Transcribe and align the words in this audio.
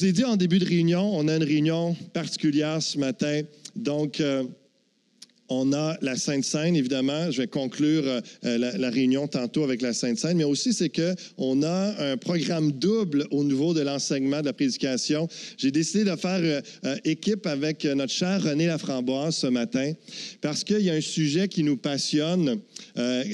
vous 0.00 0.06
ai 0.06 0.12
dit 0.12 0.24
en 0.24 0.36
début 0.36 0.58
de 0.58 0.64
réunion, 0.64 1.14
on 1.14 1.28
a 1.28 1.36
une 1.36 1.42
réunion 1.42 1.94
particulière 2.14 2.80
ce 2.80 2.96
matin. 2.96 3.42
Donc, 3.76 4.18
euh, 4.18 4.44
on 5.50 5.74
a 5.74 5.98
la 6.00 6.16
Sainte 6.16 6.44
Seine, 6.44 6.74
évidemment. 6.74 7.30
Je 7.30 7.42
vais 7.42 7.48
conclure 7.48 8.04
euh, 8.06 8.20
la, 8.42 8.78
la, 8.78 8.88
réunion 8.88 9.26
tantôt 9.26 9.62
avec 9.62 9.82
la 9.82 9.92
Sainte 9.92 10.18
Seine, 10.18 10.38
mais 10.38 10.44
aussi 10.44 10.72
c'est 10.72 10.88
que 10.88 11.14
on 11.36 11.62
a 11.62 12.12
un 12.12 12.16
programme 12.16 12.72
double 12.72 13.26
au 13.30 13.44
niveau 13.44 13.74
de 13.74 13.82
l'enseignement 13.82 14.40
de 14.40 14.46
la 14.46 14.52
prédication. 14.54 15.28
J'ai 15.58 15.70
décidé 15.70 16.04
de 16.04 16.16
faire 16.16 16.40
euh, 16.40 16.62
euh 16.84 16.96
équipe 17.04 17.46
avec 17.46 17.84
notre 17.84 18.12
cher 18.12 18.42
René 18.42 18.68
Laframboise 18.68 19.36
ce 19.36 19.48
matin 19.48 19.92
parce 20.40 20.64
qu'il 20.64 20.80
y 20.80 20.88
a 20.88 20.94
un 20.94 21.00
sujet 21.02 21.48
qui 21.48 21.62
nous 21.62 21.76
passionne, 21.76 22.60
euh, 22.98 23.24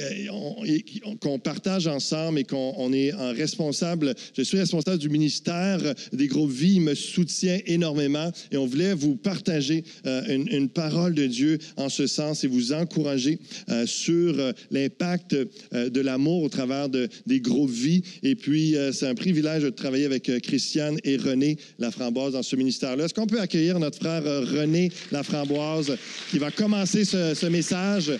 qu'on 1.20 1.38
partage 1.38 1.86
ensemble 1.86 2.40
et 2.40 2.44
qu'on 2.44 2.92
est 2.92 3.12
en 3.12 3.32
responsable. 3.32 4.14
Je 4.36 4.42
suis 4.42 4.58
responsable 4.58 4.98
du 4.98 5.08
ministère 5.08 5.80
des 6.12 6.26
groupes 6.26 6.50
Vie. 6.50 6.74
Il 6.76 6.82
me 6.82 6.94
soutient 6.94 7.58
énormément 7.66 8.30
et 8.50 8.56
on 8.56 8.66
voulait 8.66 8.94
vous 8.94 9.16
partager 9.16 9.84
euh, 10.06 10.22
une, 10.28 10.68
parole 10.68 11.14
de 11.14 11.26
Dieu 11.26 11.58
en 11.76 11.88
ce 11.88 12.06
sens 12.06 12.44
et 12.44 12.48
vous 12.48 12.72
encourager 12.72 13.38
euh, 13.70 13.86
sur 13.86 14.34
l'impact 14.70 15.36
de 15.72 16.00
l'amour 16.00 16.42
au 16.42 16.48
travers 16.48 16.88
de, 16.88 17.08
des 17.26 17.40
groupes 17.40 17.70
vie. 17.70 18.02
Et 18.22 18.34
puis, 18.34 18.74
c'est 18.92 19.06
un 19.06 19.14
privilège 19.14 19.62
de 19.62 19.70
travailler 19.70 20.04
avec 20.04 20.30
Christiane 20.42 20.98
et 21.04 21.16
René 21.16 21.56
Laframboise 21.78 22.32
dans 22.32 22.42
ce 22.42 22.56
ministère-là. 22.56 23.04
Est-ce 23.04 23.14
qu'on 23.14 23.26
peut 23.26 23.40
accueillir 23.40 23.78
notre 23.78 23.98
frère 23.98 24.22
René 24.24 24.90
Laframboise 25.12 25.96
qui 26.30 26.38
va 26.38 26.50
commencer 26.50 27.04
ce, 27.04 27.34
ce 27.34 27.46
message? 27.46 28.12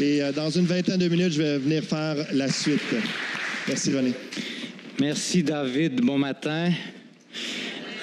Et 0.00 0.22
euh, 0.22 0.30
dans 0.32 0.48
une 0.48 0.66
vingtaine 0.66 0.98
de 0.98 1.08
minutes, 1.08 1.32
je 1.32 1.42
vais 1.42 1.58
venir 1.58 1.82
faire 1.82 2.14
la 2.32 2.48
suite. 2.48 2.80
Merci, 3.66 3.92
René. 3.92 4.12
Merci, 5.00 5.42
David. 5.42 6.00
Bon 6.00 6.18
matin. 6.18 6.70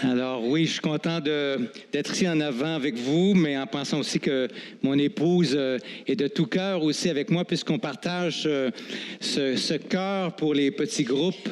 Alors 0.08 0.46
oui, 0.46 0.68
je 0.68 0.74
suis 0.74 0.82
content 0.82 1.20
d'être 1.20 2.14
ici 2.14 2.30
en 2.30 2.40
avant 2.40 2.76
avec 2.76 2.96
vous, 2.96 3.34
mais 3.34 3.58
en 3.58 3.66
pensant 3.66 4.02
aussi 4.02 4.20
que 4.20 4.48
mon 4.84 4.96
épouse 5.00 5.56
euh, 5.58 5.80
est 6.06 6.16
de 6.16 6.28
tout 6.28 6.46
cœur 6.46 6.84
aussi 6.84 7.10
avec 7.10 7.32
moi, 7.32 7.44
puisqu'on 7.44 7.80
partage 7.80 8.44
euh, 8.46 8.70
ce, 9.20 9.78
cœur 9.78 10.36
pour 10.36 10.54
les 10.54 10.70
petits 10.70 11.06
groupes 11.06 11.50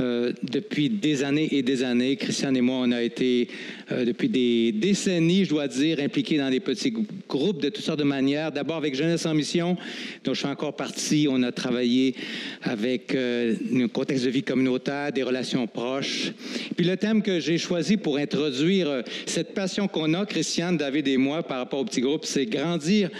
euh, 0.00 0.32
depuis 0.42 0.88
des 0.88 1.22
années 1.22 1.54
et 1.54 1.62
des 1.62 1.82
années. 1.82 2.16
Christiane 2.16 2.56
et 2.56 2.62
moi, 2.62 2.76
on 2.80 2.90
a 2.90 3.02
été 3.02 3.48
depuis 3.90 4.28
des 4.28 4.72
décennies, 4.72 5.44
je 5.44 5.50
dois 5.50 5.68
dire, 5.68 6.00
impliqués 6.00 6.38
dans 6.38 6.48
des 6.48 6.60
petits 6.60 6.94
groupes 7.28 7.60
de 7.60 7.68
toutes 7.68 7.84
sortes 7.84 7.98
de 7.98 8.04
manières. 8.04 8.52
D'abord 8.52 8.76
avec 8.76 8.94
Jeunesse 8.94 9.26
en 9.26 9.34
mission, 9.34 9.76
dont 10.24 10.34
je 10.34 10.38
suis 10.38 10.48
encore 10.48 10.74
partie. 10.74 11.28
On 11.30 11.42
a 11.42 11.52
travaillé 11.52 12.14
avec 12.62 13.14
euh, 13.14 13.54
un 13.74 13.88
contexte 13.88 14.24
de 14.24 14.30
vie 14.30 14.42
communautaire, 14.42 15.12
des 15.12 15.22
relations 15.22 15.66
proches. 15.66 16.32
Puis 16.76 16.86
le 16.86 16.96
thème 16.96 17.22
que 17.22 17.40
j'ai 17.40 17.58
choisi 17.58 17.89
pour 17.96 18.18
introduire 18.18 18.88
euh, 18.88 19.02
cette 19.26 19.54
passion 19.54 19.88
qu'on 19.88 20.14
a, 20.14 20.26
Christiane, 20.26 20.76
David 20.76 21.08
et 21.08 21.16
moi, 21.16 21.42
par 21.42 21.58
rapport 21.58 21.80
au 21.80 21.84
petit 21.84 22.00
groupe, 22.00 22.24
c'est 22.24 22.46
grandir 22.46 23.10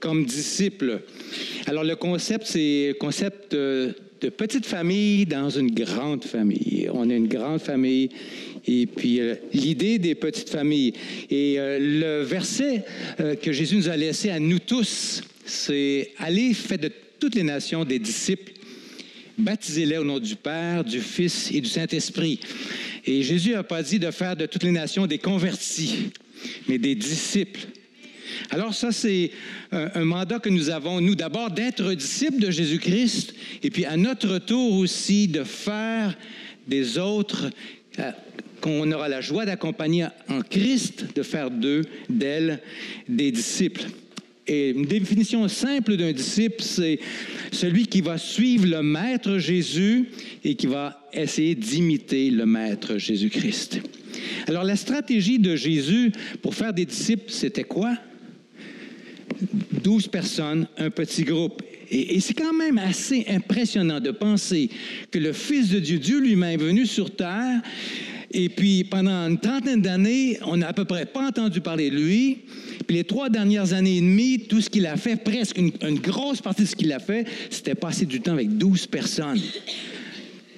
comme 0.00 0.24
disciples. 0.24 1.00
Alors 1.66 1.84
le 1.84 1.96
concept, 1.96 2.46
c'est 2.46 2.94
concept 3.00 3.52
de, 3.52 3.94
de 4.20 4.28
petite 4.28 4.66
famille 4.66 5.26
dans 5.26 5.50
une 5.50 5.72
grande 5.72 6.24
famille. 6.24 6.88
On 6.92 7.08
est 7.10 7.16
une 7.16 7.28
grande 7.28 7.60
famille 7.60 8.10
et 8.66 8.86
puis 8.86 9.20
euh, 9.20 9.34
l'idée 9.52 9.98
des 9.98 10.14
petites 10.14 10.50
familles. 10.50 10.92
Et 11.30 11.58
euh, 11.58 11.78
le 11.78 12.22
verset 12.22 12.84
euh, 13.20 13.34
que 13.36 13.52
Jésus 13.52 13.76
nous 13.76 13.88
a 13.88 13.96
laissé 13.96 14.30
à 14.30 14.38
nous 14.38 14.58
tous, 14.58 15.22
c'est 15.44 16.12
Allez, 16.18 16.54
faites 16.54 16.82
de 16.82 16.90
toutes 17.18 17.34
les 17.34 17.42
nations 17.42 17.84
des 17.84 17.98
disciples, 17.98 18.52
baptisez-les 19.38 19.98
au 19.98 20.04
nom 20.04 20.18
du 20.18 20.36
Père, 20.36 20.84
du 20.84 21.00
Fils 21.00 21.50
et 21.52 21.60
du 21.60 21.68
Saint-Esprit. 21.68 22.40
Et 23.06 23.22
Jésus 23.22 23.52
n'a 23.52 23.62
pas 23.62 23.82
dit 23.82 23.98
de 23.98 24.10
faire 24.10 24.36
de 24.36 24.46
toutes 24.46 24.64
les 24.64 24.72
nations 24.72 25.06
des 25.06 25.18
convertis, 25.18 26.10
mais 26.68 26.78
des 26.78 26.94
disciples. 26.94 27.60
Alors 28.50 28.74
ça, 28.74 28.90
c'est 28.92 29.30
un, 29.70 29.90
un, 29.94 30.04
mandat 30.04 30.40
que 30.40 30.48
nous 30.48 30.70
avons, 30.70 31.00
nous 31.00 31.14
d'abord, 31.14 31.50
d'être 31.50 31.92
disciples 31.94 32.40
de 32.40 32.50
Jésus-Christ, 32.50 33.34
et 33.62 33.70
puis 33.70 33.84
à 33.84 33.96
notre 33.96 34.38
tour 34.38 34.74
aussi 34.74 35.28
de 35.28 35.44
faire 35.44 36.16
des 36.66 36.98
autres 36.98 37.50
euh, 37.98 38.10
qu'on 38.60 38.90
aura 38.90 39.08
la 39.08 39.20
joie 39.20 39.46
d'accompagner 39.46 40.06
en 40.28 40.40
Christ, 40.42 41.06
de 41.14 41.22
faire 41.22 41.50
d'eux, 41.50 41.82
d'elles, 42.08 42.60
des 43.08 43.30
disciples. 43.30 43.84
Et 44.48 44.70
une 44.70 44.84
définition 44.84 45.48
simple 45.48 45.96
d'un 45.96 46.12
disciple, 46.12 46.62
c'est 46.62 47.00
celui 47.50 47.86
qui 47.86 48.00
va 48.00 48.16
suivre 48.16 48.66
le 48.66 48.82
Maître 48.82 49.38
Jésus 49.38 50.08
et 50.44 50.54
qui 50.54 50.66
va 50.66 51.02
essayer 51.12 51.54
d'imiter 51.54 52.30
le 52.30 52.46
Maître 52.46 52.96
Jésus-Christ. 52.96 53.80
Alors 54.46 54.62
la 54.62 54.76
stratégie 54.76 55.38
de 55.38 55.56
Jésus 55.56 56.12
pour 56.42 56.54
faire 56.54 56.72
des 56.72 56.84
disciples, 56.84 57.30
c'était 57.30 57.64
quoi? 57.64 57.96
12 59.82 60.08
personnes, 60.08 60.66
un 60.78 60.90
petit 60.90 61.24
groupe. 61.24 61.62
Et, 61.90 62.16
et 62.16 62.20
c'est 62.20 62.34
quand 62.34 62.52
même 62.52 62.78
assez 62.78 63.26
impressionnant 63.28 64.00
de 64.00 64.10
penser 64.10 64.70
que 65.10 65.18
le 65.18 65.32
Fils 65.32 65.70
de 65.70 65.80
Dieu, 65.80 65.98
Dieu 65.98 66.20
lui-même, 66.20 66.60
venu 66.60 66.86
sur 66.86 67.14
terre, 67.14 67.60
et 68.38 68.50
puis 68.50 68.84
pendant 68.84 69.28
une 69.28 69.38
trentaine 69.38 69.80
d'années, 69.80 70.38
on 70.44 70.58
n'a 70.58 70.68
à 70.68 70.72
peu 70.74 70.84
près 70.84 71.06
pas 71.06 71.28
entendu 71.28 71.62
parler 71.62 71.90
de 71.90 71.96
lui. 71.96 72.38
Puis 72.86 72.96
les 72.98 73.04
trois 73.04 73.30
dernières 73.30 73.72
années 73.72 73.96
et 73.96 74.00
demie, 74.02 74.40
tout 74.40 74.60
ce 74.60 74.68
qu'il 74.68 74.86
a 74.86 74.98
fait, 74.98 75.16
presque 75.16 75.56
une, 75.56 75.72
une 75.80 75.98
grosse 75.98 76.42
partie 76.42 76.62
de 76.62 76.66
ce 76.66 76.76
qu'il 76.76 76.92
a 76.92 76.98
fait, 76.98 77.26
c'était 77.48 77.74
passer 77.74 78.04
du 78.04 78.20
temps 78.20 78.34
avec 78.34 78.58
12 78.58 78.88
personnes. 78.88 79.40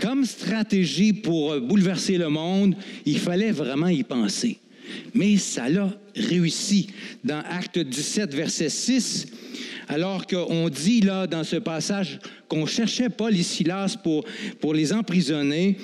Comme 0.00 0.24
stratégie 0.24 1.12
pour 1.12 1.60
bouleverser 1.60 2.18
le 2.18 2.28
monde, 2.28 2.74
il 3.06 3.18
fallait 3.18 3.52
vraiment 3.52 3.88
y 3.88 4.02
penser. 4.02 4.58
Mais 5.14 5.36
ça 5.36 5.68
l'a 5.68 5.90
réussi. 6.14 6.88
Dans 7.24 7.42
Acte 7.48 7.78
17, 7.78 8.34
verset 8.34 8.68
6, 8.68 9.26
alors 9.88 10.26
qu'on 10.26 10.68
dit 10.68 11.00
là 11.00 11.26
dans 11.26 11.44
ce 11.44 11.56
passage 11.56 12.18
qu'on 12.48 12.66
cherchait 12.66 13.08
Paul 13.08 13.34
et 13.34 13.42
Silas 13.42 13.96
pour, 14.02 14.24
pour 14.60 14.74
les 14.74 14.92
emprisonner, 14.92 15.76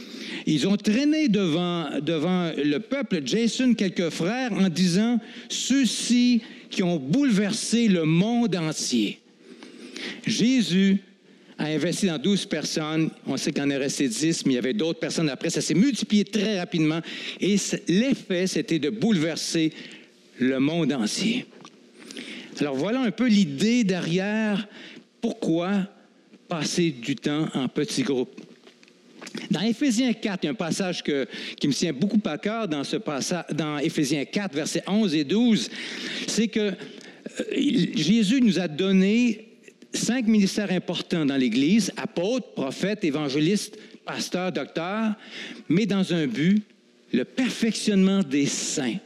ils 0.46 0.68
ont 0.68 0.76
traîné 0.76 1.28
devant, 1.28 1.88
devant 2.00 2.50
le 2.56 2.78
peuple 2.78 3.22
Jason 3.24 3.74
quelques 3.74 4.10
frères 4.10 4.52
en 4.52 4.68
disant 4.68 5.18
ceux-ci 5.48 6.42
qui 6.70 6.82
ont 6.82 6.96
bouleversé 6.96 7.88
le 7.88 8.04
monde 8.04 8.54
entier. 8.56 9.20
Jésus 10.26 11.00
a 11.58 11.64
investi 11.66 12.06
dans 12.06 12.18
12 12.18 12.46
personnes. 12.46 13.10
On 13.26 13.36
sait 13.36 13.52
qu'il 13.52 13.62
en 13.62 13.70
est 13.70 13.76
resté 13.76 14.08
10, 14.08 14.46
mais 14.46 14.52
il 14.52 14.56
y 14.56 14.58
avait 14.58 14.74
d'autres 14.74 14.98
personnes 14.98 15.28
après. 15.28 15.50
Ça 15.50 15.60
s'est 15.60 15.74
multiplié 15.74 16.24
très 16.24 16.58
rapidement. 16.58 17.00
Et 17.40 17.56
l'effet, 17.88 18.46
c'était 18.46 18.78
de 18.78 18.90
bouleverser 18.90 19.72
le 20.38 20.58
monde 20.58 20.92
entier. 20.92 21.46
Alors 22.60 22.76
voilà 22.76 23.00
un 23.00 23.10
peu 23.10 23.26
l'idée 23.26 23.84
derrière 23.84 24.66
pourquoi 25.20 25.88
passer 26.48 26.90
du 26.90 27.16
temps 27.16 27.48
en 27.54 27.68
petits 27.68 28.02
groupes. 28.02 28.40
Dans 29.50 29.60
Éphésiens 29.60 30.12
4, 30.12 30.40
il 30.42 30.46
y 30.46 30.48
a 30.48 30.50
un 30.52 30.54
passage 30.54 31.02
qui 31.02 31.68
me 31.68 31.72
tient 31.72 31.92
beaucoup 31.92 32.20
à 32.24 32.38
cœur 32.38 32.68
dans, 32.68 32.84
ce 32.84 32.96
passage, 32.96 33.44
dans 33.52 33.78
Éphésiens 33.78 34.24
4, 34.24 34.54
versets 34.54 34.82
11 34.86 35.14
et 35.14 35.24
12. 35.24 35.70
C'est 36.28 36.48
que 36.48 36.60
euh, 36.60 36.74
Jésus 37.96 38.40
nous 38.40 38.60
a 38.60 38.68
donné 38.68 39.48
cinq 39.94 40.26
ministères 40.26 40.70
importants 40.70 41.24
dans 41.24 41.36
l'Église, 41.36 41.92
apôtres, 41.96 42.52
prophètes, 42.52 43.04
évangélistes, 43.04 43.78
pasteurs, 44.04 44.52
docteurs, 44.52 45.14
mais 45.68 45.86
dans 45.86 46.12
un 46.12 46.26
but, 46.26 46.62
le 47.12 47.24
perfectionnement 47.24 48.22
des 48.22 48.46
saints. 48.46 48.96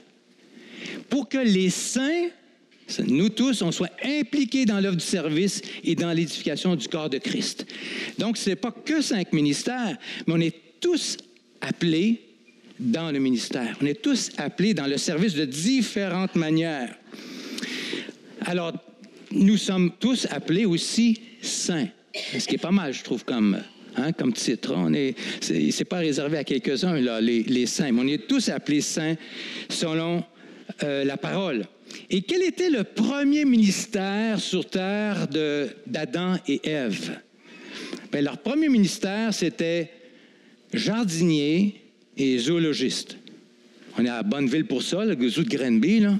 Pour 1.08 1.28
que 1.28 1.38
les 1.38 1.70
saints, 1.70 2.28
nous 3.06 3.28
tous, 3.28 3.62
on 3.62 3.70
soit 3.70 3.92
impliqués 4.02 4.64
dans 4.64 4.80
l'œuvre 4.80 4.96
du 4.96 5.04
service 5.04 5.60
et 5.84 5.94
dans 5.94 6.12
l'édification 6.12 6.74
du 6.74 6.88
corps 6.88 7.10
de 7.10 7.18
Christ. 7.18 7.66
Donc, 8.18 8.38
ce 8.38 8.50
n'est 8.50 8.56
pas 8.56 8.72
que 8.72 9.02
cinq 9.02 9.32
ministères, 9.32 9.96
mais 10.26 10.34
on 10.34 10.40
est 10.40 10.56
tous 10.80 11.18
appelés 11.60 12.22
dans 12.78 13.10
le 13.10 13.18
ministère. 13.18 13.76
On 13.82 13.86
est 13.86 14.00
tous 14.00 14.30
appelés 14.38 14.72
dans 14.72 14.86
le 14.86 14.96
service 14.96 15.34
de 15.34 15.44
différentes 15.44 16.34
manières. 16.36 16.96
Alors, 18.46 18.72
nous 19.32 19.56
sommes 19.56 19.92
tous 19.98 20.26
appelés 20.30 20.64
aussi 20.64 21.20
saints. 21.42 21.88
Ce 22.38 22.46
qui 22.46 22.56
est 22.56 22.58
pas 22.58 22.70
mal, 22.70 22.92
je 22.92 23.02
trouve, 23.02 23.24
comme, 23.24 23.58
hein, 23.96 24.12
comme 24.12 24.32
titre. 24.32 24.72
On 24.76 24.92
est, 24.92 25.14
c'est, 25.40 25.84
pas 25.84 25.98
réservé 25.98 26.38
à 26.38 26.44
quelques-uns, 26.44 27.00
là, 27.00 27.20
les, 27.20 27.66
saints, 27.66 27.92
mais 27.92 28.00
on 28.00 28.06
est 28.06 28.26
tous 28.26 28.48
appelés 28.48 28.80
saints 28.80 29.16
selon 29.68 30.24
euh, 30.82 31.04
la 31.04 31.16
parole. 31.16 31.66
Et 32.10 32.22
quel 32.22 32.42
était 32.42 32.70
le 32.70 32.84
premier 32.84 33.44
ministère 33.44 34.40
sur 34.40 34.68
terre 34.68 35.28
de, 35.28 35.68
d'Adam 35.86 36.36
et 36.46 36.60
Ève? 36.68 37.18
Bien, 38.12 38.22
leur 38.22 38.38
premier 38.38 38.68
ministère, 38.68 39.32
c'était 39.32 39.90
jardinier 40.72 41.82
et 42.16 42.38
zoologiste. 42.38 43.16
On 43.98 44.04
est 44.04 44.10
à 44.10 44.22
Bonneville 44.22 44.66
pour 44.66 44.82
ça, 44.82 45.04
le 45.04 45.28
zoo 45.28 45.42
de 45.42 45.48
Grenby, 45.48 46.00
là 46.00 46.18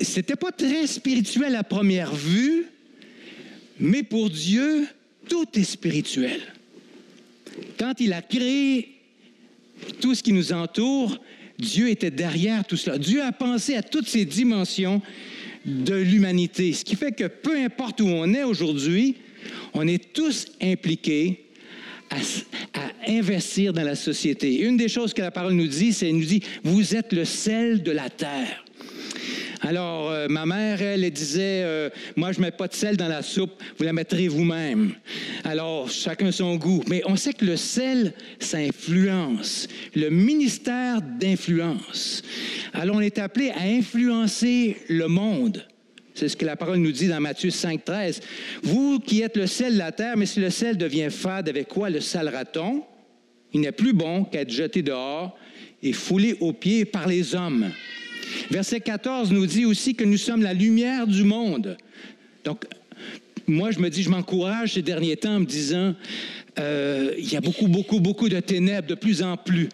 c'était 0.00 0.36
pas 0.36 0.52
très 0.52 0.86
spirituel 0.86 1.56
à 1.56 1.62
première 1.62 2.14
vue, 2.14 2.66
mais 3.78 4.02
pour 4.02 4.30
Dieu, 4.30 4.86
tout 5.28 5.46
est 5.54 5.64
spirituel. 5.64 6.40
Quand 7.78 8.00
il 8.00 8.12
a 8.12 8.22
créé 8.22 8.94
tout 10.00 10.14
ce 10.14 10.22
qui 10.22 10.32
nous 10.32 10.52
entoure, 10.52 11.18
Dieu 11.58 11.88
était 11.88 12.10
derrière 12.10 12.64
tout 12.64 12.76
cela. 12.76 12.98
Dieu 12.98 13.22
a 13.22 13.32
pensé 13.32 13.76
à 13.76 13.82
toutes 13.82 14.08
ces 14.08 14.24
dimensions 14.24 15.00
de 15.64 15.94
l'humanité, 15.94 16.72
ce 16.72 16.84
qui 16.84 16.96
fait 16.96 17.12
que 17.12 17.24
peu 17.24 17.56
importe 17.56 18.00
où 18.00 18.06
on 18.06 18.32
est 18.34 18.42
aujourd'hui, 18.42 19.16
on 19.72 19.86
est 19.86 20.12
tous 20.12 20.46
impliqués 20.60 21.44
à, 22.10 22.16
investir 23.06 23.72
dans 23.72 23.82
la 23.82 23.96
société. 23.96 24.60
Une 24.60 24.76
des 24.76 24.88
choses 24.88 25.14
que 25.14 25.22
la 25.22 25.30
parole 25.30 25.54
nous 25.54 25.66
dit, 25.66 25.92
c'est 25.92 26.10
nous 26.12 26.24
dit, 26.24 26.42
vous 26.62 26.94
êtes 26.94 27.12
le 27.12 27.24
sel 27.24 27.82
de 27.82 27.92
la 27.92 28.10
terre. 28.10 28.63
Alors, 29.60 30.10
euh, 30.10 30.26
ma 30.28 30.46
mère, 30.46 30.82
elle, 30.82 31.10
disait, 31.10 31.62
euh, 31.64 31.88
moi, 32.16 32.32
je 32.32 32.38
ne 32.38 32.44
mets 32.44 32.50
pas 32.50 32.68
de 32.68 32.74
sel 32.74 32.96
dans 32.96 33.08
la 33.08 33.22
soupe, 33.22 33.62
vous 33.78 33.84
la 33.84 33.92
mettrez 33.92 34.28
vous-même. 34.28 34.92
Alors, 35.44 35.90
chacun 35.90 36.32
son 36.32 36.56
goût. 36.56 36.82
Mais 36.88 37.02
on 37.06 37.16
sait 37.16 37.32
que 37.32 37.44
le 37.44 37.56
sel, 37.56 38.14
ça 38.38 38.58
influence. 38.58 39.68
Le 39.94 40.10
ministère 40.10 41.00
d'influence. 41.00 42.22
Alors, 42.72 42.96
on 42.96 43.00
est 43.00 43.18
appelé 43.18 43.50
à 43.50 43.62
influencer 43.62 44.76
le 44.88 45.08
monde. 45.08 45.64
C'est 46.14 46.28
ce 46.28 46.36
que 46.36 46.46
la 46.46 46.56
parole 46.56 46.78
nous 46.78 46.92
dit 46.92 47.08
dans 47.08 47.20
Matthieu 47.20 47.50
5, 47.50 47.84
13. 47.84 48.20
Vous 48.62 49.00
qui 49.00 49.22
êtes 49.22 49.36
le 49.36 49.46
sel 49.46 49.74
de 49.74 49.78
la 49.78 49.90
terre, 49.90 50.16
mais 50.16 50.26
si 50.26 50.40
le 50.40 50.50
sel 50.50 50.76
devient 50.78 51.08
fade, 51.10 51.48
avec 51.48 51.68
quoi? 51.68 51.90
Le 51.90 52.00
salera-t-on? 52.00 52.84
Il 53.52 53.60
n'est 53.60 53.72
plus 53.72 53.92
bon 53.92 54.24
qu'être 54.24 54.50
jeté 54.50 54.82
dehors 54.82 55.36
et 55.82 55.92
foulé 55.92 56.36
aux 56.40 56.52
pieds 56.52 56.84
par 56.84 57.06
les 57.06 57.34
hommes. 57.34 57.70
Verset 58.50 58.80
14 58.80 59.32
nous 59.32 59.46
dit 59.46 59.64
aussi 59.64 59.94
que 59.94 60.04
nous 60.04 60.16
sommes 60.16 60.42
la 60.42 60.54
lumière 60.54 61.06
du 61.06 61.24
monde. 61.24 61.76
Donc, 62.44 62.64
moi, 63.46 63.70
je 63.70 63.78
me 63.78 63.90
dis, 63.90 64.02
je 64.02 64.10
m'encourage 64.10 64.74
ces 64.74 64.82
derniers 64.82 65.16
temps 65.16 65.36
en 65.36 65.40
me 65.40 65.46
disant, 65.46 65.94
euh, 66.58 67.12
il 67.18 67.32
y 67.32 67.36
a 67.36 67.40
beaucoup, 67.40 67.68
beaucoup, 67.68 68.00
beaucoup 68.00 68.28
de 68.28 68.40
ténèbres, 68.40 68.88
de 68.88 68.94
plus 68.94 69.22
en 69.22 69.36
plus. 69.36 69.68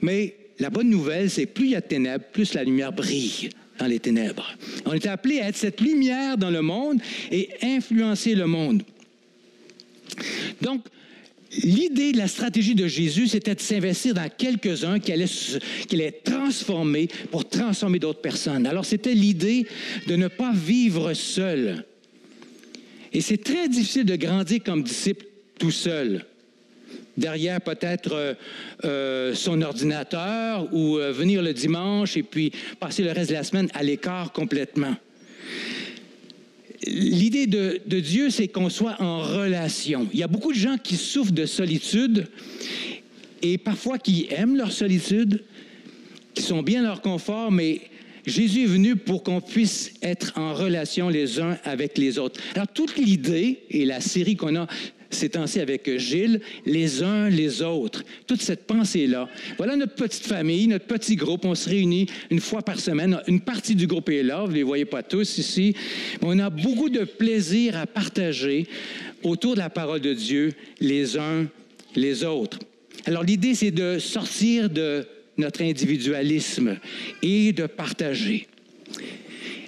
Mais 0.00 0.36
la 0.58 0.70
bonne 0.70 0.88
nouvelle, 0.88 1.30
c'est 1.30 1.46
plus 1.46 1.66
il 1.66 1.70
y 1.72 1.76
a 1.76 1.80
de 1.80 1.86
ténèbres, 1.86 2.24
plus 2.32 2.54
la 2.54 2.64
lumière 2.64 2.92
brille 2.92 3.50
dans 3.78 3.86
les 3.86 3.98
ténèbres. 3.98 4.54
On 4.84 4.92
est 4.92 5.06
appelé 5.06 5.40
à 5.40 5.48
être 5.48 5.56
cette 5.56 5.80
lumière 5.80 6.36
dans 6.36 6.50
le 6.50 6.62
monde 6.62 7.00
et 7.30 7.48
influencer 7.62 8.34
le 8.34 8.46
monde. 8.46 8.82
Donc, 10.60 10.82
L'idée 11.64 12.12
de 12.12 12.18
la 12.18 12.28
stratégie 12.28 12.76
de 12.76 12.86
Jésus, 12.86 13.26
c'était 13.26 13.56
de 13.56 13.60
s'investir 13.60 14.14
dans 14.14 14.28
quelques-uns 14.28 15.00
qui 15.00 15.12
allaient, 15.12 16.20
transformer 16.22 17.08
pour 17.30 17.48
transformer 17.48 17.98
d'autres 17.98 18.20
personnes. 18.20 18.66
Alors, 18.66 18.84
c'était 18.84 19.14
l'idée 19.14 19.66
de 20.06 20.14
ne 20.14 20.28
pas 20.28 20.52
vivre 20.52 21.12
seul. 21.12 21.84
Et 23.12 23.20
c'est 23.20 23.42
très 23.42 23.68
difficile 23.68 24.04
de 24.04 24.14
grandir 24.14 24.62
comme 24.64 24.84
disciple 24.84 25.26
tout 25.58 25.72
seul. 25.72 26.24
Derrière 27.16 27.60
peut-être 27.60 28.14
euh, 28.14 28.34
euh, 28.84 29.34
son 29.34 29.60
ordinateur 29.62 30.72
ou 30.72 30.98
euh, 30.98 31.10
venir 31.12 31.42
le 31.42 31.52
dimanche 31.52 32.16
et 32.16 32.22
puis 32.22 32.52
passer 32.78 33.02
le 33.02 33.10
reste 33.10 33.30
de 33.30 33.34
la 33.34 33.42
semaine 33.42 33.68
à 33.74 33.82
l'écart 33.82 34.32
complètement 34.32 34.94
l'idée 36.86 37.46
de, 37.46 38.00
Dieu, 38.00 38.30
c'est 38.30 38.48
qu'on 38.48 38.70
soit 38.70 39.00
en 39.00 39.20
relation. 39.20 40.08
Il 40.12 40.18
y 40.18 40.22
a 40.22 40.28
beaucoup 40.28 40.52
de 40.52 40.58
gens 40.58 40.76
qui 40.78 40.96
souffrent 40.96 41.32
de 41.32 41.46
solitude 41.46 42.26
et 43.42 43.58
parfois 43.58 43.98
qui 43.98 44.26
aiment 44.30 44.56
leur 44.56 44.72
solitude, 44.72 45.44
qui 46.34 46.42
sont 46.42 46.62
bien 46.62 46.82
leur 46.82 47.00
confort, 47.00 47.50
mais 47.50 47.80
Jésus 48.26 48.64
est 48.64 48.66
venu 48.66 48.96
pour 48.96 49.22
qu'on 49.22 49.40
puisse 49.40 49.94
être 50.02 50.32
en 50.36 50.54
relation 50.54 51.08
les 51.08 51.40
uns 51.40 51.58
avec 51.64 51.96
les 51.96 52.18
autres. 52.18 52.40
Alors, 52.54 52.68
toute 52.68 52.96
l'idée 52.96 53.60
et 53.70 53.84
la 53.84 54.00
série 54.00 54.36
qu'on 54.36 54.56
a 54.56 54.66
ces 55.10 55.30
temps-ci 55.30 55.60
avec 55.60 55.98
Gilles, 55.98 56.40
les 56.64 57.02
uns 57.02 57.28
les 57.28 57.62
autres. 57.62 58.04
Toute 58.26 58.42
cette 58.42 58.66
pensée-là. 58.66 59.28
Voilà 59.58 59.76
notre 59.76 59.94
petite 59.94 60.26
famille, 60.26 60.66
notre 60.66 60.86
petit 60.86 61.16
groupe. 61.16 61.44
On 61.44 61.54
se 61.54 61.68
réunit 61.68 62.06
une 62.30 62.40
fois 62.40 62.62
par 62.62 62.78
semaine. 62.78 63.20
Une 63.26 63.40
partie 63.40 63.74
du 63.74 63.86
groupe 63.86 64.08
est 64.08 64.22
là. 64.22 64.42
Vous 64.42 64.50
ne 64.50 64.56
les 64.56 64.62
voyez 64.62 64.84
pas 64.84 65.02
tous 65.02 65.38
ici. 65.38 65.74
Mais 66.22 66.28
on 66.28 66.38
a 66.38 66.50
beaucoup 66.50 66.88
de 66.88 67.04
plaisir 67.04 67.76
à 67.76 67.86
partager 67.86 68.66
autour 69.22 69.54
de 69.54 69.58
la 69.58 69.70
parole 69.70 70.00
de 70.00 70.14
Dieu 70.14 70.52
les 70.80 71.18
uns 71.18 71.46
les 71.96 72.24
autres. 72.24 72.58
Alors 73.06 73.24
l'idée, 73.24 73.54
c'est 73.54 73.70
de 73.70 73.98
sortir 73.98 74.70
de 74.70 75.06
notre 75.36 75.62
individualisme 75.62 76.76
et 77.22 77.52
de 77.52 77.66
partager. 77.66 78.46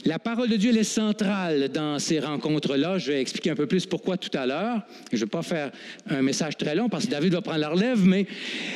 La 0.04 0.18
parole 0.18 0.48
de 0.48 0.56
Dieu 0.56 0.76
est 0.76 0.82
centrale 0.82 1.68
dans 1.68 2.00
ces 2.00 2.18
rencontres-là. 2.18 2.98
Je 2.98 3.12
vais 3.12 3.20
expliquer 3.20 3.50
un 3.50 3.54
peu 3.54 3.66
plus 3.66 3.86
pourquoi 3.86 4.16
tout 4.16 4.36
à 4.36 4.46
l'heure. 4.46 4.82
Je 5.12 5.16
ne 5.16 5.20
vais 5.20 5.26
pas 5.26 5.42
faire 5.42 5.70
un 6.10 6.22
message 6.22 6.56
très 6.56 6.74
long 6.74 6.88
parce 6.88 7.06
que 7.06 7.10
David 7.10 7.34
va 7.34 7.40
prendre 7.40 7.60
la 7.60 7.68
relève, 7.68 8.04
mais 8.04 8.26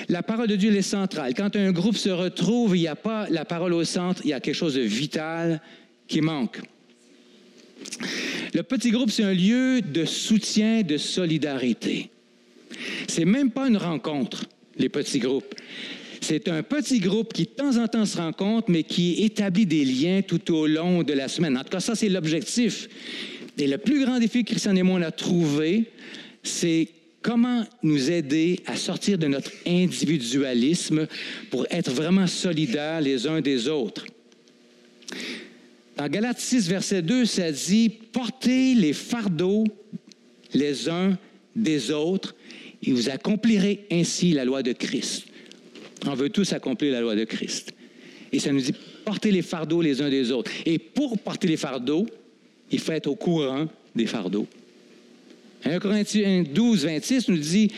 la 0.08 0.22
parole 0.22 0.46
de 0.46 0.54
Dieu 0.54 0.74
est 0.74 0.82
centrale. 0.82 1.34
Quand 1.34 1.56
un 1.56 1.72
groupe 1.72 1.96
se 1.96 2.10
retrouve, 2.10 2.76
il 2.76 2.80
n'y 2.80 2.88
a 2.88 2.94
pas 2.94 3.26
la 3.28 3.44
parole 3.44 3.72
au 3.72 3.84
centre, 3.84 4.22
il 4.24 4.30
y 4.30 4.34
a 4.34 4.40
quelque 4.40 4.54
chose 4.54 4.74
de 4.74 4.82
vital 4.82 5.60
qui 6.06 6.20
manque. 6.20 6.60
Le 8.54 8.62
petit 8.62 8.92
groupe, 8.92 9.10
c'est 9.10 9.24
un 9.24 9.34
lieu 9.34 9.80
de 9.82 10.04
soutien, 10.04 10.82
de 10.82 10.96
solidarité. 10.96 12.10
C'est 13.08 13.24
même 13.24 13.50
pas 13.50 13.66
une 13.66 13.76
rencontre, 13.76 14.44
les 14.78 14.88
petits 14.88 15.18
groupes. 15.18 15.54
C'est 16.28 16.48
un 16.48 16.64
petit 16.64 16.98
groupe 16.98 17.32
qui 17.32 17.44
de 17.44 17.50
temps 17.50 17.76
en 17.76 17.86
temps 17.86 18.04
se 18.04 18.16
rencontre, 18.16 18.68
mais 18.68 18.82
qui 18.82 19.22
établit 19.22 19.64
des 19.64 19.84
liens 19.84 20.22
tout 20.22 20.52
au 20.52 20.66
long 20.66 21.04
de 21.04 21.12
la 21.12 21.28
semaine. 21.28 21.56
En 21.56 21.62
tout 21.62 21.68
cas, 21.68 21.78
ça, 21.78 21.94
c'est 21.94 22.08
l'objectif. 22.08 22.88
Et 23.56 23.68
le 23.68 23.78
plus 23.78 24.04
grand 24.04 24.18
défi 24.18 24.42
que 24.42 24.50
Christian 24.50 24.74
et 24.74 24.82
moi 24.82 24.98
on 25.00 25.10
trouvé, 25.12 25.84
c'est 26.42 26.88
comment 27.22 27.64
nous 27.84 28.10
aider 28.10 28.58
à 28.66 28.74
sortir 28.74 29.18
de 29.18 29.28
notre 29.28 29.52
individualisme 29.68 31.06
pour 31.48 31.64
être 31.70 31.92
vraiment 31.92 32.26
solidaires 32.26 33.00
les 33.00 33.28
uns 33.28 33.40
des 33.40 33.68
autres. 33.68 34.04
Dans 35.96 36.08
Galates 36.08 36.40
6, 36.40 36.68
verset 36.68 37.02
2, 37.02 37.24
ça 37.24 37.52
dit, 37.52 37.88
portez 37.88 38.74
les 38.74 38.94
fardeaux 38.94 39.62
les 40.52 40.88
uns 40.88 41.16
des 41.54 41.92
autres 41.92 42.34
et 42.82 42.92
vous 42.92 43.10
accomplirez 43.10 43.86
ainsi 43.92 44.32
la 44.32 44.44
loi 44.44 44.64
de 44.64 44.72
Christ. 44.72 45.26
On 46.04 46.14
veut 46.14 46.30
tous 46.30 46.52
accomplir 46.52 46.92
la 46.92 47.00
loi 47.00 47.14
de 47.14 47.24
Christ. 47.24 47.72
Et 48.32 48.38
ça 48.38 48.52
nous 48.52 48.60
dit 48.60 48.74
porter 49.04 49.30
les 49.30 49.42
fardeaux 49.42 49.80
les 49.80 50.02
uns 50.02 50.10
des 50.10 50.30
autres. 50.32 50.50
Et 50.64 50.78
pour 50.78 51.18
porter 51.18 51.48
les 51.48 51.56
fardeaux, 51.56 52.06
il 52.70 52.80
faut 52.80 52.92
être 52.92 53.06
au 53.06 53.14
courant 53.14 53.66
des 53.94 54.06
fardeaux. 54.06 54.46
1 55.64 55.78
Corinthiens 55.78 56.42
12, 56.42 56.84
26 56.84 57.28
nous 57.28 57.38
dit 57.38 57.70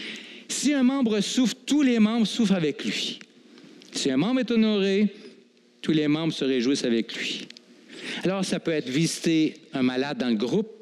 si 0.48 0.72
un 0.72 0.82
membre 0.82 1.20
souffre, 1.20 1.54
tous 1.66 1.82
les 1.82 1.98
membres 1.98 2.26
souffrent 2.26 2.54
avec 2.54 2.84
lui. 2.84 3.18
Si 3.92 4.10
un 4.10 4.16
membre 4.16 4.40
est 4.40 4.50
honoré, 4.50 5.08
tous 5.82 5.92
les 5.92 6.08
membres 6.08 6.32
se 6.32 6.44
réjouissent 6.44 6.84
avec 6.84 7.14
lui. 7.14 7.46
Alors, 8.24 8.44
ça 8.44 8.58
peut 8.58 8.70
être 8.70 8.88
visiter 8.88 9.54
un 9.72 9.82
malade 9.82 10.18
dans 10.18 10.28
le 10.28 10.34
groupe, 10.34 10.77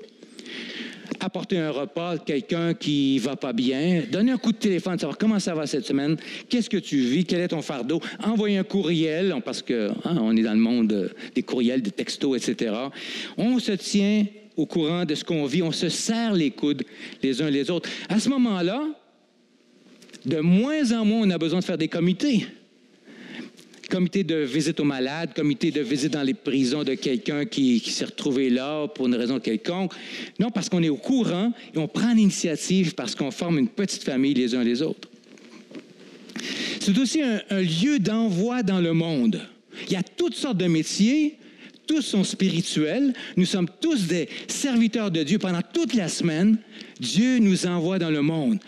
apporter 1.21 1.59
un 1.59 1.71
repas 1.71 2.13
à 2.13 2.19
quelqu'un 2.19 2.75
qui 2.75 3.19
va 3.19 3.37
pas 3.37 3.53
bien, 3.53 4.03
donner 4.11 4.33
un 4.33 4.39
coup 4.39 4.53
de 4.53 4.57
téléphone, 4.57 4.99
savoir 4.99 5.19
comment 5.19 5.39
ça 5.39 5.55
va 5.55 5.67
cette 5.67 5.87
semaine, 5.87 6.17
qu'est-ce 6.49 6.71
que 6.71 6.77
tu 6.77 6.99
vis, 6.99 7.25
quel 7.25 7.41
est 7.41 7.49
ton 7.49 7.63
fardeau, 7.63 8.01
envoyer 8.23 8.59
un 8.59 8.65
courriel, 8.65 9.35
parce 9.45 9.63
que 9.63 9.91
hein, 10.05 10.17
on 10.21 10.37
est 10.37 10.43
dans 10.43 10.53
le 10.53 10.59
monde 10.59 11.13
des 11.35 11.43
courriels, 11.43 11.83
des 11.83 11.91
textos, 11.91 12.37
etc. 12.37 12.75
On 13.37 13.59
se 13.59 13.73
tient 13.73 14.25
au 14.57 14.67
courant 14.67 15.05
de 15.05 15.15
ce 15.15 15.25
qu'on 15.25 15.45
vit, 15.47 15.63
on 15.63 15.73
se 15.73 15.89
serre 15.89 16.33
les 16.33 16.51
coudes 16.51 16.85
les 17.23 17.43
uns 17.43 17.51
les 17.51 17.71
autres. 17.71 17.89
À 18.09 18.19
ce 18.19 18.29
moment-là, 18.31 18.83
de 20.25 20.41
moins 20.41 20.93
en 20.93 21.05
moins, 21.05 21.27
on 21.27 21.31
a 21.31 21.39
besoin 21.39 21.61
de 21.61 21.65
faire 21.65 21.79
des 21.79 21.89
comités 21.89 22.47
comité 23.89 24.25
de 24.25 24.37
visite 24.37 24.81
aux 24.81 24.85
malades, 24.85 25.31
comité 25.35 25.71
de 25.71 25.81
visite 25.81 26.13
dans 26.13 26.23
les 26.23 26.35
prisons 26.35 26.85
de 26.85 26.95
quelqu'un 26.95 27.45
qui, 27.45 27.81
s'est 27.81 28.05
retrouvé 28.05 28.51
là 28.51 28.89
pour 28.89 29.07
une 29.07 29.15
raison 29.15 29.41
quelconque. 29.41 29.93
Non, 30.39 30.51
parce 30.51 30.69
qu'on 30.69 30.83
est 30.83 30.89
au 30.89 30.97
courant 30.97 31.53
et 31.75 31.79
on 31.79 31.89
prend 31.89 32.13
l'initiative 32.13 32.95
parce 32.95 33.15
qu'on 33.15 33.31
forme 33.31 33.59
une 33.59 33.69
petite 33.69 34.03
famille 34.03 34.35
les 34.35 34.55
uns 34.55 34.65
les 34.65 34.83
autres. 34.83 35.09
C'est 36.81 36.97
aussi 36.99 37.21
un, 37.23 37.61
lieu 37.61 37.99
d'envoi 37.99 38.63
dans 38.63 38.81
le 38.81 38.93
monde. 38.93 39.41
Il 39.87 39.93
y 39.93 39.97
a 39.97 40.03
toutes 40.03 40.35
sortes 40.35 40.59
de 40.59 40.67
métiers, 40.67 41.37
tous 41.87 42.03
sont 42.03 42.25
spirituels, 42.25 43.13
nous 43.37 43.45
sommes 43.45 43.69
tous 43.81 44.07
des 44.07 44.29
serviteurs 44.49 45.11
de 45.11 45.23
Dieu 45.23 45.39
pendant 45.39 45.63
toute 45.63 45.95
la 45.95 46.09
semaine. 46.09 46.59
Dieu 47.01 47.39
nous 47.39 47.67
envoie 47.67 47.99
dans 47.99 48.11
le 48.11 48.23
monde. 48.23 48.59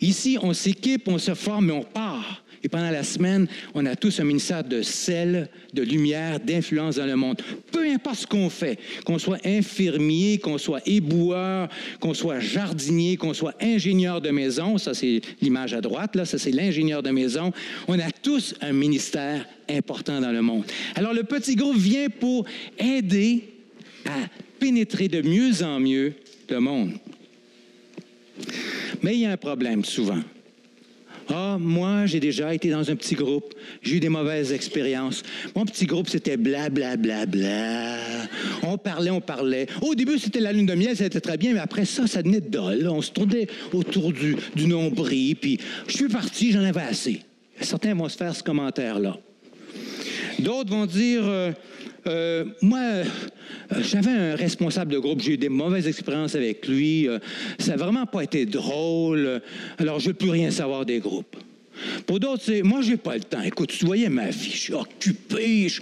Ici, 0.00 0.38
on 0.42 0.52
s'équipe, 0.52 1.08
on 1.08 1.18
se 1.18 1.34
forme 1.34 1.70
et 1.70 1.72
on 1.72 1.82
part. 1.82 2.43
Et 2.64 2.68
pendant 2.68 2.90
la 2.90 3.04
semaine, 3.04 3.46
on 3.74 3.84
a 3.84 3.94
tous 3.94 4.18
un 4.20 4.24
ministère 4.24 4.64
de 4.64 4.80
sel, 4.80 5.50
de 5.74 5.82
lumière, 5.82 6.40
d'influence 6.40 6.96
dans 6.96 7.04
le 7.04 7.14
monde. 7.14 7.42
Peu 7.70 7.86
importe 7.86 8.20
ce 8.20 8.26
qu'on 8.26 8.48
fait, 8.48 8.78
qu'on 9.04 9.18
soit 9.18 9.38
infirmier, 9.44 10.38
qu'on 10.38 10.56
soit 10.56 10.80
éboueur, 10.86 11.68
qu'on 12.00 12.14
soit 12.14 12.40
jardinier, 12.40 13.18
qu'on 13.18 13.34
soit 13.34 13.54
ingénieur 13.60 14.22
de 14.22 14.30
maison, 14.30 14.78
ça 14.78 14.94
c'est 14.94 15.20
l'image 15.42 15.74
à 15.74 15.82
droite, 15.82 16.16
là, 16.16 16.24
ça 16.24 16.38
c'est 16.38 16.52
l'ingénieur 16.52 17.02
de 17.02 17.10
maison, 17.10 17.52
on 17.86 17.98
a 17.98 18.10
tous 18.10 18.54
un 18.62 18.72
ministère 18.72 19.46
important 19.68 20.22
dans 20.22 20.32
le 20.32 20.40
monde. 20.40 20.64
Alors 20.94 21.12
le 21.12 21.22
petit 21.22 21.56
groupe 21.56 21.76
vient 21.76 22.08
pour 22.08 22.46
aider 22.78 23.44
à 24.06 24.16
pénétrer 24.58 25.08
de 25.08 25.20
mieux 25.20 25.62
en 25.62 25.80
mieux 25.80 26.14
le 26.48 26.60
monde. 26.60 26.92
Mais 29.02 29.14
il 29.14 29.20
y 29.20 29.26
a 29.26 29.32
un 29.32 29.36
problème 29.36 29.84
souvent 29.84 30.20
Ah, 31.28 31.56
moi, 31.58 32.06
j'ai 32.06 32.20
déjà 32.20 32.54
été 32.54 32.70
dans 32.70 32.90
un 32.90 32.96
petit 32.96 33.14
groupe. 33.14 33.54
J'ai 33.82 33.96
eu 33.96 34.00
des 34.00 34.08
mauvaises 34.08 34.52
expériences. 34.52 35.22
Mon 35.54 35.64
petit 35.64 35.86
groupe, 35.86 36.08
c'était 36.08 36.36
bla, 36.36 36.68
bla, 36.68 36.96
bla, 36.96 37.26
bla. 37.26 37.96
On 38.62 38.76
parlait, 38.76 39.10
on 39.10 39.20
parlait. 39.20 39.66
Au 39.80 39.94
début, 39.94 40.18
c'était 40.18 40.40
la 40.40 40.52
lune 40.52 40.66
de 40.66 40.74
miel, 40.74 40.96
c'était 40.96 41.20
très 41.20 41.36
bien, 41.36 41.54
mais 41.54 41.60
après 41.60 41.84
ça, 41.84 42.06
ça 42.06 42.22
devenait 42.22 42.40
dol. 42.40 42.88
On 42.88 43.00
se 43.00 43.10
tournait 43.10 43.46
autour 43.72 44.12
du, 44.12 44.36
du 44.54 44.66
nombril, 44.66 45.36
puis 45.36 45.58
je 45.86 45.96
suis 45.96 46.08
parti, 46.08 46.52
j'en 46.52 46.64
avais 46.64 46.82
assez. 46.82 47.20
Certains 47.60 47.94
vont 47.94 48.08
se 48.08 48.16
faire 48.16 48.34
ce 48.34 48.42
commentaire-là. 48.42 49.18
D'autres 50.38 50.70
vont 50.70 50.86
dire, 50.86 51.22
euh, 51.24 51.52
euh, 52.06 52.44
moi, 52.62 52.78
euh, 52.78 53.04
j'avais 53.80 54.10
un 54.10 54.36
responsable 54.36 54.92
de 54.92 54.98
groupe, 54.98 55.20
j'ai 55.20 55.32
eu 55.32 55.38
des 55.38 55.48
mauvaises 55.48 55.86
expériences 55.86 56.34
avec 56.34 56.66
lui, 56.66 57.08
euh, 57.08 57.18
ça 57.58 57.72
n'a 57.72 57.76
vraiment 57.76 58.06
pas 58.06 58.22
été 58.22 58.46
drôle, 58.46 59.40
alors 59.78 60.00
je 60.00 60.06
ne 60.06 60.12
veux 60.12 60.18
plus 60.18 60.30
rien 60.30 60.50
savoir 60.50 60.84
des 60.84 61.00
groupes. 61.00 61.36
Pour 62.06 62.20
d'autres, 62.20 62.42
c'est 62.44 62.62
moi, 62.62 62.80
j'ai 62.82 62.96
pas 62.96 63.16
le 63.16 63.22
temps. 63.22 63.42
Écoute, 63.42 63.70
tu 63.70 63.84
voyais 63.84 64.08
ma 64.08 64.30
vie, 64.30 64.50
je 64.50 64.56
suis 64.56 64.74
occupé, 64.74 65.68
je, 65.68 65.80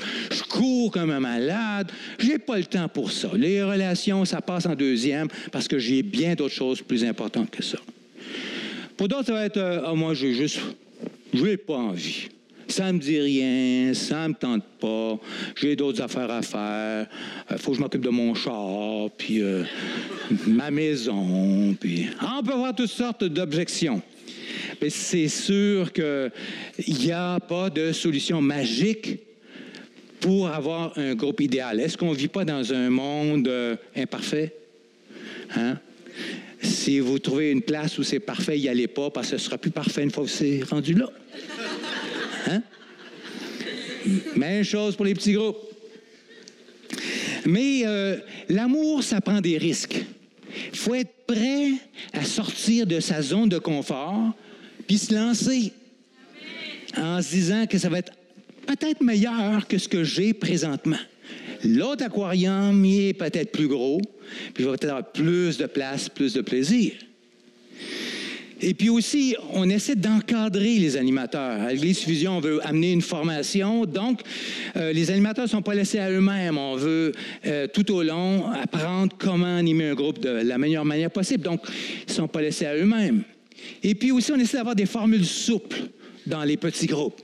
cours 0.48 0.90
comme 0.90 1.10
un 1.10 1.20
malade, 1.20 1.90
j'ai 2.18 2.38
pas 2.38 2.58
le 2.58 2.64
temps 2.64 2.88
pour 2.88 3.12
ça. 3.12 3.30
Les 3.34 3.62
relations, 3.62 4.24
ça 4.24 4.40
passe 4.40 4.66
en 4.66 4.74
deuxième 4.74 5.28
parce 5.50 5.68
que 5.68 5.78
j'ai 5.78 6.02
bien 6.02 6.34
d'autres 6.34 6.54
choses 6.54 6.82
plus 6.82 7.04
importantes 7.04 7.50
que 7.50 7.62
ça. 7.62 7.78
Pour 8.96 9.08
d'autres, 9.08 9.26
ça 9.26 9.32
va 9.32 9.44
être, 9.44 9.56
euh, 9.56 9.82
ah, 9.84 9.94
moi, 9.94 10.14
j'ai 10.14 10.34
juste, 10.34 10.60
pas 11.66 11.74
envie. 11.74 12.28
Ça 12.68 12.92
me 12.92 12.98
dit 12.98 13.18
rien, 13.18 13.94
ça 13.94 14.28
me 14.28 14.34
tente 14.34 14.64
pas. 14.80 15.18
J'ai 15.56 15.76
d'autres 15.76 16.02
affaires 16.02 16.30
à 16.30 16.42
faire. 16.42 17.06
Il 17.50 17.58
faut 17.58 17.72
que 17.72 17.76
je 17.76 17.82
m'occupe 17.82 18.02
de 18.02 18.08
mon 18.08 18.34
char, 18.34 19.10
puis 19.16 19.42
euh, 19.42 19.64
ma 20.46 20.70
maison, 20.70 21.74
puis 21.78 22.08
Ah, 22.20 22.38
on 22.40 22.42
peut 22.42 22.52
avoir 22.52 22.74
toutes 22.74 22.90
sortes 22.90 23.24
d'objections. 23.24 24.02
Mais 24.80 24.90
c'est 24.90 25.28
sûr 25.28 25.92
qu'il 25.92 26.32
n'y 26.88 27.12
a 27.12 27.38
pas 27.40 27.70
de 27.70 27.92
solution 27.92 28.40
magique 28.40 29.20
pour 30.20 30.48
avoir 30.48 30.96
un 30.96 31.14
groupe 31.14 31.40
idéal. 31.40 31.80
Est-ce 31.80 31.96
qu'on 31.96 32.10
ne 32.10 32.16
vit 32.16 32.28
pas 32.28 32.44
dans 32.44 32.72
un 32.72 32.90
monde 32.90 33.48
euh, 33.48 33.76
imparfait? 33.96 34.54
Hein? 35.56 35.78
Si 36.62 37.00
vous 37.00 37.18
trouvez 37.18 37.50
une 37.50 37.62
place 37.62 37.98
où 37.98 38.04
c'est 38.04 38.20
parfait, 38.20 38.56
n'y 38.56 38.68
allez 38.68 38.86
pas 38.86 39.10
parce 39.10 39.30
que 39.30 39.36
ce 39.36 39.44
sera 39.44 39.58
plus 39.58 39.72
parfait 39.72 40.04
une 40.04 40.12
fois 40.12 40.24
que 40.24 40.30
c'est 40.30 40.62
rendu 40.70 40.94
là. 40.94 41.08
Hein? 42.48 42.62
Même 44.36 44.64
chose 44.64 44.96
pour 44.96 45.04
les 45.04 45.14
petits 45.14 45.32
groupes. 45.32 45.58
Mais 47.46 47.82
euh, 47.84 48.18
l'amour, 48.48 49.02
ça 49.02 49.20
prend 49.20 49.40
des 49.40 49.58
risques. 49.58 50.04
Il 50.72 50.78
faut 50.78 50.94
être 50.94 51.12
prêt 51.26 51.72
à 52.12 52.24
sortir 52.24 52.86
de 52.86 53.00
sa 53.00 53.22
zone 53.22 53.48
de 53.48 53.58
confort 53.58 54.34
puis 54.86 54.98
se 54.98 55.14
lancer 55.14 55.72
en 56.96 57.22
se 57.22 57.30
disant 57.30 57.66
que 57.66 57.78
ça 57.78 57.88
va 57.88 57.98
être 57.98 58.12
peut-être 58.66 59.00
meilleur 59.00 59.66
que 59.66 59.78
ce 59.78 59.88
que 59.88 60.04
j'ai 60.04 60.34
présentement. 60.34 60.98
L'autre 61.64 62.04
aquarium, 62.04 62.84
il 62.84 63.08
est 63.08 63.14
peut-être 63.14 63.52
plus 63.52 63.68
gros, 63.68 64.00
puis 64.52 64.64
il 64.64 64.66
va 64.66 64.72
peut-être 64.72 64.90
avoir 64.90 65.12
plus 65.12 65.56
de 65.58 65.66
place, 65.66 66.08
plus 66.08 66.34
de 66.34 66.40
plaisir. 66.40 66.92
Et 68.64 68.74
puis 68.74 68.88
aussi, 68.88 69.34
on 69.52 69.68
essaie 69.68 69.96
d'encadrer 69.96 70.78
les 70.78 70.96
animateurs. 70.96 71.60
À 71.60 71.72
l'Église 71.72 71.98
Fusion, 71.98 72.36
on 72.36 72.40
veut 72.40 72.64
amener 72.64 72.92
une 72.92 73.02
formation. 73.02 73.84
Donc, 73.86 74.20
euh, 74.76 74.92
les 74.92 75.10
animateurs 75.10 75.46
ne 75.46 75.50
sont 75.50 75.62
pas 75.62 75.74
laissés 75.74 75.98
à 75.98 76.08
eux-mêmes. 76.08 76.56
On 76.56 76.76
veut 76.76 77.12
euh, 77.44 77.66
tout 77.66 77.90
au 77.92 78.04
long 78.04 78.48
apprendre 78.52 79.12
comment 79.18 79.56
animer 79.56 79.88
un 79.88 79.94
groupe 79.94 80.20
de 80.20 80.28
la 80.28 80.58
meilleure 80.58 80.84
manière 80.84 81.10
possible. 81.10 81.42
Donc, 81.42 81.60
ils 82.06 82.10
ne 82.10 82.14
sont 82.14 82.28
pas 82.28 82.40
laissés 82.40 82.66
à 82.66 82.76
eux-mêmes. 82.76 83.24
Et 83.82 83.96
puis 83.96 84.12
aussi, 84.12 84.30
on 84.30 84.38
essaie 84.38 84.58
d'avoir 84.58 84.76
des 84.76 84.86
formules 84.86 85.26
souples 85.26 85.82
dans 86.26 86.44
les 86.44 86.56
petits 86.56 86.86
groupes. 86.86 87.20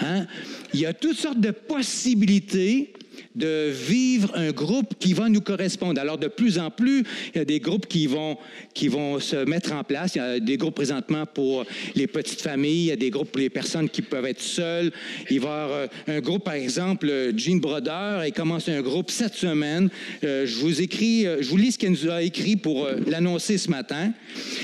Hein? 0.00 0.26
Il 0.72 0.80
y 0.80 0.86
a 0.86 0.92
toutes 0.92 1.16
sortes 1.16 1.40
de 1.40 1.50
possibilités 1.50 2.92
de 3.36 3.70
vivre 3.70 4.32
un 4.34 4.50
groupe 4.50 4.94
qui 4.98 5.12
va 5.12 5.28
nous 5.28 5.42
correspondre. 5.42 6.00
Alors, 6.00 6.18
de 6.18 6.28
plus 6.28 6.58
en 6.58 6.70
plus, 6.70 7.04
il 7.34 7.38
y 7.38 7.40
a 7.40 7.44
des 7.44 7.60
groupes 7.60 7.86
qui 7.86 8.06
vont, 8.06 8.38
qui 8.74 8.88
vont 8.88 9.20
se 9.20 9.44
mettre 9.44 9.72
en 9.72 9.84
place. 9.84 10.14
Il 10.14 10.18
y 10.18 10.20
a 10.22 10.40
des 10.40 10.56
groupes 10.56 10.74
présentement 10.74 11.26
pour 11.26 11.64
les 11.94 12.06
petites 12.06 12.40
familles, 12.40 12.84
il 12.84 12.86
y 12.86 12.92
a 12.92 12.96
des 12.96 13.10
groupes 13.10 13.30
pour 13.30 13.40
les 13.40 13.50
personnes 13.50 13.88
qui 13.88 14.02
peuvent 14.02 14.24
être 14.24 14.40
seules. 14.40 14.90
Il 15.30 15.40
va 15.40 15.46
y 15.46 15.50
avoir 15.50 15.70
euh, 15.70 15.86
un 16.06 16.20
groupe, 16.20 16.44
par 16.44 16.54
exemple, 16.54 17.12
Jean 17.36 17.58
Broder, 17.58 18.22
il 18.26 18.32
commence 18.32 18.68
un 18.68 18.80
groupe 18.80 19.10
cette 19.10 19.34
semaine. 19.34 19.90
Euh, 20.24 20.46
je 20.46 20.56
vous 20.56 20.80
écris, 20.80 21.26
euh, 21.26 21.42
je 21.42 21.48
vous 21.48 21.58
lis 21.58 21.72
ce 21.72 21.78
qu'elle 21.78 21.92
nous 21.92 22.08
a 22.08 22.22
écrit 22.22 22.56
pour 22.56 22.88
l'annoncer 23.06 23.58
ce 23.58 23.70
matin. 23.70 24.12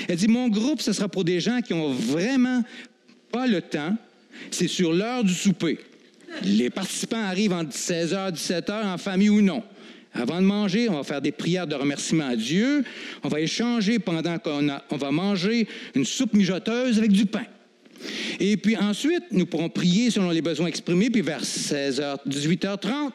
Elle 0.09 0.17
dit, 0.17 0.29
mon 0.29 0.49
groupe, 0.49 0.81
ce 0.81 0.93
sera 0.93 1.09
pour 1.09 1.25
des 1.25 1.41
gens 1.41 1.61
qui 1.61 1.75
ont 1.75 1.93
vraiment 1.93 2.63
pas 3.31 3.47
le 3.47 3.61
temps. 3.61 3.97
C'est 4.51 4.69
sur 4.69 4.93
l'heure 4.93 5.25
du 5.25 5.35
souper. 5.35 5.79
Les 6.45 6.71
participants 6.71 7.23
arrivent 7.23 7.53
entre 7.53 7.77
16h, 7.77 8.33
17h, 8.33 8.87
en 8.87 8.99
famille 8.99 9.31
ou 9.31 9.43
non. 9.43 9.63
Avant 10.15 10.41
de 10.41 10.47
manger, 10.47 10.89
on 10.89 10.95
va 10.95 11.05
faire 11.05 11.23
des 11.23 11.33
prières 11.33 11.67
de 11.67 11.75
remerciement 11.75 12.27
à 12.27 12.37
Dieu. 12.37 12.85
On 13.23 13.29
va 13.29 13.41
échanger 13.41 13.99
pendant 13.99 14.39
qu'on 14.39 14.69
on 14.91 14.97
va 14.97 15.11
manger 15.11 15.67
une 15.95 16.05
soupe 16.05 16.35
mijoteuse 16.35 16.99
avec 16.99 17.13
du 17.13 17.27
pain. 17.27 17.45
Et 18.41 18.57
puis 18.57 18.77
ensuite, 18.77 19.25
nous 19.31 19.47
pourrons 19.47 19.69
prier 19.69 20.11
selon 20.11 20.31
les 20.31 20.43
besoins 20.43 20.67
exprimés. 20.67 21.09
Puis 21.09 21.23
vers 21.23 21.43
16h, 21.43 22.19
18h30, 22.29 23.13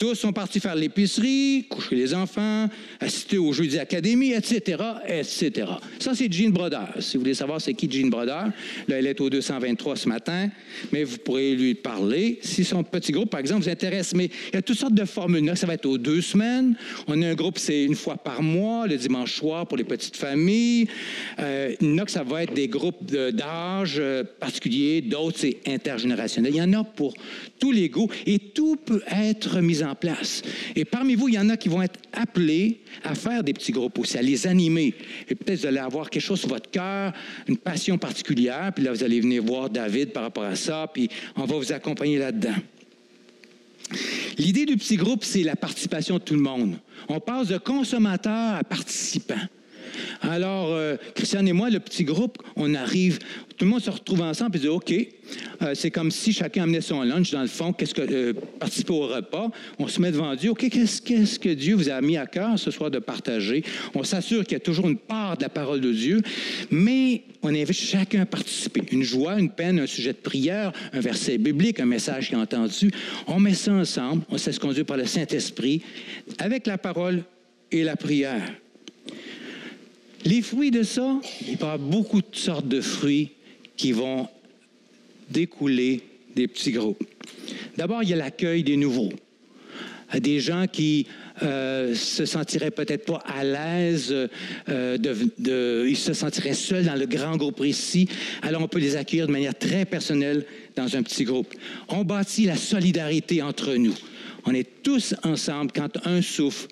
tous 0.00 0.14
sont 0.14 0.32
partis 0.32 0.60
faire 0.60 0.74
l'épicerie, 0.74 1.66
coucher 1.68 1.94
les 1.94 2.14
enfants, 2.14 2.68
assister 3.00 3.36
au 3.36 3.52
jeudi 3.52 3.78
académie, 3.78 4.32
etc., 4.32 4.82
etc. 5.06 5.72
Ça, 5.98 6.14
c'est 6.14 6.32
Jean 6.32 6.50
Broder. 6.50 6.78
Si 7.00 7.18
vous 7.18 7.22
voulez 7.22 7.34
savoir 7.34 7.60
c'est 7.60 7.74
qui 7.74 7.88
Jean 7.90 8.08
Broder, 8.08 8.46
là, 8.88 8.98
elle 8.98 9.06
est 9.06 9.20
au 9.20 9.28
223 9.28 9.96
ce 9.96 10.08
matin, 10.08 10.48
mais 10.90 11.04
vous 11.04 11.18
pourrez 11.18 11.54
lui 11.54 11.74
parler. 11.74 12.38
Si 12.40 12.64
son 12.64 12.82
petit 12.82 13.12
groupe, 13.12 13.28
par 13.28 13.40
exemple, 13.40 13.62
vous 13.62 13.68
intéresse, 13.68 14.14
mais 14.14 14.30
il 14.48 14.54
y 14.54 14.56
a 14.56 14.62
toutes 14.62 14.78
sortes 14.78 14.94
de 14.94 15.04
formules. 15.04 15.44
Là, 15.44 15.54
ça 15.54 15.66
va 15.66 15.74
être 15.74 15.84
aux 15.84 15.98
deux 15.98 16.22
semaines. 16.22 16.76
On 17.06 17.20
a 17.20 17.26
un 17.28 17.34
groupe, 17.34 17.58
c'est 17.58 17.84
une 17.84 17.94
fois 17.94 18.16
par 18.16 18.42
mois, 18.42 18.86
le 18.86 18.96
dimanche 18.96 19.34
soir 19.34 19.66
pour 19.66 19.76
les 19.76 19.84
petites 19.84 20.16
familles. 20.16 20.88
Euh, 21.38 21.74
ça 22.06 22.22
va 22.22 22.44
être 22.44 22.54
des 22.54 22.68
groupes 22.68 23.04
d'âge 23.04 23.96
euh, 23.98 24.24
particuliers. 24.24 25.02
D'autres, 25.02 25.40
c'est 25.40 25.58
intergénérationnel. 25.66 26.54
Il 26.54 26.58
y 26.58 26.62
en 26.62 26.72
a 26.72 26.84
pour 26.84 27.12
tous 27.58 27.70
les 27.70 27.90
goûts 27.90 28.08
et 28.26 28.38
tout 28.38 28.76
peut 28.76 29.02
être 29.12 29.60
mis 29.60 29.82
en 29.82 29.89
place. 29.94 30.42
Et 30.74 30.84
parmi 30.84 31.14
vous, 31.14 31.28
il 31.28 31.34
y 31.34 31.38
en 31.38 31.48
a 31.48 31.56
qui 31.56 31.68
vont 31.68 31.82
être 31.82 31.98
appelés 32.12 32.80
à 33.04 33.14
faire 33.14 33.42
des 33.42 33.52
petits 33.52 33.72
groupes 33.72 33.98
aussi, 33.98 34.18
à 34.18 34.22
les 34.22 34.46
animer. 34.46 34.94
Et 35.28 35.34
peut-être 35.34 35.60
vous 35.60 35.66
allez 35.66 35.78
avoir 35.78 36.10
quelque 36.10 36.22
chose 36.22 36.40
sur 36.40 36.48
votre 36.48 36.70
cœur, 36.70 37.12
une 37.46 37.56
passion 37.56 37.98
particulière, 37.98 38.72
puis 38.74 38.84
là, 38.84 38.92
vous 38.92 39.04
allez 39.04 39.20
venir 39.20 39.42
voir 39.42 39.70
David 39.70 40.12
par 40.12 40.24
rapport 40.24 40.44
à 40.44 40.56
ça, 40.56 40.88
puis 40.92 41.08
on 41.36 41.44
va 41.44 41.56
vous 41.56 41.72
accompagner 41.72 42.18
là-dedans. 42.18 42.56
L'idée 44.38 44.66
du 44.66 44.76
petit 44.76 44.96
groupe, 44.96 45.24
c'est 45.24 45.42
la 45.42 45.56
participation 45.56 46.18
de 46.18 46.22
tout 46.22 46.34
le 46.34 46.40
monde. 46.40 46.76
On 47.08 47.20
passe 47.20 47.48
de 47.48 47.58
consommateur 47.58 48.54
à 48.54 48.64
participant. 48.64 49.40
Alors, 50.22 50.68
euh, 50.72 50.96
Christiane 51.14 51.48
et 51.48 51.52
moi, 51.52 51.70
le 51.70 51.80
petit 51.80 52.04
groupe, 52.04 52.38
on 52.56 52.74
arrive, 52.74 53.18
tout 53.56 53.64
le 53.64 53.70
monde 53.70 53.80
se 53.80 53.90
retrouve 53.90 54.22
ensemble 54.22 54.56
et 54.56 54.60
dit 54.60 54.68
OK, 54.68 54.92
euh, 55.62 55.74
c'est 55.74 55.90
comme 55.90 56.10
si 56.10 56.32
chacun 56.32 56.64
amenait 56.64 56.80
son 56.80 57.02
lunch 57.02 57.30
dans 57.30 57.42
le 57.42 57.48
fond, 57.48 57.72
qu'est-ce 57.72 57.94
que 57.94 58.02
euh, 58.02 58.32
participer 58.58 58.92
au 58.92 59.06
repas. 59.06 59.50
On 59.78 59.88
se 59.88 60.00
met 60.00 60.10
devant 60.10 60.34
Dieu. 60.34 60.50
OK, 60.50 60.68
qu'est-ce, 60.68 61.38
que 61.38 61.48
Dieu 61.50 61.74
vous 61.74 61.88
a 61.88 62.00
mis 62.00 62.16
à 62.16 62.26
cœur 62.26 62.58
ce 62.58 62.70
soir 62.70 62.90
de 62.90 62.98
partager? 62.98 63.62
On 63.94 64.02
s'assure 64.02 64.44
qu'il 64.44 64.52
y 64.52 64.56
a 64.56 64.60
toujours 64.60 64.88
une 64.88 64.98
part 64.98 65.36
de 65.36 65.42
la 65.42 65.48
parole 65.48 65.80
de 65.80 65.92
Dieu, 65.92 66.20
mais 66.70 67.22
on 67.42 67.48
invite 67.48 67.72
chacun 67.72 68.22
à 68.22 68.26
participer. 68.26 68.82
Une 68.92 69.02
joie, 69.02 69.38
une 69.38 69.50
peine, 69.50 69.78
un 69.80 69.86
sujet 69.86 70.12
de 70.12 70.18
prière, 70.18 70.72
un 70.92 71.00
verset 71.00 71.38
biblique, 71.38 71.80
un 71.80 71.86
message 71.86 72.28
qui 72.28 72.34
est 72.34 72.38
entendu. 72.38 72.90
On 73.26 73.40
met 73.40 73.54
ça 73.54 73.72
ensemble. 73.72 74.22
On 74.30 74.38
se 74.38 74.46
laisse 74.46 74.58
conduire 74.58 74.86
par 74.86 74.96
le 74.96 75.06
Saint-Esprit 75.06 75.82
avec 76.38 76.66
la 76.66 76.78
parole 76.78 77.22
et 77.70 77.84
la 77.84 77.96
prière. 77.96 78.42
Les 80.24 80.42
fruits 80.42 80.70
de 80.70 80.82
ça, 80.82 81.18
il 81.40 81.58
y 81.58 81.62
a 81.62 81.78
beaucoup 81.78 82.20
de 82.20 82.36
sortes 82.36 82.68
de 82.68 82.80
fruits 82.80 83.30
qui 83.76 83.92
vont 83.92 84.28
découler 85.30 86.02
des 86.34 86.46
petits 86.46 86.72
groupes. 86.72 87.02
D'abord, 87.76 88.02
il 88.02 88.10
y 88.10 88.12
a 88.12 88.16
l'accueil 88.16 88.62
des 88.62 88.76
nouveaux. 88.76 89.12
Des 90.14 90.40
gens 90.40 90.66
qui 90.66 91.06
euh, 91.42 91.94
se 91.94 92.26
sentiraient 92.26 92.72
peut-être 92.72 93.06
pas 93.06 93.22
à 93.26 93.44
l'aise, 93.44 94.12
euh, 94.68 94.98
de, 94.98 95.86
ils 95.88 95.96
se 95.96 96.12
sentiraient 96.12 96.52
seuls 96.52 96.84
dans 96.84 96.96
le 96.96 97.06
grand 97.06 97.36
groupe 97.36 97.62
ici. 97.64 98.08
Alors, 98.42 98.60
on 98.60 98.68
peut 98.68 98.80
les 98.80 98.96
accueillir 98.96 99.28
de 99.28 99.32
manière 99.32 99.56
très 99.56 99.84
personnelle 99.84 100.44
dans 100.76 100.96
un 100.96 101.02
petit 101.02 101.24
groupe. 101.24 101.54
On 101.88 102.04
bâtit 102.04 102.44
la 102.44 102.56
solidarité 102.56 103.40
entre 103.40 103.74
nous. 103.74 103.94
On 104.44 104.52
est 104.52 104.82
tous 104.82 105.14
ensemble. 105.22 105.70
Quand 105.72 106.04
un 106.06 106.20
souffre, 106.20 106.66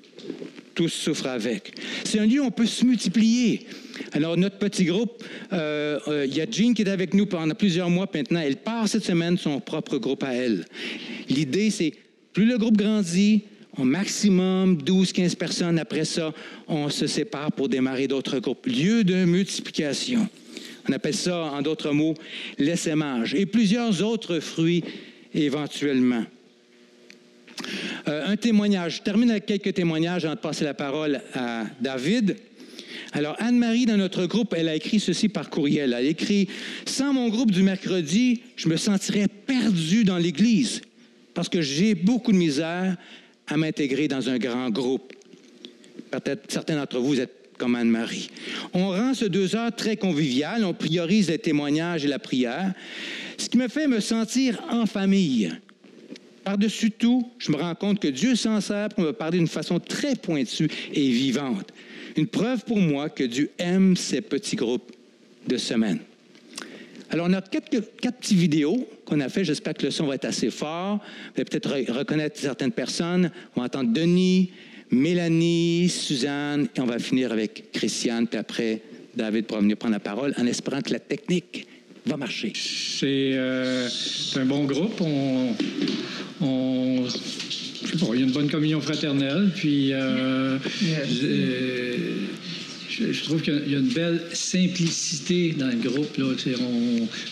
tous 0.79 0.89
souffrent 0.89 1.27
avec. 1.27 1.73
C'est 2.05 2.21
un 2.21 2.27
lieu 2.27 2.41
où 2.41 2.45
on 2.45 2.53
peut 2.53 2.65
se 2.65 2.85
multiplier. 2.85 3.67
Alors, 4.13 4.37
notre 4.37 4.59
petit 4.59 4.85
groupe, 4.85 5.25
il 5.51 6.33
y 6.33 6.41
a 6.41 6.47
Jean 6.49 6.73
qui 6.73 6.83
est 6.83 6.89
avec 6.89 7.15
nous 7.15 7.27
pendant 7.27 7.57
plusieurs 7.57 7.91
mois 7.91 8.09
maintenant. 8.15 8.39
Elle 8.39 8.59
part 8.59 8.89
cette 8.89 9.05
semaine 9.05 9.37
son 9.37 9.59
propre 9.59 9.99
groupe 9.99 10.23
à 10.23 10.35
elle. 10.35 10.67
L'idée, 11.29 11.71
c'est 11.71 11.93
plus 12.33 12.47
le 12.47 12.59
groupe 12.59 12.77
grandit, 12.77 13.43
au 13.77 13.83
maximum 13.83 14.77
12-15 14.77 15.35
personnes. 15.35 15.81
Après 15.81 16.05
ça, 16.05 16.33
on 16.69 16.89
se 16.91 17.09
sépare 17.09 17.51
pour 17.51 17.69
démarrer 17.69 18.07
d'autres 18.07 18.39
groupes. 18.39 18.67
Lieu 18.67 19.03
de 19.03 19.25
multiplication. 19.25 20.29
On 20.89 20.93
appelle 20.93 21.15
ça, 21.15 21.43
en 21.43 21.61
d'autres 21.61 21.91
mots, 21.91 22.15
l'essaimage. 22.57 23.35
Et 23.35 23.47
plusieurs 23.47 24.01
autres 24.01 24.39
fruits 24.39 24.85
éventuellement. 25.35 26.25
Euh, 28.09 28.27
un 28.27 28.37
témoignage. 28.37 28.97
Je 28.97 29.03
termine 29.03 29.31
avec 29.31 29.45
quelques 29.45 29.75
témoignages 29.75 30.25
avant 30.25 30.35
de 30.35 30.41
passer 30.41 30.65
la 30.65 30.73
parole 30.73 31.21
à 31.35 31.65
David. 31.81 32.37
Alors, 33.13 33.37
Anne-Marie, 33.39 33.85
dans 33.85 33.99
notre 33.99 34.25
groupe, 34.25 34.55
elle 34.57 34.69
a 34.69 34.75
écrit 34.75 34.99
ceci 34.99 35.29
par 35.29 35.51
courriel. 35.51 35.91
Elle 35.91 35.95
a 35.95 36.01
écrit 36.03 36.49
Sans 36.87 37.13
mon 37.13 37.29
groupe 37.29 37.51
du 37.51 37.63
mercredi, 37.63 38.41
je 38.57 38.69
me 38.69 38.77
sentirais 38.77 39.29
perdu 39.29 40.05
dans 40.05 40.17
l'Église 40.17 40.81
parce 41.35 41.51
que 41.51 41.61
j'ai 41.61 41.95
beaucoup 41.95 42.33
de 42.33 42.39
misère 42.39 42.97
à 43.47 43.57
m'intégrer 43.57 44.09
dans 44.09 44.31
un 44.31 44.39
grand 44.39 44.71
groupe. 44.71 45.13
Peut-être 46.11 46.51
certains 46.51 46.77
d'entre 46.77 46.99
vous 47.01 47.21
êtes 47.21 47.51
comme 47.59 47.75
Anne-Marie. 47.75 48.31
On 48.73 48.89
rend 48.89 49.13
ce 49.13 49.27
deux 49.27 49.55
heures 49.55 49.75
très 49.75 49.97
convivial, 49.97 50.65
on 50.65 50.73
priorise 50.73 51.29
les 51.29 51.39
témoignages 51.39 52.05
et 52.05 52.09
la 52.09 52.19
prière, 52.19 52.73
ce 53.37 53.49
qui 53.49 53.59
me 53.59 53.69
fait 53.69 53.87
me 53.87 54.01
sentir 54.01 54.63
en 54.71 54.87
famille. 54.87 55.53
Par-dessus 56.49 56.93
tout, 56.93 57.29
je 57.39 57.53
me 57.53 57.59
rends 57.59 57.75
compte 57.75 58.01
que 58.01 58.09
Dieu 58.09 58.35
s'en 58.35 58.63
sert 58.63 58.89
pour 58.89 59.05
me 59.05 59.13
parler 59.13 59.37
d'une 59.37 59.49
façon 59.49 59.79
très 59.79 60.17
pointue 60.17 60.71
et 60.95 61.11
vivante. 61.11 61.75
Une 62.17 62.27
preuve 62.27 62.65
pour 62.65 62.79
moi 62.79 63.11
que 63.11 63.23
Dieu 63.23 63.51
aime 63.59 63.95
ces 63.97 64.23
petits 64.23 64.57
groupes 64.57 64.91
de 65.47 65.59
semaine. 65.59 65.99
Alors, 67.11 67.27
on 67.29 67.35
a 67.35 67.43
quelques, 67.43 67.85
quatre 68.01 68.17
petites 68.21 68.39
vidéos 68.39 68.89
qu'on 69.05 69.21
a 69.21 69.29
fait. 69.29 69.45
J'espère 69.45 69.75
que 69.75 69.85
le 69.85 69.91
son 69.91 70.07
va 70.07 70.15
être 70.15 70.25
assez 70.25 70.51
fort. 70.51 70.97
Vous 70.97 71.33
allez 71.37 71.45
peut-être 71.45 71.93
reconnaître 71.93 72.41
certaines 72.41 72.73
personnes. 72.73 73.31
On 73.55 73.61
va 73.61 73.67
entendre 73.67 73.93
Denis, 73.93 74.51
Mélanie, 74.91 75.91
Suzanne, 75.91 76.69
et 76.75 76.81
on 76.81 76.87
va 76.87 76.99
finir 76.99 77.31
avec 77.31 77.73
Christiane, 77.73 78.27
puis 78.27 78.39
après, 78.39 78.81
David 79.15 79.45
pourra 79.45 79.61
venir 79.61 79.77
prendre 79.77 79.93
la 79.93 80.01
parole 80.01 80.33
en 80.39 80.47
espérant 80.47 80.81
que 80.81 80.95
la 80.95 80.99
technique 80.99 81.67
va 82.09 82.17
marcher. 82.17 82.53
C'est 82.55 83.33
euh, 83.35 83.89
un 84.37 84.45
bon 84.45 84.65
groupe. 84.65 85.01
On, 85.01 85.55
on 86.41 87.07
je 87.89 87.99
sais 87.99 88.05
pas, 88.05 88.15
il 88.15 88.21
y 88.21 88.23
a 88.23 88.27
une 88.27 88.33
bonne 88.33 88.51
communion 88.51 88.81
fraternelle, 88.81 89.51
puis 89.55 89.93
euh, 89.93 90.59
je, 92.91 93.25
trouve 93.25 93.41
qu'il 93.41 93.71
y 93.71 93.75
a 93.75 93.79
une 93.79 93.89
belle 93.89 94.21
simplicité 94.33 95.55
dans 95.57 95.69
le 95.69 95.77
groupe. 95.77 96.17
Là. 96.17 96.27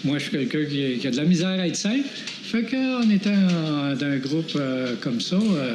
moi, 0.05 0.19
je 0.19 0.25
suis 0.25 0.33
quelqu'un 0.33 0.65
qui, 0.65 1.07
a 1.07 1.11
de 1.11 1.17
la 1.17 1.25
misère 1.25 1.49
à 1.49 1.67
être 1.67 1.77
simple. 1.77 2.07
Fait 2.43 2.63
qu'en 2.63 3.09
étant 3.11 3.31
dans 3.99 4.07
un 4.07 4.19
groupe 4.19 4.53
euh, 4.57 4.95
comme 5.01 5.21
ça, 5.21 5.37
euh, 5.37 5.75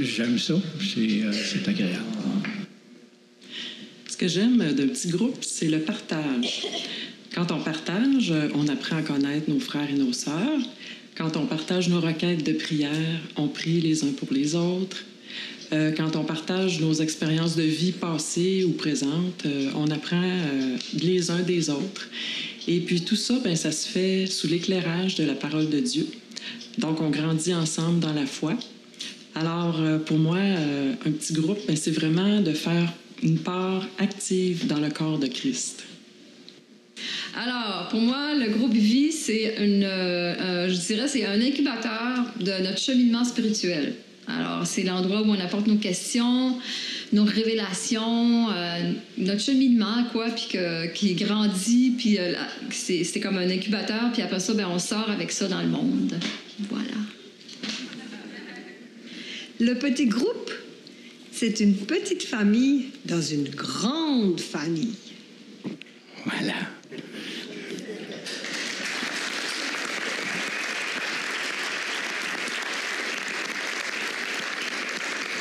j'aime 0.00 0.38
ça. 0.38 0.54
C'est 0.80 1.68
agréable. 1.68 2.02
Ce 4.08 4.16
que 4.16 4.26
j'aime 4.26 4.56
d'un 4.72 4.88
petit 4.88 5.08
groupe, 5.08 5.36
c'est 5.42 5.68
le 5.68 5.80
partage. 5.80 6.66
Quand 7.36 7.52
on 7.52 7.60
partage, 7.60 8.32
on 8.54 8.66
apprend 8.66 8.96
à 8.96 9.02
connaître 9.02 9.50
nos 9.50 9.60
frères 9.60 9.90
et 9.90 9.98
nos 9.98 10.14
sœurs. 10.14 10.62
Quand 11.18 11.36
on 11.36 11.44
partage 11.44 11.90
nos 11.90 12.00
requêtes 12.00 12.42
de 12.42 12.54
prière, 12.54 13.20
on 13.36 13.46
prie 13.46 13.82
les 13.82 14.04
uns 14.04 14.12
pour 14.12 14.32
les 14.32 14.54
autres. 14.54 15.04
Euh, 15.70 15.92
quand 15.94 16.16
on 16.16 16.24
partage 16.24 16.80
nos 16.80 16.94
expériences 16.94 17.54
de 17.54 17.62
vie 17.62 17.92
passées 17.92 18.64
ou 18.64 18.70
présentes, 18.70 19.44
euh, 19.44 19.70
on 19.74 19.90
apprend 19.90 20.22
euh, 20.22 20.78
les 20.94 21.30
uns 21.30 21.42
des 21.42 21.68
autres. 21.68 22.08
Et 22.68 22.80
puis 22.80 23.02
tout 23.02 23.16
ça, 23.16 23.34
ben, 23.44 23.54
ça 23.54 23.70
se 23.70 23.86
fait 23.86 24.24
sous 24.24 24.46
l'éclairage 24.46 25.16
de 25.16 25.24
la 25.24 25.34
parole 25.34 25.68
de 25.68 25.80
Dieu. 25.80 26.06
Donc 26.78 27.02
on 27.02 27.10
grandit 27.10 27.52
ensemble 27.52 28.00
dans 28.00 28.14
la 28.14 28.24
foi. 28.24 28.54
Alors 29.34 29.78
pour 30.06 30.16
moi, 30.16 30.38
un 30.38 31.10
petit 31.10 31.34
groupe, 31.34 31.58
ben, 31.68 31.76
c'est 31.76 31.90
vraiment 31.90 32.40
de 32.40 32.52
faire 32.52 32.90
une 33.22 33.38
part 33.38 33.86
active 33.98 34.66
dans 34.66 34.80
le 34.80 34.88
corps 34.88 35.18
de 35.18 35.26
Christ. 35.26 35.84
Alors, 37.36 37.88
pour 37.90 38.00
moi, 38.00 38.34
le 38.34 38.48
groupe 38.48 38.72
Vie, 38.72 39.12
c'est 39.12 39.56
une, 39.60 39.84
euh, 39.84 40.70
je 40.70 40.74
dirais, 40.74 41.06
c'est 41.06 41.26
un 41.26 41.38
incubateur 41.38 42.32
de 42.40 42.62
notre 42.62 42.78
cheminement 42.78 43.24
spirituel. 43.24 43.94
Alors, 44.26 44.66
c'est 44.66 44.82
l'endroit 44.82 45.20
où 45.20 45.30
on 45.30 45.38
apporte 45.38 45.66
nos 45.66 45.76
questions, 45.76 46.58
nos 47.12 47.24
révélations, 47.24 48.50
euh, 48.50 48.92
notre 49.18 49.40
cheminement, 49.40 50.04
quoi, 50.12 50.30
puis 50.30 50.46
que, 50.52 50.86
qui 50.94 51.14
grandit, 51.14 51.94
puis 51.98 52.18
euh, 52.18 52.32
c'est 52.70 53.20
comme 53.20 53.36
un 53.36 53.50
incubateur, 53.50 54.10
puis 54.14 54.22
après 54.22 54.40
ça, 54.40 54.54
ben, 54.54 54.68
on 54.72 54.78
sort 54.78 55.10
avec 55.10 55.30
ça 55.30 55.46
dans 55.46 55.60
le 55.60 55.68
monde. 55.68 56.14
Voilà. 56.70 56.86
Le 59.60 59.74
petit 59.74 60.06
groupe, 60.06 60.50
c'est 61.32 61.60
une 61.60 61.74
petite 61.74 62.22
famille 62.22 62.86
dans 63.04 63.20
une 63.20 63.48
grande 63.50 64.40
famille. 64.40 64.94
Voilà. 66.24 66.54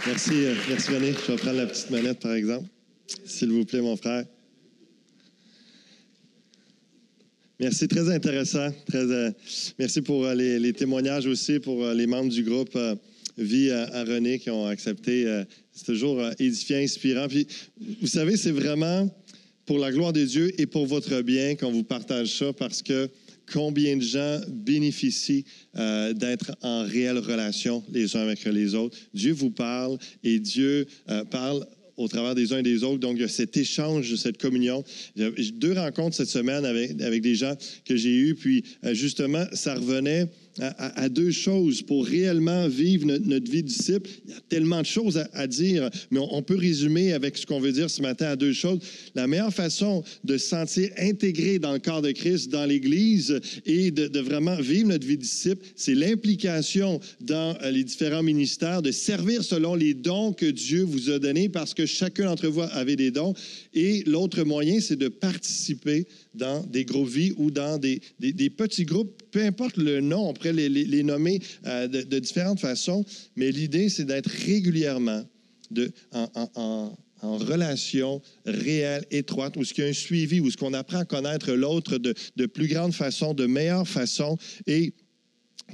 Merci, 0.07 0.45
euh, 0.45 0.53
merci 0.69 0.91
René. 0.91 1.13
Je 1.13 1.31
vais 1.31 1.37
prendre 1.37 1.57
la 1.57 1.65
petite 1.65 1.89
manette, 1.89 2.19
par 2.19 2.33
exemple. 2.35 2.69
S'il 3.25 3.49
vous 3.49 3.65
plaît, 3.65 3.81
mon 3.81 3.97
frère. 3.97 4.23
Merci, 7.59 7.87
très 7.87 8.13
intéressant. 8.13 8.69
Très, 8.85 8.99
euh, 8.99 9.31
merci 9.79 10.01
pour 10.01 10.25
euh, 10.25 10.35
les, 10.35 10.73
témoignages 10.73 11.25
aussi, 11.25 11.59
pour 11.59 11.83
les 11.87 12.05
membres 12.05 12.29
du 12.29 12.43
groupe 12.43 12.77
Vie 13.39 13.71
à, 13.71 14.03
René 14.03 14.37
qui 14.37 14.51
ont 14.51 14.67
accepté. 14.67 15.25
c'est 15.73 15.85
toujours 15.85 16.21
édifiant, 16.37 16.77
inspirant. 16.77 17.27
Puis, 17.27 17.47
vous 17.99 18.07
savez, 18.07 18.37
c'est 18.37 18.51
vraiment 18.51 19.09
pour 19.65 19.79
la 19.79 19.91
gloire 19.91 20.13
de 20.13 20.23
Dieu 20.23 20.51
et 20.61 20.67
pour 20.67 20.85
votre 20.85 21.21
bien 21.21 21.55
qu'on 21.55 21.71
vous 21.71 21.83
partage 21.83 22.37
ça 22.37 22.53
parce 22.53 22.83
que 22.83 23.09
combien 23.51 23.97
de 23.97 24.01
gens 24.01 24.41
bénéficient 24.47 25.45
euh, 25.77 26.13
d'être 26.13 26.55
en 26.61 26.83
réelle 26.83 27.19
relation 27.19 27.83
les 27.91 28.15
uns 28.15 28.21
avec 28.21 28.43
les 28.45 28.75
autres. 28.75 28.97
Dieu 29.13 29.33
vous 29.33 29.51
parle 29.51 29.97
et 30.23 30.39
Dieu 30.39 30.85
euh, 31.09 31.23
parle 31.25 31.65
au 31.97 32.07
travers 32.07 32.35
des 32.35 32.53
uns 32.53 32.57
et 32.57 32.63
des 32.63 32.83
autres. 32.83 32.99
Donc, 32.99 33.17
il 33.17 33.21
y 33.21 33.25
a 33.25 33.29
cet 33.29 33.55
échange, 33.57 34.13
cette 34.15 34.37
communion. 34.37 34.83
J'ai 35.15 35.51
deux 35.51 35.73
rencontres 35.73 36.15
cette 36.15 36.29
semaine 36.29 36.65
avec, 36.65 36.99
avec 37.01 37.21
des 37.21 37.35
gens 37.35 37.55
que 37.85 37.95
j'ai 37.95 38.13
eus, 38.15 38.35
puis 38.35 38.63
euh, 38.83 38.93
justement, 38.93 39.45
ça 39.53 39.75
revenait 39.75 40.27
à, 40.59 41.09
deux 41.09 41.31
choses 41.31 41.81
pour 41.81 42.05
réellement 42.05 42.67
vivre 42.67 43.05
notre, 43.05 43.51
vie 43.51 43.63
disciple. 43.63 44.09
Il 44.25 44.31
y 44.31 44.33
a 44.33 44.41
tellement 44.47 44.81
de 44.81 44.85
choses 44.85 45.21
à, 45.33 45.47
dire, 45.47 45.89
mais 46.11 46.19
on, 46.19 46.41
peut 46.41 46.55
résumer 46.55 47.13
avec 47.13 47.37
ce 47.37 47.45
qu'on 47.45 47.59
veut 47.59 47.71
dire 47.71 47.89
ce 47.89 48.01
matin 48.01 48.27
à 48.27 48.35
deux 48.35 48.53
choses. 48.53 48.79
La 49.15 49.27
meilleure 49.27 49.53
façon 49.53 50.03
de 50.23 50.37
se 50.37 50.47
sentir 50.47 50.89
intégré 50.97 51.59
dans 51.59 51.73
le 51.73 51.79
corps 51.79 52.01
de 52.01 52.11
Christ, 52.11 52.49
dans 52.49 52.65
l'Église, 52.65 53.39
et 53.65 53.91
de, 53.91 54.07
de, 54.07 54.19
vraiment 54.19 54.55
vivre 54.55 54.89
notre 54.89 55.05
vie 55.05 55.17
disciple, 55.17 55.65
c'est 55.75 55.95
l'implication 55.95 56.99
dans 57.21 57.57
euh, 57.61 57.71
les 57.71 57.83
différents 57.83 58.23
ministères, 58.23 58.81
de 58.81 58.91
servir 58.91 59.43
selon 59.43 59.75
les 59.75 59.93
dons 59.93 60.33
que 60.33 60.45
Dieu 60.45 60.83
vous 60.83 61.09
a 61.09 61.19
donnés, 61.19 61.49
parce 61.49 61.73
que 61.73 61.85
chacun 61.85 62.25
d'entre 62.25 62.47
vous 62.47 62.61
avait 62.61 62.95
des 62.95 63.11
dons. 63.11 63.33
Et 63.73 64.03
l'autre 64.05 64.43
moyen, 64.43 64.79
c'est 64.79 64.95
de 64.95 65.07
participer 65.07 66.07
dans 66.35 66.61
des 66.63 66.85
gros 66.85 67.05
vies 67.05 67.33
ou 67.37 67.51
dans 67.51 67.77
des, 67.77 68.01
des, 68.19 68.49
petits 68.49 68.85
groupes, 68.85 69.21
peu 69.31 69.43
importe 69.43 69.77
le 69.77 70.01
nom, 70.01 70.29
on 70.29 70.33
pourrait 70.33 70.53
les, 70.53 70.69
les, 70.69 71.03
nommer 71.03 71.39
euh, 71.65 71.87
de, 71.87 72.19
différentes 72.19 72.59
façons, 72.59 73.05
mais 73.35 73.51
l'idée, 73.51 73.89
c'est 73.89 74.05
d'être 74.05 74.29
régulièrement 74.29 75.23
de, 75.71 75.91
en, 76.11 76.29
en, 76.33 76.97
en, 77.21 77.37
relation 77.37 78.21
réelle, 78.45 79.05
étroite, 79.11 79.57
où 79.57 79.63
ce 79.63 79.73
qu'il 79.73 79.83
y 79.83 79.87
a 79.87 79.89
un 79.89 79.93
suivi, 79.93 80.39
où 80.39 80.51
ce 80.51 80.57
qu'on 80.57 80.73
apprend 80.73 80.99
à 80.99 81.05
connaître 81.05 81.51
l'autre 81.53 81.97
de, 81.97 82.13
de 82.35 82.45
plus 82.45 82.67
grande 82.67 82.93
façon, 82.93 83.33
de 83.33 83.45
meilleure 83.45 83.87
façon, 83.87 84.37
et 84.67 84.93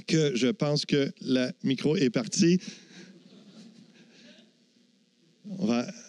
que 0.07 0.35
je 0.35 0.47
pense 0.47 0.85
que 0.85 1.11
la 1.21 1.51
micro 1.63 1.95
est 1.97 2.09
partie. 2.09 2.59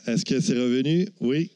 Est-ce 0.07 0.25
que 0.25 0.41
c'est 0.41 0.55
revenu? 0.55 1.09
Oui. 1.21 1.51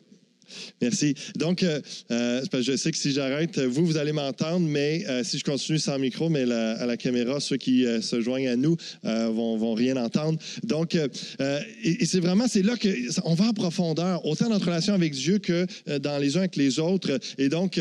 Merci. 0.80 1.14
Donc, 1.36 1.62
euh, 1.62 1.80
euh, 2.10 2.42
je 2.52 2.76
sais 2.76 2.90
que 2.90 2.98
si 2.98 3.12
j'arrête, 3.12 3.58
vous, 3.58 3.86
vous 3.86 3.96
allez 3.96 4.12
m'entendre, 4.12 4.66
mais 4.66 5.04
euh, 5.08 5.24
si 5.24 5.38
je 5.38 5.44
continue 5.44 5.78
sans 5.78 5.98
micro, 5.98 6.28
mais 6.28 6.42
à 6.50 6.86
la 6.86 6.96
caméra, 6.96 7.40
ceux 7.40 7.56
qui 7.56 7.84
se 8.00 8.20
joignent 8.20 8.48
à 8.48 8.56
nous 8.56 8.76
vont, 9.02 9.56
vont 9.56 9.74
rien 9.74 9.96
entendre. 9.96 10.38
Donc, 10.62 10.94
et, 10.94 12.06
c'est 12.06 12.20
vraiment, 12.20 12.46
c'est 12.48 12.62
là 12.62 12.74
qu'on 12.76 13.34
va 13.34 13.46
en 13.46 13.52
profondeur, 13.52 14.24
autant 14.26 14.46
dans 14.46 14.54
notre 14.54 14.66
relation 14.66 14.94
avec 14.94 15.12
Dieu 15.12 15.38
que 15.38 15.66
dans 15.98 16.18
les 16.18 16.36
uns 16.36 16.40
avec 16.40 16.56
les 16.56 16.78
autres. 16.78 17.18
Et 17.38 17.48
donc, 17.48 17.80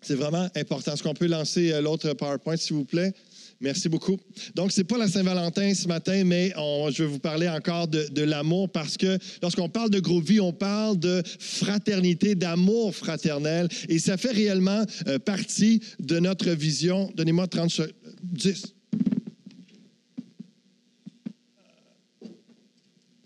c'est 0.00 0.14
vraiment 0.14 0.48
important. 0.54 0.92
Est-ce 0.92 1.02
qu'on 1.02 1.14
peut 1.14 1.26
lancer 1.26 1.80
l'autre 1.80 2.12
PowerPoint, 2.12 2.56
s'il 2.56 2.76
vous 2.76 2.84
plaît? 2.84 3.12
Merci 3.60 3.88
beaucoup. 3.88 4.16
Donc, 4.54 4.70
ce 4.70 4.80
n'est 4.80 4.84
pas 4.84 4.98
la 4.98 5.08
Saint-Valentin 5.08 5.74
ce 5.74 5.88
matin, 5.88 6.22
mais 6.24 6.52
je 6.90 7.02
vais 7.02 7.08
vous 7.08 7.18
parler 7.18 7.48
encore 7.48 7.88
de, 7.88 8.22
l'amour 8.22 8.70
parce 8.70 8.96
que 8.96 9.18
lorsqu'on 9.42 9.68
parle 9.68 9.90
de 9.90 10.00
vie, 10.22 10.40
on 10.40 10.52
parle 10.52 10.98
de 10.98 11.22
fraternité, 11.40 12.34
d'amour 12.34 12.94
fraternel 12.94 13.68
et 13.88 13.98
ça 13.98 14.16
fait 14.16 14.30
réellement 14.30 14.84
euh, 15.06 15.18
partie 15.18 15.80
de 15.98 16.18
notre 16.18 16.50
vision. 16.50 17.10
Donnez-moi 17.14 17.46
30 17.48 17.80
10. 18.22 18.74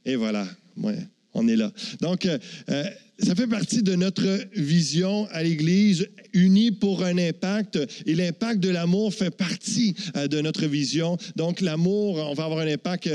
Et 0.05 0.17
voilà. 0.17 0.47
On 1.35 1.49
est 1.49 1.57
là. 1.57 1.73
Donc, 2.01 2.27
euh, 2.27 2.39
euh, 2.71 2.85
ça 3.19 3.35
fait 3.35 3.47
partie 3.47 3.83
de 3.83 3.95
notre 3.95 4.27
vision 4.55 5.27
à 5.31 5.43
l'Église, 5.43 6.09
unie 6.35 6.73
pour 6.73 7.05
un 7.05 7.17
impact. 7.17 7.79
Et 8.05 8.15
l'impact 8.15 8.61
de 8.61 8.69
l'amour 8.69 9.15
fait 9.15 9.31
partie 9.31 9.95
euh, 10.17 10.29
de 10.29 10.41
notre 10.41 10.67
vision. 10.67 11.17
Donc, 11.37 11.61
l'amour, 11.61 12.17
on 12.17 12.35
va 12.35 12.45
avoir 12.45 12.61
un 12.61 12.67
impact 12.67 13.09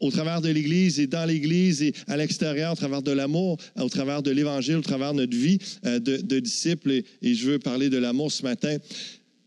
au 0.00 0.10
travers 0.10 0.40
de 0.40 0.48
l'Église 0.48 0.98
et 0.98 1.06
dans 1.06 1.26
l'Église 1.26 1.82
et 1.82 1.92
à 2.08 2.16
l'extérieur, 2.16 2.72
au 2.72 2.76
travers 2.76 3.02
de 3.02 3.12
l'amour, 3.12 3.58
au 3.78 3.88
travers 3.88 4.22
de 4.22 4.30
l'Évangile, 4.30 4.76
au 4.76 4.82
travers 4.82 5.12
de 5.12 5.18
notre 5.18 5.36
vie 5.36 5.58
de, 5.84 6.38
disciples. 6.40 7.02
Et 7.22 7.34
je 7.34 7.50
veux 7.50 7.58
parler 7.58 7.88
de 7.88 7.98
l'amour 7.98 8.32
ce 8.32 8.42
matin. 8.42 8.76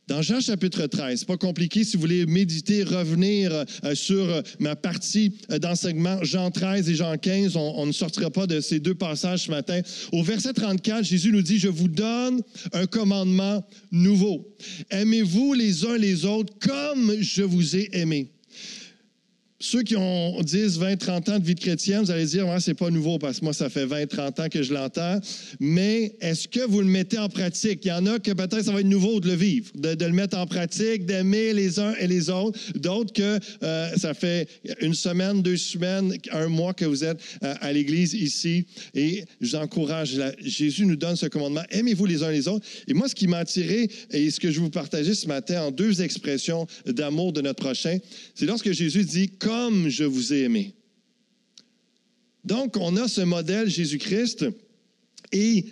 Dans 0.08 0.22
Jean 0.22 0.39
chapitre 0.39 0.88
13, 0.88 1.20
c'est 1.20 1.28
pas 1.28 1.36
compliqué 1.36 1.84
si 1.84 1.98
vous 1.98 2.02
voulez 2.02 2.26
méditer, 2.26 2.84
revenir 2.84 3.52
euh, 3.84 3.93
sur 3.93 4.24
euh, 4.24 4.41
ma 4.58 4.78
partie 4.78 5.34
euh, 5.52 5.60
d'enseignement, 5.60 6.24
Jean 6.24 6.50
13 6.50 6.89
et 6.89 6.96
Jean 6.96 7.17
15, 7.17 7.58
on, 7.58 7.74
on 7.76 7.86
ne 7.86 7.91
sortira 7.91 8.30
pas 8.30 8.48
de 8.48 8.62
ces 8.62 8.80
deux 8.80 8.96
passages 8.96 9.43
ce 9.43 9.52
matin. 9.52 9.82
Au 10.13 10.24
verset 10.24 10.54
34, 10.54 11.04
Jésus 11.04 11.34
nous 11.34 11.41
dit, 11.41 11.60
je 11.60 11.67
vous 11.67 11.89
donne 11.89 12.41
un 12.72 12.86
commandement 12.86 13.67
nouveau. 13.91 14.48
Aimez-vous 14.91 15.54
les 15.54 15.84
uns 15.84 15.98
les 15.98 16.24
autres 16.24 16.54
comme 16.58 17.13
je 17.20 17.43
vous 17.43 17.76
ai 17.76 17.89
aimé. 17.91 18.32
Ceux 19.60 19.82
qui 19.82 19.96
ont 19.96 20.39
10, 20.39 20.78
20, 20.78 20.98
30 20.98 21.30
ans 21.30 21.39
de 21.39 21.43
vie 21.43 21.56
de 21.56 21.60
chrétienne, 21.60 22.02
vous 22.02 22.12
allez 22.12 22.28
dire, 22.28 22.48
ouais, 22.48 22.60
c'est 22.60 22.76
pas 22.76 22.91
nouveau 22.91 23.17
parce 23.17 23.39
que 23.39 23.46
moi, 23.46 23.54
ça 23.54 23.72
fait 23.72 23.88
20, 23.88 24.06
30 24.06 24.39
ans 24.39 24.50
que 24.50 24.62
je 24.62 24.72
l'entends. 24.72 25.20
Mais 25.60 26.15
est-ce 26.22 26.48
que 26.48 26.60
vous 26.60 26.80
le 26.80 26.86
mettez 26.86 27.17
en 27.17 27.28
pratique? 27.28 27.84
Il 27.84 27.88
y 27.88 27.91
en 27.91 28.06
a 28.06 28.20
que 28.20 28.32
peut-être 28.34 28.65
ça 28.65 28.72
va 28.72 28.82
être 28.82 28.86
nouveau 28.86 29.20
de 29.20 29.30
le 29.30 29.34
vivre, 29.34 29.72
de, 29.74 30.06
le 30.06 30.12
mettre 30.12 30.38
en 30.38 30.46
pratique, 30.46 31.08
d'aimer 31.08 31.54
les 31.54 31.80
uns 31.80 31.96
et 32.00 32.06
les 32.06 32.30
autres. 32.30 32.60
D'autres 32.76 33.12
que 33.13 33.39
euh, 33.63 33.89
ça 33.98 34.13
fait 34.13 34.48
une 34.80 34.93
semaine, 34.93 35.41
deux 35.41 35.58
semaines, 35.58 36.15
un 36.32 36.50
mois 36.50 36.76
que 36.76 36.86
vous 36.86 37.04
êtes 37.04 37.20
euh, 37.41 37.56
à 37.60 37.74
l'église 37.74 38.13
ici. 38.13 38.67
Et 38.93 39.26
je 39.41 39.48
vous 39.48 39.56
encourage. 39.56 40.17
là, 40.17 40.34
Jésus 40.39 40.86
nous 40.86 40.98
donne 40.98 41.15
ce 41.15 41.26
commandement. 41.26 41.63
Aimez-vous 41.72 42.06
les 42.06 42.22
uns 42.22 42.30
les 42.30 42.48
autres. 42.48 42.65
Et 42.88 42.93
moi, 42.93 43.10
ce 43.10 43.15
qui 43.15 43.26
m'a 43.26 43.39
attiré 43.39 43.89
et 44.12 44.30
ce 44.30 44.39
que 44.39 44.52
je 44.52 44.60
vais 44.60 44.65
vous 44.65 44.70
partager 44.70 45.15
ce 45.15 45.26
matin 45.28 45.63
en 45.63 45.72
deux 45.72 46.04
expressions 46.04 46.67
d'amour 46.86 47.34
de 47.34 47.41
notre 47.41 47.63
prochain, 47.63 47.98
c'est 48.36 48.46
lorsque 48.46 48.72
Jésus 48.72 49.04
dit 49.04 49.32
comme 49.48 49.88
je 49.88 50.04
vous 50.04 50.34
ai 50.34 50.42
aimé. 50.42 50.74
Donc, 52.44 52.76
on 52.76 52.98
a 52.98 53.08
ce 53.08 53.22
modèle 53.22 53.70
Jésus-Christ 53.70 54.46
et 55.32 55.64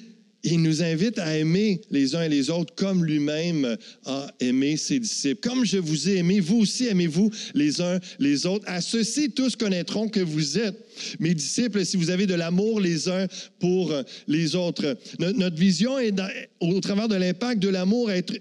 il 0.43 0.61
nous 0.61 0.81
invite 0.81 1.19
à 1.19 1.37
aimer 1.37 1.81
les 1.91 2.15
uns 2.15 2.21
et 2.21 2.29
les 2.29 2.49
autres 2.49 2.73
comme 2.75 3.03
lui-même 3.03 3.75
a 4.05 4.33
aimé 4.39 4.77
ses 4.77 4.99
disciples. 4.99 5.41
Comme 5.41 5.65
je 5.65 5.77
vous 5.77 6.07
ai 6.07 6.17
aimé, 6.17 6.39
vous 6.39 6.59
aussi 6.59 6.87
aimez-vous 6.87 7.29
les 7.53 7.81
uns 7.81 7.99
les 8.17 8.45
autres. 8.45 8.63
À 8.65 8.79
ceci, 8.79 9.31
tous 9.31 9.57
connaîtront 9.57 10.07
que 10.07 10.21
vous 10.21 10.57
êtes 10.57 10.77
mes 11.19 11.33
disciples 11.33 11.85
si 11.85 11.97
vous 11.97 12.11
avez 12.11 12.27
de 12.27 12.33
l'amour 12.33 12.79
les 12.79 13.09
uns 13.09 13.27
pour 13.59 13.93
les 14.29 14.55
autres. 14.55 14.97
Notre, 15.19 15.57
vision 15.57 15.99
est, 15.99 16.13
au 16.61 16.79
travers 16.79 17.09
de 17.09 17.15
l'impact 17.15 17.61
de 17.61 17.69
l'amour, 17.69 18.09
être 18.09 18.39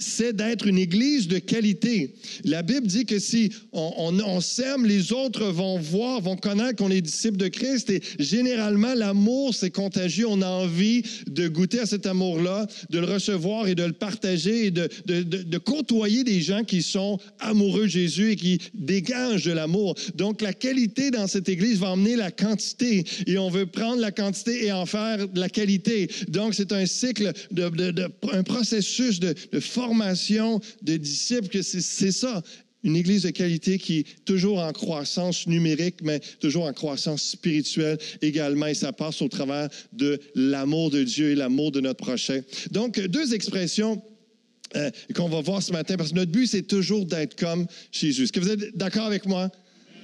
c'est 0.00 0.34
d'être 0.34 0.66
une 0.66 0.78
église 0.78 1.28
de 1.28 1.38
qualité. 1.38 2.14
La 2.44 2.62
Bible 2.62 2.86
dit 2.86 3.04
que 3.06 3.18
si 3.18 3.52
on, 3.72 4.18
on- 4.26 4.40
s'aime, 4.40 4.86
les 4.86 5.12
autres 5.12 5.44
vont 5.50 5.78
voir, 5.78 6.20
vont 6.22 6.36
connaître 6.36 6.76
qu'on 6.76 6.90
est 6.90 7.02
disciple 7.02 7.36
de 7.36 7.48
Christ. 7.48 7.90
Et 7.90 8.00
généralement, 8.18 8.94
l'amour, 8.94 9.54
c'est 9.54 9.70
contagieux. 9.70 10.26
On 10.26 10.40
a 10.40 10.48
envie 10.48 11.02
de 11.28 11.46
goûter 11.48 11.80
à 11.80 11.86
cet 11.86 12.06
amour-là, 12.06 12.66
de 12.88 12.98
le 12.98 13.04
recevoir 13.06 13.68
et 13.68 13.74
de 13.74 13.82
le 13.84 13.92
partager 13.92 14.66
et 14.66 14.70
de, 14.70 14.88
de- 15.06 15.58
côtoyer 15.58 16.24
des 16.24 16.40
gens 16.40 16.64
qui 16.64 16.80
sont 16.82 17.18
amoureux 17.38 17.82
de 17.82 17.88
Jésus 17.88 18.32
et 18.32 18.36
qui 18.36 18.58
dégagent 18.72 19.44
de 19.44 19.52
l'amour. 19.52 19.94
Donc, 20.14 20.40
la 20.40 20.54
qualité 20.54 21.10
dans 21.10 21.26
cette 21.26 21.48
église 21.50 21.78
va 21.78 21.90
emmener 21.90 22.16
la 22.16 22.30
quantité. 22.30 23.04
Et 23.26 23.36
on 23.36 23.50
veut 23.50 23.66
prendre 23.66 24.00
la 24.00 24.10
quantité 24.10 24.64
et 24.64 24.72
en 24.72 24.86
faire 24.86 25.28
de 25.28 25.38
la 25.38 25.50
qualité. 25.50 26.10
Donc, 26.28 26.54
c'est 26.54 26.72
un 26.72 26.86
cycle, 26.86 27.32
de- 27.50 28.10
un 28.32 28.42
processus 28.42 29.20
de, 29.20 29.34
de 29.52 29.60
formation 29.60 29.89
de 30.82 30.96
disciples, 30.96 31.48
que 31.48 31.62
c'est 31.62 31.80
c'est 31.80 32.12
ça. 32.12 32.42
Une 32.82 32.96
église 32.96 33.24
de 33.24 33.30
qualité 33.30 33.76
qui 33.76 33.98
est 33.98 34.24
toujours 34.24 34.58
en 34.58 34.72
croissance 34.72 35.46
numérique, 35.46 35.96
mais 36.02 36.20
toujours 36.40 36.64
en 36.64 36.72
croissance 36.72 37.22
spirituelle 37.22 37.98
également. 38.22 38.66
Et 38.66 38.74
ça 38.74 38.92
passe 38.92 39.20
au 39.20 39.28
travers 39.28 39.68
de 39.92 40.18
l'amour 40.34 40.90
de 40.90 41.02
Dieu 41.04 41.30
et 41.30 41.34
l'amour 41.34 41.72
de 41.72 41.80
notre 41.80 42.02
prochain. 42.02 42.40
Donc, 42.70 42.98
deux 42.98 43.34
expressions 43.34 44.02
euh, 44.76 44.90
qu'on 45.14 45.28
va 45.28 45.42
voir 45.42 45.62
ce 45.62 45.72
matin, 45.72 45.96
parce 45.96 46.10
que 46.10 46.16
notre 46.16 46.30
but, 46.32 46.46
c'est 46.46 46.62
toujours 46.62 47.04
d'être 47.04 47.36
comme 47.36 47.66
Jésus. 47.92 48.22
Est-ce 48.22 48.32
que 48.32 48.40
vous 48.40 48.50
êtes 48.50 48.76
d'accord 48.76 49.04
avec 49.04 49.26
moi? 49.26 49.50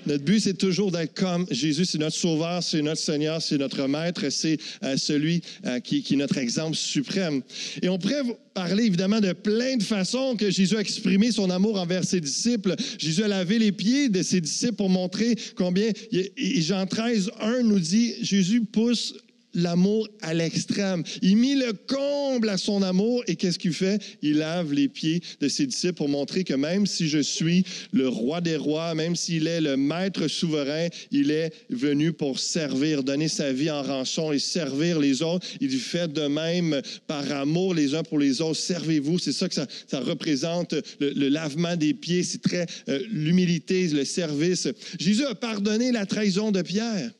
Notre 0.06 0.24
but, 0.24 0.40
c'est 0.40 0.56
toujours 0.56 0.92
d'être 0.92 1.14
comme 1.14 1.46
Jésus. 1.50 1.84
C'est 1.84 1.98
notre 1.98 2.16
sauveur, 2.16 2.62
c'est 2.62 2.82
notre 2.82 3.00
Seigneur, 3.00 3.42
c'est 3.42 3.58
notre 3.58 3.86
Maître, 3.86 4.28
c'est 4.30 4.58
euh, 4.82 4.96
celui 4.96 5.42
euh, 5.64 5.80
qui, 5.80 6.02
qui 6.02 6.14
est 6.14 6.16
notre 6.16 6.38
exemple 6.38 6.76
suprême. 6.76 7.42
Et 7.82 7.88
on 7.88 7.98
pourrait 7.98 8.22
parler 8.54 8.84
évidemment 8.84 9.20
de 9.20 9.32
plein 9.32 9.76
de 9.76 9.82
façons 9.82 10.36
que 10.36 10.50
Jésus 10.50 10.76
a 10.76 10.80
exprimé 10.80 11.32
son 11.32 11.50
amour 11.50 11.78
envers 11.78 12.04
ses 12.04 12.20
disciples. 12.20 12.74
Jésus 12.98 13.22
a 13.22 13.28
lavé 13.28 13.58
les 13.58 13.72
pieds 13.72 14.08
de 14.08 14.22
ses 14.22 14.40
disciples 14.40 14.76
pour 14.76 14.88
montrer 14.88 15.36
combien. 15.56 15.90
Et 16.12 16.62
Jean 16.62 16.86
13, 16.86 17.32
1 17.40 17.62
nous 17.62 17.80
dit 17.80 18.14
Jésus 18.22 18.62
pousse 18.62 19.14
l'amour 19.56 20.08
à 20.22 20.34
l'extrême. 20.34 21.02
Il 21.22 21.36
mit 21.36 21.56
le 21.56 21.72
comble 21.72 22.48
à 22.48 22.58
son 22.58 22.82
amour 22.82 23.24
et 23.26 23.34
qu'est-ce 23.34 23.58
qu'il 23.58 23.72
fait? 23.72 24.00
Il 24.22 24.38
lave 24.38 24.72
les 24.72 24.88
pieds 24.88 25.20
de 25.40 25.48
ses 25.48 25.66
disciples 25.66 25.94
pour 25.94 26.08
montrer 26.08 26.44
que 26.44 26.54
même 26.54 26.86
si 26.86 27.08
je 27.08 27.18
suis 27.18 27.64
le 27.92 28.08
roi 28.08 28.40
des 28.40 28.56
rois, 28.56 28.94
même 28.94 29.16
s'il 29.16 29.46
est 29.46 29.60
le 29.60 29.76
maître 29.76 30.28
souverain, 30.28 30.88
il 31.10 31.30
est 31.30 31.52
venu 31.70 32.12
pour 32.12 32.38
servir, 32.38 33.02
donner 33.02 33.28
sa 33.28 33.52
vie 33.52 33.70
en 33.70 33.82
rançon 33.82 34.32
et 34.32 34.38
servir 34.38 35.00
les 35.00 35.22
autres. 35.22 35.46
Il 35.60 35.70
fait 35.78 36.12
de 36.12 36.26
même 36.26 36.80
par 37.06 37.30
amour 37.32 37.74
les 37.74 37.94
uns 37.94 38.02
pour 38.02 38.18
les 38.18 38.40
autres. 38.40 38.60
Servez-vous, 38.60 39.18
c'est 39.18 39.32
ça 39.32 39.48
que 39.48 39.54
ça, 39.54 39.66
représente, 40.00 40.74
le, 41.00 41.10
le 41.10 41.28
lavement 41.28 41.76
des 41.76 41.94
pieds, 41.94 42.22
c'est 42.22 42.42
très 42.42 42.66
euh, 42.88 43.00
l'humilité, 43.10 43.88
le 43.88 44.04
service. 44.04 44.68
Jésus 44.98 45.24
a 45.24 45.34
pardonné 45.34 45.92
la 45.92 46.06
trahison 46.06 46.52
de 46.52 46.62
Pierre. 46.62 47.10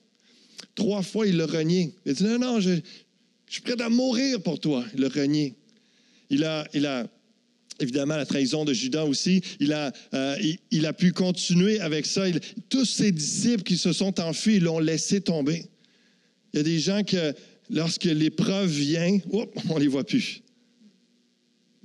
Trois 0.77 1.03
fois, 1.03 1.27
il 1.27 1.39
l'a 1.39 1.47
renié. 1.47 1.93
Il 2.05 2.13
a 2.13 2.15
dit 2.15 2.25
Non, 2.25 2.39
non, 2.39 2.61
je, 2.61 2.79
suis 3.49 3.63
prêt 3.63 3.81
à 3.81 3.89
mourir 3.89 4.41
pour 4.43 4.61
toi. 4.61 4.85
Il 4.95 5.01
l'a 5.01 5.09
renié. 5.09 5.55
Il 6.31 6.45
a, 6.45 6.69
il 6.73 6.87
a 6.87 7.07
évidemment 7.81 8.17
la 8.17 8.27
trahison 8.27 8.65
de 8.65 8.73
Judas 8.73 9.05
aussi. 9.05 9.43
Il 9.59 9.73
a, 9.73 9.93
euh, 10.15 10.37
pu 10.97 11.13
continuer 11.13 11.81
avec 11.81 12.07
ça. 12.07 12.27
Tous 12.69 12.85
ses 12.85 13.11
disciples 13.11 13.63
qui 13.63 13.79
se 13.79 13.93
sont 13.93 14.21
enfuis, 14.21 14.57
ils 14.57 14.63
l'ont 14.63 14.79
laissé 14.79 15.21
tomber. 15.21 15.65
Il 16.53 16.59
y 16.59 16.61
a 16.61 16.63
des 16.63 16.79
gens 16.79 17.03
que, 17.03 17.35
lorsque 17.71 18.05
l'épreuve 18.05 18.71
vient, 18.71 19.19
on 19.33 19.75
ne 19.75 19.81
les 19.81 19.89
voit 19.89 20.05
plus. 20.05 20.43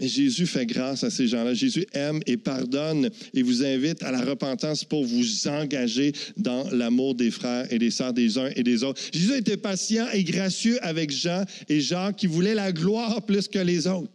Jésus 0.08 0.48
fait 0.48 0.66
grâce 0.66 1.04
à 1.04 1.10
ces 1.10 1.28
gens-là. 1.28 1.54
Jésus 1.54 1.86
aime 1.94 2.20
et 2.26 2.38
pardonne 2.38 3.10
et 3.34 3.42
vous 3.42 3.64
invite 3.64 4.04
à 4.04 4.12
la 4.12 4.22
repentance 4.22 4.84
pour 4.84 5.06
vous 5.06 5.48
engager 5.48 6.14
dans 6.38 6.70
l'amour 6.72 7.16
des 7.16 7.32
frères 7.32 7.72
et 7.72 7.80
des 7.80 7.92
sœurs 7.92 8.14
des 8.14 8.38
uns 8.38 8.50
et 8.56 8.64
des 8.64 8.84
autres. 8.84 9.02
Jésus 9.14 9.36
était 9.38 9.58
patient 9.58 10.08
et 10.14 10.24
gracieux 10.24 10.78
avec 10.84 11.12
Jean 11.12 11.46
et 11.70 11.82
Jacques 11.82 12.18
qui 12.18 12.28
voulaient 12.28 12.56
la 12.56 12.72
gloire 12.72 13.26
plus 13.26 13.48
que 13.48 13.60
les 13.60 13.88
autres. 13.88 14.12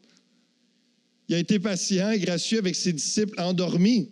Il 1.29 1.35
a 1.35 1.39
été 1.39 1.59
patient 1.59 2.11
et 2.11 2.19
gracieux 2.19 2.59
avec 2.59 2.75
ses 2.75 2.93
disciples 2.93 3.41
endormis. 3.41 4.09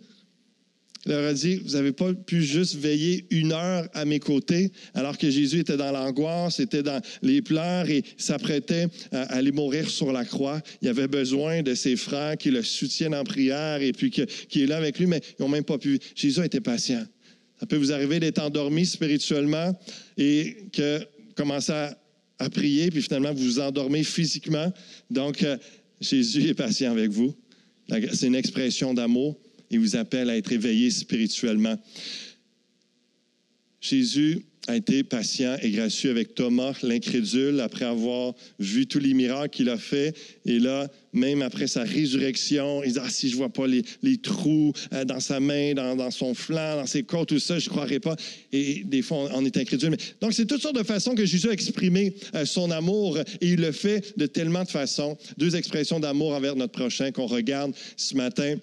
Il 1.05 1.11
leur 1.11 1.29
a 1.29 1.33
dit, 1.33 1.57
vous 1.57 1.73
n'avez 1.73 1.91
pas 1.91 2.13
pu 2.13 2.41
juste 2.43 2.75
veiller 2.75 3.25
une 3.29 3.51
heure 3.51 3.87
à 3.93 4.05
mes 4.05 4.19
côtés, 4.19 4.71
alors 4.95 5.17
que 5.17 5.29
Jésus 5.29 5.59
était 5.59 5.77
dans 5.77 5.91
l'angoisse, 5.91 6.59
était 6.59 6.81
dans 6.81 6.99
les 7.21 7.43
pleurs 7.43 7.87
et 7.89 8.03
s'apprêtait 8.17 8.87
à 9.11 9.21
aller 9.35 9.51
mourir 9.51 9.87
sur 9.89 10.11
la 10.11 10.25
croix. 10.25 10.61
Il 10.81 10.87
avait 10.87 11.07
besoin 11.07 11.61
de 11.61 11.75
ses 11.75 11.95
frères 11.95 12.37
qui 12.37 12.49
le 12.49 12.63
soutiennent 12.63 13.13
en 13.13 13.23
prière 13.23 13.81
et 13.81 13.91
puis 13.91 14.09
que- 14.09 14.23
qui 14.23 14.63
est 14.63 14.65
là 14.65 14.77
avec 14.77 14.97
lui, 14.97 15.05
mais 15.05 15.21
ils 15.37 15.41
n'ont 15.43 15.49
même 15.49 15.63
pas 15.63 15.77
pu. 15.77 15.99
Jésus 16.15 16.43
été 16.43 16.59
patient. 16.59 17.05
Ça 17.59 17.65
peut 17.67 17.77
vous 17.77 17.91
arriver 17.91 18.19
d'être 18.19 18.39
endormi 18.39 18.85
spirituellement 18.85 19.79
et 20.17 20.57
que 20.73 20.99
commencer 21.35 21.71
à, 21.71 21.97
à 22.39 22.49
prier, 22.49 22.89
puis 22.89 23.01
finalement 23.01 23.33
vous 23.33 23.43
vous 23.43 23.59
endormez 23.59 24.03
physiquement. 24.03 24.73
Donc, 25.11 25.43
euh, 25.43 25.55
Jésus 26.01 26.49
est 26.49 26.53
patient 26.55 26.91
avec 26.91 27.11
vous. 27.11 27.33
C'est 28.13 28.27
une 28.27 28.35
expression 28.35 28.93
d'amour. 28.93 29.37
Il 29.69 29.79
vous 29.79 29.95
appelle 29.95 30.29
à 30.29 30.37
être 30.37 30.51
éveillé 30.51 30.89
spirituellement. 30.89 31.77
Jésus 33.81 34.45
a 34.67 34.75
été 34.75 35.03
patient 35.03 35.57
et 35.61 35.69
gracieux 35.69 36.09
avec 36.09 36.33
Thomas, 36.33 36.73
l'incrédule, 36.81 37.59
après 37.59 37.85
avoir 37.85 38.33
vu 38.59 38.87
tous 38.87 38.99
les 38.99 39.13
miracles 39.13 39.55
qu'il 39.55 39.69
a 39.69 39.77
fait. 39.77 40.15
Et 40.45 40.59
là, 40.59 40.87
même 41.13 41.41
après 41.41 41.67
sa 41.67 41.83
résurrection, 41.83 42.83
il 42.83 42.93
dit, 42.93 42.99
ah, 43.01 43.09
si 43.09 43.29
je 43.29 43.35
vois 43.35 43.49
pas 43.49 43.67
les, 43.67 43.83
trous 44.17 44.73
euh, 44.93 45.05
dans 45.05 45.19
sa 45.19 45.39
main, 45.39 45.73
dans, 45.73 46.11
son 46.11 46.33
flanc, 46.33 46.77
dans 46.77 46.85
ses 46.87 47.03
côtes, 47.03 47.29
tout 47.29 47.39
ça, 47.39 47.59
je 47.59 47.65
ne 47.65 47.69
croirais 47.69 47.99
pas. 47.99 48.15
Et 48.51 48.83
des 48.83 49.01
fois, 49.01 49.29
on, 49.33 49.45
est 49.45 49.57
incrédule. 49.57 49.95
Donc, 50.19 50.33
c'est 50.33 50.45
toutes 50.45 50.61
sortes 50.61 50.77
de 50.77 50.83
façons 50.83 51.13
que 51.13 51.25
Jésus 51.25 51.49
a 51.49 51.53
exprimé 51.53 52.15
euh, 52.33 52.45
son 52.45 52.71
amour 52.71 53.19
et 53.19 53.25
il 53.41 53.61
le 53.61 53.71
fait 53.71 54.17
de 54.17 54.25
tellement 54.25 54.63
de 54.63 54.69
façons. 54.69 55.17
Deux 55.37 55.55
expressions 55.55 55.99
d'amour 55.99 56.33
envers 56.33 56.55
notre 56.55 56.73
prochain 56.73 57.11
qu'on 57.11 57.27
regarde 57.27 57.73
ce 57.97 58.15
matin. 58.15 58.55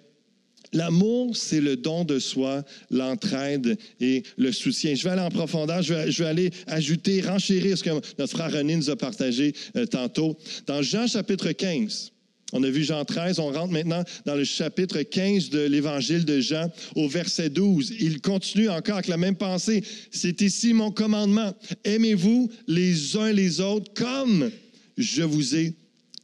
L'amour, 0.73 1.37
c'est 1.37 1.61
le 1.61 1.77
don 1.77 2.05
de 2.05 2.19
soi, 2.19 2.65
l'entraide 2.91 3.77
et 4.01 4.23
le 4.37 4.53
soutien. 4.53 4.95
Je 4.95 5.05
vais 5.05 5.11
aller 5.11 5.23
en 5.23 5.31
profondeur, 5.31 5.83
je 5.83 5.95
vais, 5.95 6.29
aller 6.29 6.51
ajouter, 6.67 7.21
renchérir 7.21 7.77
ce 7.77 7.85
que 7.85 7.91
notre 8.19 8.33
frère 8.33 8.53
René 8.53 8.77
nous 8.77 8.91
a 8.91 8.97
partagé 8.97 9.55
euh, 9.77 9.87
tantôt. 9.87 10.39
Dans 10.67 10.81
Jean 10.83 11.07
chapitre 11.07 11.53
15, 11.53 12.13
on 12.53 12.63
a 12.63 12.71
vu 12.71 12.85
Jean 12.85 13.05
13, 13.05 13.39
on 13.39 13.51
rentre 13.51 13.73
maintenant 13.73 14.05
dans 14.27 14.35
le 14.35 14.45
chapitre 14.45 15.01
15 15.01 15.51
de 15.51 15.61
l'évangile 15.61 16.25
de 16.25 16.41
Jean 16.41 16.71
au 16.95 17.09
verset 17.09 17.49
12. 17.49 17.95
Il 17.99 18.21
continue 18.21 18.69
encore 18.69 18.97
avec 18.97 19.09
la 19.09 19.17
même 19.17 19.37
pensée. 19.37 19.83
C'est 20.11 20.41
ici 20.43 20.75
mon 20.75 20.91
commandement. 20.91 21.55
Aimez-vous 21.85 22.51
les 22.67 23.17
uns 23.17 23.33
les 23.33 23.61
autres 23.61 23.93
comme 23.95 24.51
je 24.99 25.23
vous 25.23 25.57
ai 25.57 25.75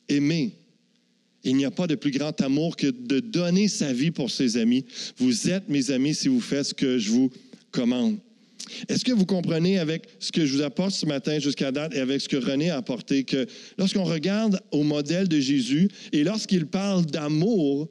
aimé. 0.09 0.58
Il 1.45 1.57
n'y 1.57 1.65
a 1.65 1.71
pas 1.71 1.87
de 1.87 1.95
plus 1.95 2.11
grand 2.11 2.39
amour 2.41 2.77
que 2.77 2.89
de 2.89 3.21
donner 3.21 3.69
sa 3.69 3.93
vie 3.93 4.11
pour 4.11 4.31
ses 4.31 4.57
amis. 4.57 4.85
Vous 5.19 5.49
êtes 5.49 5.69
mes 5.69 5.91
amis 5.91 6.15
si 6.15 6.29
vous 6.29 6.41
faites 6.41 6.65
ce 6.65 6.75
que 6.75 6.99
je 6.99 7.11
vous 7.11 7.31
commande. 7.71 8.19
Est-ce 8.89 9.05
que 9.05 9.13
vous 9.13 9.25
comprenez 9.25 9.79
avec 9.79 10.09
ce 10.19 10.33
que 10.33 10.45
je 10.45 10.55
vous 10.55 10.63
apporte 10.63 10.93
ce 10.93 11.07
matin 11.07 11.39
jusqu'à 11.39 11.73
date 11.73 11.95
et 11.95 12.01
avec 12.01 12.21
ce 12.21 12.29
que 12.29 12.37
René 12.37 12.71
a 12.71 12.77
apporté 12.77 13.25
que 13.25 13.47
lorsqu'on 13.79 14.05
regarde 14.05 14.61
au 14.73 14.83
modèle 14.83 15.29
de 15.29 15.41
Jésus 15.41 15.89
et 16.13 16.25
lorsqu'il 16.25 16.67
parle 16.67 17.07
d'amour, 17.07 17.89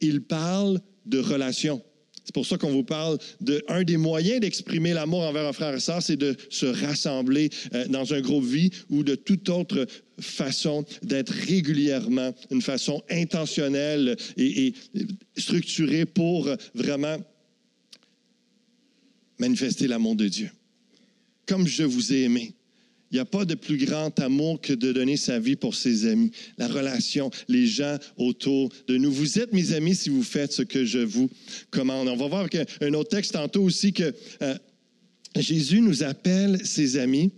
il 0.00 0.20
parle 0.20 0.80
de 1.06 1.18
relation. 1.18 1.82
C'est 2.28 2.34
pour 2.34 2.44
ça 2.44 2.58
qu'on 2.58 2.70
vous 2.70 2.84
parle 2.84 3.16
de 3.40 3.64
un 3.68 3.84
des 3.84 3.96
moyens 3.96 4.40
d'exprimer 4.40 4.92
l'amour 4.92 5.22
envers 5.22 5.46
un 5.46 5.54
frère 5.54 5.74
et 5.74 5.80
sœur, 5.80 6.02
c'est 6.02 6.18
de 6.18 6.36
se 6.50 6.66
rassembler 6.66 7.48
euh, 7.72 7.88
dans 7.88 8.12
un 8.12 8.20
groupe 8.20 8.44
vie 8.44 8.68
ou 8.90 9.02
de 9.02 9.14
toute 9.14 9.48
autre 9.48 9.86
façon 10.20 10.84
d'être 11.02 11.30
régulièrement, 11.30 12.34
une 12.50 12.60
façon 12.60 13.02
intentionnelle 13.08 14.14
et, 14.36 14.66
et 14.66 14.74
structurée 15.38 16.04
pour 16.04 16.54
vraiment 16.74 17.16
manifester 19.38 19.86
l'amour 19.86 20.14
de 20.14 20.28
Dieu. 20.28 20.50
Comme 21.46 21.66
je 21.66 21.84
vous 21.84 22.12
ai 22.12 22.24
aimé. 22.24 22.52
Il 23.10 23.14
n'y 23.14 23.20
a 23.20 23.24
pas 23.24 23.44
de 23.44 23.54
plus 23.54 23.78
grand 23.78 24.18
amour 24.20 24.60
que 24.60 24.72
de 24.72 24.92
donner 24.92 25.16
sa 25.16 25.38
vie 25.38 25.56
pour 25.56 25.74
ses 25.74 26.06
amis, 26.06 26.30
la 26.58 26.68
relation, 26.68 27.30
les 27.48 27.66
gens 27.66 27.96
autour 28.16 28.70
de 28.86 28.96
nous. 28.98 29.10
Vous 29.10 29.38
êtes 29.38 29.52
mes 29.52 29.72
amis 29.72 29.94
si 29.94 30.10
vous 30.10 30.22
faites 30.22 30.52
ce 30.52 30.62
que 30.62 30.84
je 30.84 30.98
vous 30.98 31.30
commande. 31.70 32.08
On 32.08 32.16
va 32.16 32.28
voir 32.28 32.40
avec 32.42 32.56
un 32.80 32.94
autre 32.94 33.10
texte 33.10 33.32
tantôt 33.32 33.62
aussi 33.62 33.92
que 33.92 34.14
euh, 34.42 34.54
Jésus 35.36 35.80
nous 35.80 36.02
appelle 36.02 36.60
ses 36.64 36.98
amis. 36.98 37.32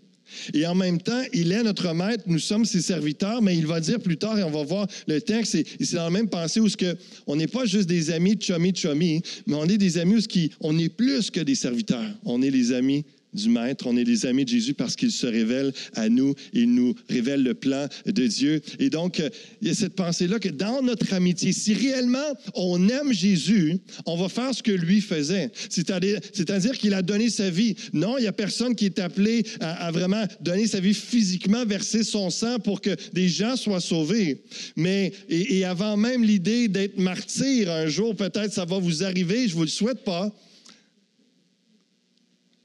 Et 0.55 0.67
en 0.67 0.75
même 0.75 1.01
temps, 1.01 1.23
il 1.33 1.53
est 1.53 1.63
notre 1.63 1.93
maître, 1.93 2.25
nous 2.27 2.39
sommes 2.39 2.65
ses 2.65 2.81
serviteurs, 2.81 3.43
mais 3.43 3.57
il 3.57 3.67
va 3.67 3.81
dire 3.81 3.99
plus 3.99 4.17
tard, 4.17 4.39
et 4.39 4.45
on 4.45 4.51
va 4.51 4.63
voir 4.63 4.87
le 5.09 5.21
texte, 5.21 5.57
et, 5.57 5.67
c'est 5.81 5.97
dans 5.97 6.05
la 6.05 6.11
même 6.11 6.29
pensée 6.29 6.61
où 6.61 6.69
ce 6.69 6.77
que, 6.77 6.97
on 7.27 7.35
n'est 7.35 7.49
pas 7.49 7.65
juste 7.65 7.89
des 7.89 8.11
amis 8.11 8.37
chummy 8.41 8.73
chummy, 8.73 9.23
mais 9.47 9.55
on 9.55 9.65
est 9.65 9.79
des 9.79 9.99
amis 9.99 10.17
où 10.17 10.21
qui, 10.21 10.53
on 10.61 10.79
est 10.79 10.89
plus 10.89 11.31
que 11.31 11.41
des 11.41 11.57
serviteurs. 11.57 12.11
On 12.25 12.43
est 12.43 12.51
les 12.51 12.73
amis 12.73 13.05
du 13.33 13.49
Maître, 13.49 13.87
on 13.87 13.97
est 13.97 14.05
les 14.05 14.27
amis 14.27 14.45
de 14.45 14.51
Jésus 14.51 14.75
parce 14.75 14.97
qu'il 14.97 15.11
se 15.11 15.27
révèle 15.27 15.73
à 15.95 16.09
nous, 16.09 16.35
il 16.53 16.75
nous 16.75 16.95
révèle 17.09 17.43
le 17.43 17.55
plan 17.55 17.87
de 18.07 18.27
Dieu. 18.27 18.61
Et 18.79 18.91
donc, 18.91 19.23
il 19.61 19.69
y 19.69 19.71
a 19.71 19.75
cette 19.75 19.95
pensée-là 19.95 20.39
que 20.39 20.49
dans 20.49 20.83
notre 20.83 21.13
amitié, 21.13 21.53
si 21.53 21.75
réellement 21.75 22.19
on 22.55 22.89
aime 22.89 23.13
Jésus, 23.13 23.79
on 24.07 24.17
va 24.17 24.29
faire 24.29 24.55
ce 24.55 24.63
que 24.63 24.73
lui 24.73 25.01
faisait. 25.01 25.51
C'est-à-dire 25.69 26.79
qu'il 26.79 26.95
a 26.95 27.03
donné 27.03 27.31
sa 27.31 27.51
vie. 27.51 27.77
Non, 27.93 28.19
il 28.19 28.23
n'y 28.23 28.27
a 28.27 28.33
personne 28.33 28.75
qui 28.75 28.87
est 28.87 28.99
appelé 28.99 29.45
à, 29.61 29.91
vraiment 29.91 30.25
donner 30.41 30.67
sa 30.67 30.81
vie 30.81 30.95
physiquement, 30.95 31.65
verser 31.65 32.03
son 32.05 32.31
sang 32.31 32.59
pour 32.59 32.81
que 32.81 32.97
des 33.13 33.29
gens 33.29 33.57
soient 33.57 33.81
sauvés. 33.81 34.43
Mais, 34.77 35.13
et, 35.29 35.59
et 35.59 35.65
avant 35.65 35.97
même 35.97 36.25
l'idée 36.25 36.69
d'être 36.69 36.99
martyr, 36.99 37.71
un 37.71 37.87
jour 37.87 38.15
peut-être 38.17 38.53
ça 38.53 38.65
va 38.65 38.79
vous 38.79 39.05
arriver, 39.05 39.47
je 39.47 39.53
ne 39.53 39.59
vous 39.59 39.63
le 39.63 39.69
souhaite 39.69 40.05
pas, 40.05 40.33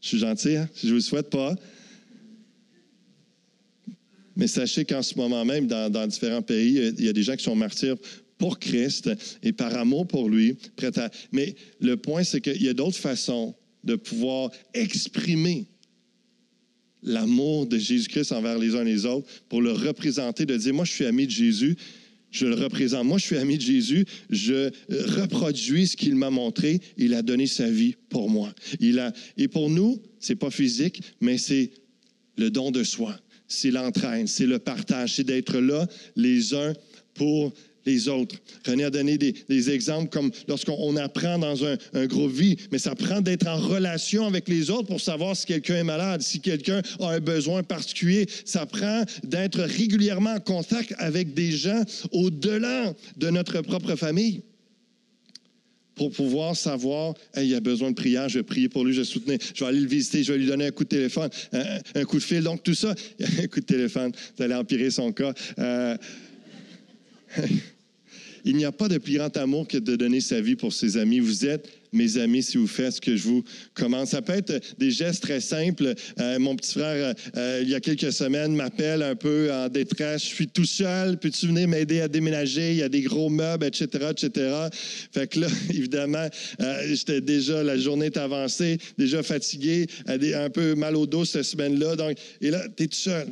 je 0.05 0.09
suis 0.09 0.19
gentil, 0.19 0.55
hein? 0.55 0.69
je 0.75 0.85
ne 0.85 0.91
vous 0.91 0.95
le 0.97 1.01
souhaite 1.01 1.31
pas. 1.31 1.55
Mais 4.35 4.45
sachez 4.45 4.85
qu'en 4.85 5.01
ce 5.01 5.15
moment 5.15 5.43
même, 5.43 5.65
dans, 5.65 6.07
différents 6.07 6.43
pays, 6.43 6.93
il 6.95 7.05
y 7.05 7.09
a 7.09 7.13
des 7.13 7.23
gens 7.23 7.35
qui 7.35 7.43
sont 7.43 7.55
martyrs 7.55 7.95
pour 8.37 8.59
Christ 8.59 9.09
et 9.41 9.51
par 9.51 9.75
amour 9.75 10.05
pour 10.07 10.29
lui, 10.29 10.57
prêts 10.75 10.95
à... 10.99 11.09
Mais 11.31 11.55
le 11.79 11.97
point, 11.97 12.23
c'est 12.23 12.39
qu'il 12.39 12.61
y 12.61 12.69
a 12.69 12.75
d'autres 12.75 12.97
façons 12.97 13.55
de 13.83 13.95
pouvoir 13.95 14.51
exprimer 14.75 15.65
l'amour 17.01 17.65
de 17.65 17.79
Jésus-Christ 17.79 18.31
envers 18.31 18.59
les 18.59 18.75
uns 18.75 18.85
et 18.85 18.91
les 18.91 19.07
autres 19.07 19.27
pour 19.49 19.63
le 19.63 19.71
représenter, 19.71 20.45
de 20.45 20.55
dire, 20.55 20.73
moi, 20.75 20.85
je 20.85 20.91
suis 20.91 21.05
ami 21.05 21.25
de 21.25 21.31
Jésus, 21.31 21.77
je 22.35 22.45
le 22.45 22.55
représente. 22.55 23.05
Moi, 23.05 23.17
je 23.17 23.23
suis 23.23 23.37
ami 23.37 23.57
de 23.57 23.61
Jésus, 23.61 24.05
je 24.29 24.53
euh, 24.53 24.71
reproduis 24.89 25.87
ce 25.87 25.95
qu'il 25.95 26.15
m'a 26.15 26.29
montré. 26.29 26.81
Il 26.97 27.13
a 27.13 27.21
donné 27.21 27.47
sa 27.47 27.69
vie 27.69 27.95
pour 28.09 28.29
moi. 28.29 28.53
Il 28.81 28.99
a, 28.99 29.13
et 29.37 29.47
pour 29.47 29.69
nous, 29.69 30.01
c'est 30.19 30.35
pas 30.35 30.51
physique, 30.51 31.01
mais 31.21 31.37
c'est 31.37 31.71
le 32.37 32.51
don 32.51 32.71
de 32.71 32.83
soi. 32.83 33.17
C'est 33.47 33.71
l'entraîne, 33.71 34.27
c'est 34.27 34.47
le 34.47 34.59
partage, 34.59 35.15
c'est 35.15 35.23
d'être 35.23 35.59
là 35.59 35.87
les 36.17 36.53
uns 36.53 36.73
pour 37.13 37.53
les 37.85 38.07
autres. 38.07 38.35
René 38.65 38.85
a 38.85 38.89
donné 38.89 39.17
des, 39.17 39.69
exemples 39.69 40.09
comme 40.09 40.31
lorsqu'on 40.47 40.95
apprend 40.97 41.39
dans 41.39 41.65
un, 41.65 41.77
un, 41.93 42.05
groupe 42.05 42.31
vie, 42.31 42.55
mais 42.71 42.77
ça 42.77 42.93
prend 42.93 43.21
d'être 43.21 43.47
en 43.47 43.57
relation 43.57 44.27
avec 44.27 44.47
les 44.47 44.69
autres 44.69 44.87
pour 44.87 45.01
savoir 45.01 45.35
si 45.35 45.45
quelqu'un 45.45 45.77
est 45.77 45.83
malade, 45.83 46.21
si 46.21 46.39
quelqu'un 46.39 46.81
a 46.99 47.09
un 47.09 47.19
besoin 47.19 47.63
particulier. 47.63 48.27
Ça 48.45 48.65
prend 48.65 49.03
d'être 49.23 49.61
régulièrement 49.61 50.33
en 50.35 50.39
contact 50.39 50.93
avec 50.97 51.33
des 51.33 51.51
gens 51.51 51.81
au-delà 52.11 52.93
de 53.17 53.29
notre 53.29 53.61
propre 53.61 53.95
famille 53.95 54.41
pour 55.95 56.11
pouvoir 56.11 56.55
savoir, 56.55 57.13
il 57.37 57.55
a 57.55 57.61
besoin 57.61 57.89
de 57.89 57.95
prière, 57.95 58.29
je 58.29 58.39
vais 58.39 58.43
prier 58.43 58.69
pour 58.69 58.83
lui, 58.83 58.93
je 58.93 59.01
vais 59.01 59.05
soutenir, 59.05 59.39
je 59.53 59.63
vais 59.63 59.69
aller 59.69 59.79
le 59.79 59.87
visiter, 59.87 60.23
je 60.23 60.33
vais 60.33 60.39
lui 60.39 60.47
donner 60.47 60.67
un 60.67 60.71
coup 60.71 60.83
de 60.83 60.89
téléphone, 60.89 61.29
un, 61.53 62.03
coup 62.03 62.17
de 62.17 62.23
fil. 62.23 62.43
Donc, 62.43 62.63
tout 62.63 62.73
ça, 62.73 62.93
un 63.41 63.47
coup 63.47 63.61
de 63.61 63.65
téléphone, 63.65 64.11
vous 64.37 64.43
allez 64.43 64.53
empirer 64.55 64.91
son 64.91 65.11
cas. 65.11 65.33
Euh, 65.57 65.97
Il 68.45 68.55
n'y 68.57 68.65
a 68.65 68.71
pas 68.71 68.87
de 68.87 68.99
plus 68.99 69.17
grand 69.17 69.35
amour 69.37 69.67
que 69.67 69.77
de 69.77 69.95
donner 69.95 70.21
sa 70.21 70.39
vie 70.39 70.55
pour 70.55 70.71
ses 70.71 70.97
amis. 70.97 71.19
Vous 71.19 71.47
êtes 71.47 71.67
mes 71.91 72.17
amis 72.17 72.43
si 72.43 72.57
vous 72.57 72.67
faites 72.67 72.93
ce 72.93 73.01
que 73.01 73.15
je 73.15 73.23
vous 73.23 73.43
commande. 73.73 74.05
Ça 74.05 74.21
peut 74.21 74.33
être 74.33 74.61
des 74.77 74.91
gestes 74.91 75.23
très 75.23 75.39
simples. 75.39 75.95
Euh, 76.19 76.37
mon 76.37 76.55
petit 76.55 76.73
frère, 76.73 77.15
euh, 77.35 77.59
il 77.63 77.69
y 77.69 77.73
a 77.73 77.79
quelques 77.79 78.13
semaines, 78.13 78.55
m'appelle 78.55 79.01
un 79.01 79.15
peu 79.15 79.51
en 79.51 79.67
détresse. 79.67 80.21
Je 80.21 80.27
suis 80.27 80.47
tout 80.47 80.65
seul. 80.65 81.17
Peux-tu 81.17 81.47
venir 81.47 81.67
m'aider 81.67 82.01
à 82.01 82.07
déménager? 82.07 82.71
Il 82.71 82.77
y 82.77 82.83
a 82.83 82.89
des 82.89 83.01
gros 83.01 83.29
meubles, 83.29 83.65
etc., 83.65 84.11
etc. 84.11 84.51
Fait 85.11 85.27
que 85.27 85.39
là, 85.39 85.47
évidemment, 85.69 86.27
euh, 86.61 86.93
j'étais 86.93 87.21
déjà, 87.21 87.63
la 87.63 87.77
journée 87.77 88.07
est 88.07 88.17
avancée, 88.17 88.77
déjà 88.99 89.23
fatigué, 89.23 89.87
un 90.07 90.49
peu 90.51 90.75
mal 90.75 90.95
au 90.95 91.07
dos 91.07 91.25
cette 91.25 91.45
semaine-là. 91.45 91.95
Donc, 91.95 92.17
et 92.41 92.51
là, 92.51 92.61
tu 92.77 92.83
es 92.83 92.87
tout 92.87 92.95
seul. 92.95 93.27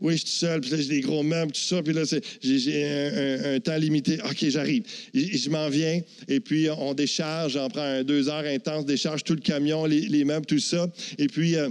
Oui, 0.00 0.14
je 0.14 0.26
suis 0.26 0.38
seul, 0.38 0.60
puis 0.60 0.70
j'ai 0.70 0.88
des 0.88 1.00
gros 1.00 1.22
meubles, 1.22 1.52
tout 1.52 1.60
ça, 1.60 1.82
puis 1.82 1.94
là, 1.94 2.02
j'ai 2.42 2.84
un, 2.84 3.58
temps 3.60 3.78
limité. 3.78 4.18
OK, 4.24 4.44
j'arrive. 4.48 4.82
Je, 5.14 5.48
m'en 5.48 5.70
viens, 5.70 6.00
et 6.28 6.40
puis 6.40 6.68
on 6.70 6.92
décharge, 6.92 7.56
on 7.56 7.68
prend 7.68 8.02
deux 8.02 8.28
heures 8.28 8.44
intenses, 8.44 8.84
décharge 8.84 9.24
tout 9.24 9.34
le 9.34 9.40
camion, 9.40 9.86
les, 9.86 10.24
meubles, 10.24 10.44
tout 10.44 10.58
ça. 10.58 10.86
Et 11.18 11.28
puis, 11.28 11.56
euh, 11.56 11.70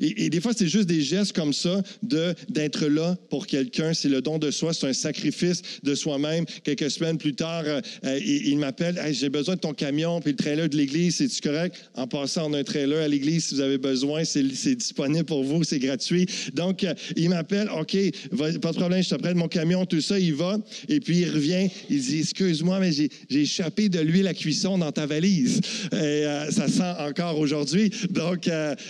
et, 0.00 0.30
des 0.30 0.40
fois, 0.40 0.52
c'est 0.56 0.68
juste 0.68 0.88
des 0.88 1.02
gestes 1.02 1.32
comme 1.32 1.52
ça 1.52 1.82
de 2.02 2.34
d'être 2.48 2.86
là 2.86 3.16
pour 3.30 3.46
quelqu'un. 3.46 3.92
C'est 3.92 4.08
le 4.08 4.22
don 4.22 4.38
de 4.38 4.50
soi, 4.50 4.72
c'est 4.72 4.86
un 4.86 4.92
sacrifice 4.92 5.60
de 5.82 5.94
soi-même. 5.94 6.44
Quelques 6.62 6.90
semaines 6.90 7.18
plus 7.18 7.34
tard, 7.34 7.64
euh, 7.66 7.80
euh, 8.04 8.20
il, 8.24 8.58
m'appelle 8.58 9.00
J'ai 9.10 9.28
besoin 9.28 9.56
de 9.56 9.60
ton 9.60 9.74
camion, 9.74 10.20
puis 10.20 10.32
le 10.32 10.36
trailer 10.36 10.68
de 10.68 10.76
l'église, 10.76 11.16
c'est-tu 11.16 11.40
correct? 11.40 11.76
En 11.94 12.06
passant, 12.06 12.48
on 12.48 12.54
a 12.54 12.58
un 12.58 12.64
trailer 12.64 13.02
à 13.02 13.08
l'église 13.08 13.46
si 13.46 13.54
vous 13.54 13.60
avez 13.60 13.78
besoin, 13.78 14.24
c'est 14.24 14.42
disponible 14.76 15.24
pour 15.24 15.42
vous, 15.42 15.64
c'est 15.64 15.80
gratuit. 15.80 16.26
Donc, 16.54 16.84
euh, 16.84 16.94
il 17.16 17.28
m'appelle 17.28 17.68
OK, 17.76 17.96
pas 18.38 18.52
de 18.52 18.76
problème, 18.76 19.02
je 19.02 19.10
te 19.10 19.14
prête 19.16 19.34
mon 19.34 19.48
camion, 19.48 19.84
tout 19.84 20.00
ça, 20.00 20.18
il 20.18 20.34
va. 20.34 20.58
Et 20.88 21.00
puis, 21.00 21.18
il 21.18 21.30
revient, 21.30 21.68
il 21.90 22.00
dit 22.00 22.20
Excuse-moi, 22.20 22.78
mais 22.78 22.92
j'ai 22.92 23.10
échappé 23.30 23.88
de 23.88 23.98
l'huile 23.98 24.28
à 24.28 24.34
cuisson 24.34 24.78
dans 24.78 24.92
ta 24.92 25.06
valise. 25.06 25.60
Et 25.92 26.24
ça 26.50 26.68
sent 26.68 26.82
encore 27.00 27.38
aujourd'hui. 27.38 27.90
Donc, 28.10 28.48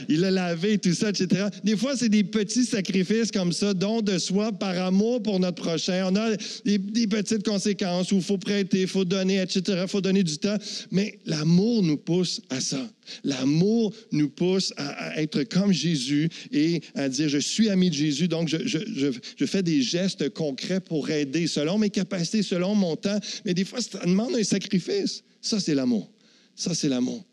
il 0.08 0.24
a 0.24 0.33
laver, 0.34 0.78
tout 0.78 0.92
ça, 0.94 1.10
etc. 1.10 1.46
Des 1.62 1.76
fois, 1.76 1.96
c'est 1.96 2.08
des 2.08 2.24
petits 2.24 2.64
sacrifices 2.64 3.30
comme 3.30 3.52
ça, 3.52 3.74
don 3.74 4.02
de 4.02 4.18
soi 4.18 4.52
par 4.52 4.78
amour 4.78 5.22
pour 5.22 5.40
notre 5.40 5.62
prochain. 5.62 6.06
On 6.10 6.16
a 6.16 6.36
des, 6.64 7.06
petites 7.06 7.44
conséquences 7.44 8.12
où 8.12 8.16
il 8.16 8.22
faut 8.22 8.38
prêter, 8.38 8.82
il 8.82 8.88
faut 8.88 9.04
donner, 9.04 9.40
etc. 9.40 9.80
Il 9.82 9.88
faut 9.88 10.00
donner 10.00 10.22
du 10.22 10.38
temps. 10.38 10.56
Mais 10.90 11.18
l'amour 11.24 11.82
nous 11.82 11.96
pousse 11.96 12.40
à 12.50 12.60
ça. 12.60 12.88
L'amour 13.22 13.92
nous 14.12 14.28
pousse 14.28 14.72
à, 14.76 15.20
être 15.20 15.44
comme 15.44 15.72
Jésus 15.72 16.28
et 16.52 16.80
à 16.94 17.08
dire, 17.08 17.28
je 17.28 17.38
suis 17.38 17.68
ami 17.68 17.90
de 17.90 17.94
Jésus, 17.94 18.28
donc 18.28 18.48
je, 18.48 18.58
je, 18.66 19.46
fais 19.46 19.62
des 19.62 19.82
gestes 19.82 20.30
concrets 20.30 20.80
pour 20.80 21.10
aider 21.10 21.46
selon 21.46 21.78
mes 21.78 21.90
capacités, 21.90 22.42
selon 22.42 22.74
mon 22.74 22.96
temps. 22.96 23.18
Mais 23.44 23.54
des 23.54 23.64
fois, 23.64 23.80
ça 23.80 24.00
demande 24.04 24.34
un 24.34 24.44
sacrifice. 24.44 25.22
Ça, 25.40 25.60
c'est 25.60 25.74
l'amour. 25.74 26.10
Ça, 26.56 26.74
c'est 26.74 26.88
l'amour. 26.88 27.24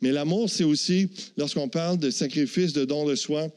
Mais 0.00 0.12
l'amour, 0.12 0.50
c'est 0.50 0.64
aussi, 0.64 1.08
lorsqu'on 1.36 1.68
parle 1.68 1.98
de 1.98 2.10
sacrifice, 2.10 2.72
de 2.72 2.84
don 2.84 3.06
de 3.06 3.14
soi, 3.14 3.50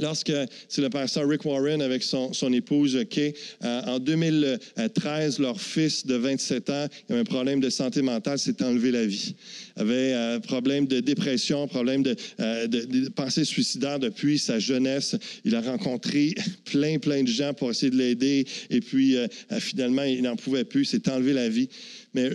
lorsque 0.00 0.32
c'est 0.68 0.82
le 0.82 0.90
pasteur 0.90 1.28
Rick 1.28 1.44
Warren 1.44 1.82
avec 1.82 2.02
son, 2.02 2.52
épouse 2.52 3.04
Kay, 3.08 3.34
euh, 3.64 3.82
en 3.86 3.98
2013, 3.98 5.38
leur 5.38 5.60
fils 5.60 6.06
de 6.06 6.14
27 6.14 6.70
ans, 6.70 6.86
il 7.08 7.12
avait 7.12 7.20
un 7.20 7.24
problème 7.24 7.60
de 7.60 7.70
santé 7.70 8.02
mentale, 8.02 8.38
s'est 8.38 8.62
enlevé 8.62 8.90
la 8.90 9.06
vie. 9.06 9.34
Il 9.76 9.82
avait 9.82 10.12
un 10.12 10.16
euh, 10.16 10.40
problème 10.40 10.86
de 10.86 11.00
dépression, 11.00 11.66
problème 11.68 12.02
de, 12.02 12.16
euh, 12.40 12.66
de, 12.66 13.08
pensée 13.10 13.44
suicidaire 13.44 13.98
depuis 13.98 14.38
sa 14.38 14.58
jeunesse. 14.58 15.16
Il 15.44 15.54
a 15.54 15.60
rencontré 15.60 16.34
plein, 16.64 16.98
plein 16.98 17.22
de 17.22 17.28
gens 17.28 17.54
pour 17.54 17.70
essayer 17.70 17.90
de 17.90 17.96
l'aider 17.96 18.46
et 18.70 18.80
puis 18.80 19.16
euh, 19.16 19.26
finalement, 19.58 20.02
il 20.02 20.22
n'en 20.22 20.36
pouvait 20.36 20.64
plus, 20.64 20.84
s'est 20.84 21.08
enlevé 21.10 21.32
la 21.32 21.48
vie. 21.48 21.68
Mais 22.14 22.24
euh, 22.24 22.34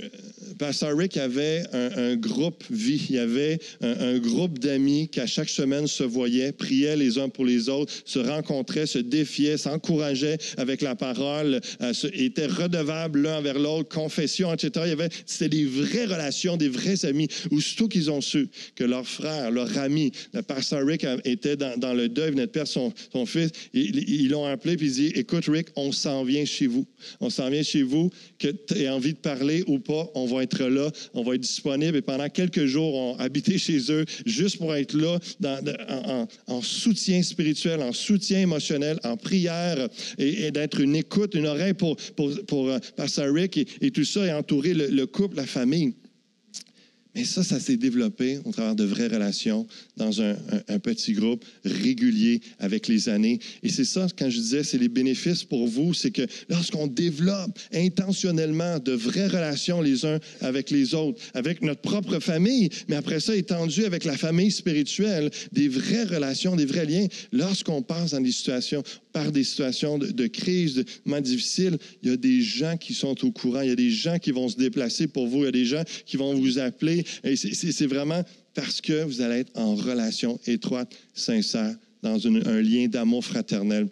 Pasteur 0.57 0.97
Rick 0.97 1.17
avait 1.17 1.63
un, 1.73 2.15
groupe 2.15 2.63
vie. 2.69 3.05
Il 3.09 3.15
y 3.15 3.19
avait 3.19 3.59
un, 3.81 4.17
groupe 4.19 4.59
d'amis 4.59 5.09
qui, 5.09 5.19
à 5.19 5.27
chaque 5.27 5.49
semaine, 5.49 5.87
se 5.87 6.03
voyaient, 6.03 6.51
priaient 6.51 6.95
les 6.95 7.17
uns 7.17 7.29
pour 7.29 7.45
les 7.45 7.67
autres, 7.69 7.93
se 8.05 8.19
rencontraient, 8.19 8.85
se 8.85 8.99
défiaient, 8.99 9.57
s'encourageaient 9.57 10.37
avec 10.57 10.81
la 10.81 10.95
parole, 10.95 11.59
euh, 11.81 11.93
étaient 12.13 12.47
redevables 12.47 13.21
l'un 13.21 13.39
envers 13.39 13.59
l'autre, 13.59 13.89
confession, 13.89 14.53
etc. 14.53 14.71
Il 14.85 14.89
y 14.89 14.93
avait, 14.93 15.09
c'était 15.25 15.49
des 15.49 15.65
vraies 15.65 16.05
relations, 16.05 16.57
des 16.57 16.69
vrais 16.69 17.05
amis. 17.05 17.27
Aussitôt 17.51 17.87
qu'ils 17.87 18.09
ont 18.11 18.21
su 18.21 18.47
que 18.75 18.83
leur 18.83 19.05
frère, 19.07 19.51
leur 19.51 19.77
ami, 19.77 20.11
le 20.33 20.41
pasteur 20.41 20.85
Rick 20.85 21.03
a- 21.03 21.17
était 21.25 21.57
dans, 21.57 21.93
le 21.93 22.07
deuil, 22.07 22.31
venait 22.31 22.47
de 22.47 22.51
perdre 22.51 22.69
son, 22.69 22.93
son 23.11 23.25
fils, 23.25 23.51
ils 23.73 24.29
l'ont 24.29 24.45
appelé 24.45 24.77
puis 24.77 24.87
ils 24.87 24.93
dit 24.93 25.11
Écoute, 25.15 25.45
Rick, 25.47 25.67
on 25.75 25.91
s'en 25.91 26.23
vient 26.23 26.45
chez 26.45 26.67
vous. 26.67 26.85
On 27.19 27.29
s'en 27.29 27.49
vient 27.49 27.63
chez 27.63 27.83
vous, 27.83 28.09
que 28.39 28.47
tu 28.47 28.75
aies 28.75 28.89
envie 28.89 29.13
de 29.13 29.17
parler 29.17 29.63
ou 29.67 29.79
pas, 29.79 30.09
on 30.15 30.25
va 30.25 30.43
être 30.43 30.63
là, 30.63 30.89
on 31.13 31.23
va 31.23 31.35
être 31.35 31.41
disponible. 31.41 31.97
Et 31.97 32.01
pendant 32.01 32.29
quelques 32.29 32.65
jours, 32.65 32.93
on 32.93 33.15
a 33.17 33.23
habité 33.23 33.57
chez 33.57 33.79
eux 33.91 34.05
juste 34.25 34.57
pour 34.57 34.73
être 34.75 34.93
là 34.93 35.19
en, 35.43 36.11
en- 36.21 36.27
en 36.47 36.61
soutien 36.61 37.21
spirituel, 37.23 37.81
en 37.81 37.93
soutien 37.93 38.41
émotionnel, 38.41 38.99
en 39.03 39.17
prière 39.17 39.87
et, 40.17 40.51
d'être 40.51 40.79
une 40.79 40.95
écoute, 40.95 41.35
une 41.35 41.47
oreille 41.47 41.73
pour, 41.73 41.95
pour, 42.15 42.31
pour 42.47 42.69
euh, 42.69 42.79
Pasteur 42.95 43.33
Rick 43.33 43.57
et, 43.81 43.91
tout 43.91 44.05
ça 44.05 44.25
et 44.25 44.33
entourer 44.33 44.73
le 44.73 45.05
couple, 45.05 45.37
la 45.37 45.45
famille. 45.45 45.93
Mais 47.15 47.23
ça, 47.23 47.43
ça 47.43 47.59
s'est 47.59 47.77
développé 47.77 48.39
au 48.43 48.51
travers 48.51 48.75
de 48.75 48.83
vraies 48.83 49.07
relations 49.07 49.65
dans 49.95 50.21
un, 50.21 50.31
un- 50.33 50.61
un 50.67 50.79
petit 50.79 51.13
groupe 51.13 51.45
régulier 51.63 52.41
avec 52.59 52.87
les 52.89 53.07
années. 53.09 53.39
Et 53.63 53.69
c'est 53.69 53.85
ça, 53.85 54.07
quand 54.17 54.29
je 54.29 54.37
disais, 54.37 54.63
c'est 54.63 54.77
les 54.77 54.89
bénéfices 54.89 55.43
pour 55.43 55.65
vous, 55.67 55.93
c'est 55.93 56.11
que 56.11 56.23
lorsqu'on 56.49 56.87
développe 56.87 57.57
intentionnellement 57.73 58.79
de 58.79 58.91
vraies 58.91 59.27
relations 59.27 59.81
les 59.81 60.05
uns 60.05 60.19
avec 60.41 60.69
les 60.71 60.93
autres, 60.93 61.21
avec 61.33 61.61
notre 61.61 61.81
propre 61.81 62.19
famille, 62.19 62.69
mais 62.87 62.95
après 62.97 63.19
ça, 63.19 63.35
étendu 63.35 63.85
avec 63.85 64.03
la 64.03 64.17
famille 64.17 64.51
spirituelle, 64.51 65.29
des 65.51 65.67
vraies 65.67 66.03
relations, 66.03 66.55
des 66.55 66.65
vrais 66.65 66.85
liens, 66.85 67.07
lorsqu'on 67.31 67.81
passe 67.81 68.11
dans 68.11 68.21
des 68.21 68.31
situations, 68.31 68.83
par 69.15 69.31
des 69.31 69.45
situations 69.45 69.97
de, 69.97 70.27
crise, 70.27 70.75
de 70.75 70.85
moments 71.05 71.21
difficiles, 71.21 71.77
il 72.03 72.09
y 72.09 72.11
a 72.11 72.17
des 72.17 72.41
gens 72.41 72.75
qui 72.75 72.93
sont 72.93 73.15
au 73.25 73.31
courant, 73.31 73.61
il 73.61 73.69
y 73.69 73.71
a 73.71 73.75
des 73.77 73.89
gens 73.89 74.19
qui 74.19 74.31
vont 74.31 74.49
se 74.49 74.57
déplacer 74.57 75.07
pour 75.07 75.25
vous, 75.25 75.37
il 75.37 75.45
y 75.45 75.47
a 75.47 75.51
des 75.53 75.63
gens 75.63 75.83
qui 76.05 76.17
vont 76.17 76.33
vous 76.33 76.59
appeler. 76.59 77.05
Et 77.23 77.37
c'est- 77.37 77.85
vraiment 77.85 78.21
parce 78.53 78.81
que 78.81 79.05
vous 79.05 79.21
allez 79.21 79.39
être 79.39 79.51
en 79.55 79.73
relation 79.73 80.37
étroite, 80.47 80.93
sincère, 81.13 81.73
dans 82.01 82.27
un 82.27 82.61
lien 82.61 82.87
d'amour 82.87 83.23
fraternel. 83.23 83.87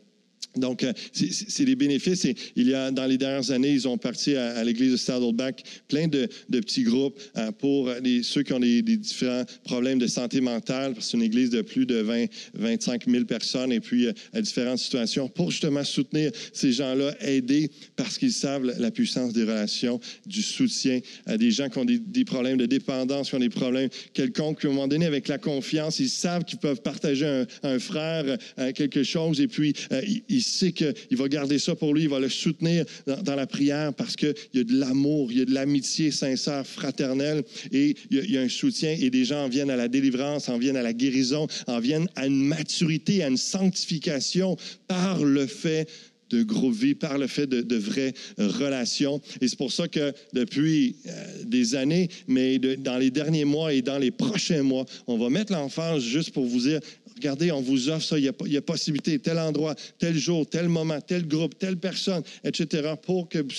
Donc, 0.55 0.83
euh, 0.83 0.93
c'est- 1.11 1.63
les 1.63 1.75
bénéfices. 1.75 2.27
Il 2.55 2.67
y 2.67 2.73
a, 2.73 2.91
dans 2.91 3.05
les 3.05 3.17
dernières 3.17 3.51
années, 3.51 3.71
ils 3.71 3.87
ont 3.87 3.97
parti 3.97 4.35
à, 4.35 4.63
l'église 4.63 4.91
de 4.91 4.97
Saddleback 4.97 5.63
plein 5.87 6.07
de, 6.07 6.27
petits 6.49 6.83
groupes 6.83 7.19
euh, 7.37 7.51
pour 7.51 7.89
ceux 8.23 8.43
qui 8.43 8.53
ont 8.53 8.59
des, 8.59 8.81
différents 8.81 9.43
problèmes 9.63 9.99
de 9.99 10.07
santé 10.07 10.41
mentale, 10.41 10.93
parce 10.93 11.05
que 11.05 11.11
c'est 11.11 11.17
une 11.17 11.23
église 11.23 11.49
de 11.49 11.61
plus 11.61 11.85
de 11.85 11.95
20, 11.95 12.25
25 12.53 13.09
000 13.09 13.25
personnes, 13.25 13.71
et 13.71 13.79
puis 13.79 14.07
euh, 14.07 14.13
à 14.33 14.41
différentes 14.41 14.79
situations, 14.79 15.27
pour 15.29 15.51
justement 15.51 15.83
soutenir 15.83 16.31
ces 16.51 16.71
gens-là, 16.73 17.15
aider, 17.21 17.71
parce 17.95 18.17
qu'ils 18.17 18.33
savent 18.33 18.65
la, 18.65 18.91
puissance 18.91 19.33
des 19.33 19.43
relations, 19.43 19.99
du 20.25 20.41
soutien 20.41 20.99
à 21.25 21.37
des 21.37 21.49
gens 21.49 21.69
qui 21.69 21.77
ont 21.79 21.85
des, 21.85 22.25
problèmes 22.25 22.57
de 22.57 22.65
dépendance, 22.65 23.29
qui 23.29 23.35
ont 23.35 23.39
des 23.39 23.49
problèmes 23.49 23.89
quelconques, 24.13 24.59
puis 24.59 24.67
à 24.67 24.71
un 24.71 24.73
moment 24.73 24.87
donné, 24.87 25.05
avec 25.05 25.27
la 25.27 25.37
confiance, 25.37 25.99
ils 25.99 26.09
savent 26.09 26.43
qu'ils 26.43 26.59
peuvent 26.59 26.81
partager 26.81 27.45
un, 27.63 27.79
frère 27.79 28.37
quelque 28.75 29.03
chose, 29.03 29.41
et 29.41 29.47
puis 29.47 29.73
euh, 29.91 30.01
il, 30.05 30.23
il 30.29 30.42
sait 30.43 30.71
qu'il 30.71 30.93
va 31.11 31.27
garder 31.27 31.59
ça 31.59 31.75
pour 31.75 31.93
lui, 31.93 32.03
il 32.03 32.09
va 32.09 32.19
le 32.19 32.29
soutenir 32.29 32.85
dans, 33.07 33.35
la 33.35 33.47
prière 33.47 33.93
parce 33.93 34.15
qu'il 34.15 34.33
y 34.53 34.59
a 34.59 34.63
de 34.63 34.73
l'amour, 34.73 35.31
il 35.31 35.39
y 35.39 35.41
a 35.41 35.45
de 35.45 35.53
l'amitié 35.53 36.11
sincère, 36.11 36.65
fraternelle, 36.65 37.43
et 37.71 37.95
il 38.11 38.17
y, 38.17 38.19
a, 38.19 38.23
il 38.23 38.37
un 38.37 38.49
soutien, 38.49 38.95
et 38.99 39.09
des 39.09 39.25
gens 39.25 39.45
en 39.45 39.49
viennent 39.49 39.69
à 39.69 39.75
la 39.75 39.87
délivrance, 39.87 40.49
en 40.49 40.57
viennent 40.57 40.77
à 40.77 40.83
la 40.83 40.93
guérison, 40.93 41.47
en 41.67 41.79
viennent 41.79 42.07
à 42.15 42.27
une 42.27 42.43
maturité, 42.43 43.23
à 43.23 43.27
une 43.27 43.37
sanctification 43.37 44.57
par 44.87 45.23
le 45.23 45.47
fait 45.47 45.87
de 46.33 46.43
gros 46.43 46.71
vie, 46.71 46.95
par 46.95 47.17
le 47.17 47.27
fait 47.27 47.47
de, 47.47 47.75
vraies 47.75 48.13
relations. 48.37 49.21
Et 49.41 49.47
c'est 49.47 49.57
pour 49.57 49.71
ça 49.71 49.87
que 49.87 50.13
depuis 50.33 50.95
euh, 51.07 51.43
des 51.45 51.75
années, 51.75 52.09
mais 52.27 52.57
dans 52.59 52.97
les 52.97 53.11
derniers 53.11 53.45
mois 53.45 53.73
et 53.73 53.81
dans 53.81 53.99
les 53.99 54.11
prochains 54.11 54.63
mois, 54.63 54.85
on 55.07 55.17
va 55.17 55.29
mettre 55.29 55.51
l'emphase 55.51 56.01
juste 56.01 56.31
pour 56.31 56.45
vous 56.45 56.61
dire, 56.61 56.79
regardez, 57.23 57.51
on 57.53 57.61
vous 57.61 57.89
offre 57.89 58.03
ça, 58.03 58.19
il 58.19 58.25
y, 58.25 58.57
a, 58.57 58.61
possibilité, 58.61 59.17
tel 59.17 59.39
endroit, 59.39 59.75
tel 59.97 60.17
jour, 60.17 60.45
tel 60.45 60.67
moment, 60.67 60.99
tel 60.99 61.25
groupe, 61.25 61.57
telle 61.57 61.77
personne, 61.77 62.21
etc., 62.43 62.95
pour 63.01 63.29
que 63.29 63.39
vous 63.39 63.49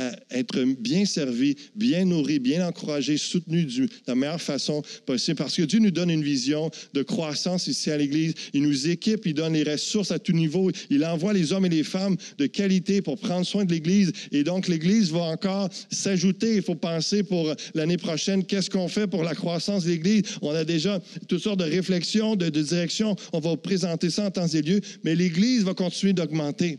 euh, 0.00 0.10
être 0.30 0.62
bien 0.78 1.04
servi, 1.04 1.56
bien 1.74 2.04
nourri, 2.04 2.38
bien 2.38 2.66
encouragé, 2.66 3.16
soutenu 3.16 3.64
de 3.64 3.88
la 4.06 4.14
meilleure 4.14 4.40
façon 4.40 4.82
possible. 5.06 5.36
Parce 5.36 5.56
que 5.56 5.62
Dieu 5.62 5.78
nous 5.78 5.90
donne 5.90 6.10
une 6.10 6.22
vision 6.22 6.70
de 6.94 7.02
croissance 7.02 7.66
ici 7.66 7.90
à 7.90 7.96
l'Église. 7.96 8.34
Il 8.54 8.62
nous 8.62 8.88
équipe, 8.88 9.26
il 9.26 9.34
donne 9.34 9.54
les 9.54 9.62
ressources 9.62 10.10
à 10.10 10.18
tout 10.18 10.32
niveau. 10.32 10.70
Il 10.88 11.04
envoie 11.04 11.32
les 11.32 11.52
hommes 11.52 11.66
et 11.66 11.70
les 11.70 11.84
femmes 11.84 12.16
de 12.38 12.46
qualité 12.46 13.02
pour 13.02 13.18
prendre 13.18 13.46
soin 13.46 13.64
de 13.64 13.72
l'Église. 13.72 14.12
Et 14.32 14.44
donc, 14.44 14.68
l'Église 14.68 15.10
va 15.10 15.20
encore 15.20 15.68
s'ajouter. 15.90 16.56
Il 16.56 16.62
faut 16.62 16.74
penser 16.74 17.22
pour 17.22 17.54
l'année 17.74 17.98
prochaine, 17.98 18.44
qu'est-ce 18.44 18.70
qu'on 18.70 18.88
fait 18.88 19.06
pour 19.06 19.22
la 19.22 19.34
croissance 19.34 19.84
de 19.84 19.90
l'Église? 19.90 20.22
On 20.42 20.50
a 20.50 20.64
déjà 20.64 21.00
toutes 21.28 21.42
sortes 21.42 21.60
de 21.60 21.64
réflexions, 21.64 22.36
de, 22.36 22.48
de 22.48 22.62
directions. 22.62 23.16
On 23.32 23.40
va 23.40 23.56
présenter 23.56 24.10
ça 24.10 24.26
en 24.26 24.30
temps 24.30 24.48
et 24.48 24.62
lieu. 24.62 24.80
Mais 25.04 25.14
l'Église 25.14 25.64
va 25.64 25.74
continuer 25.74 26.12
d'augmenter. 26.12 26.78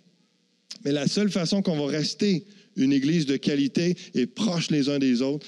Mais 0.84 0.92
la 0.92 1.08
seule 1.08 1.30
façon 1.30 1.62
qu'on 1.62 1.78
va 1.78 1.92
rester 1.92 2.46
une 2.76 2.94
Église 2.94 3.26
de 3.26 3.38
qualité 3.38 3.96
et 4.14 4.26
proche 4.26 4.72
les 4.72 4.90
uns 4.90 5.00
des 5.00 5.22
autres, 5.22 5.48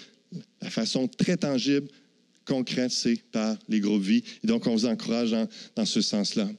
la 0.62 0.70
façon 0.70 1.08
très 1.08 1.38
tangible, 1.38 1.88
concrète, 2.46 2.92
c'est 2.92 3.22
par 3.32 3.58
les 3.70 3.80
groupes 3.80 4.02
vie. 4.02 4.24
Et 4.44 4.48
donc, 4.48 4.68
on 4.68 4.72
vous 4.72 4.86
encourage 4.86 5.32
dans, 5.32 5.48
dans 5.76 5.86
ce 5.86 6.02
sens-là. 6.02 6.50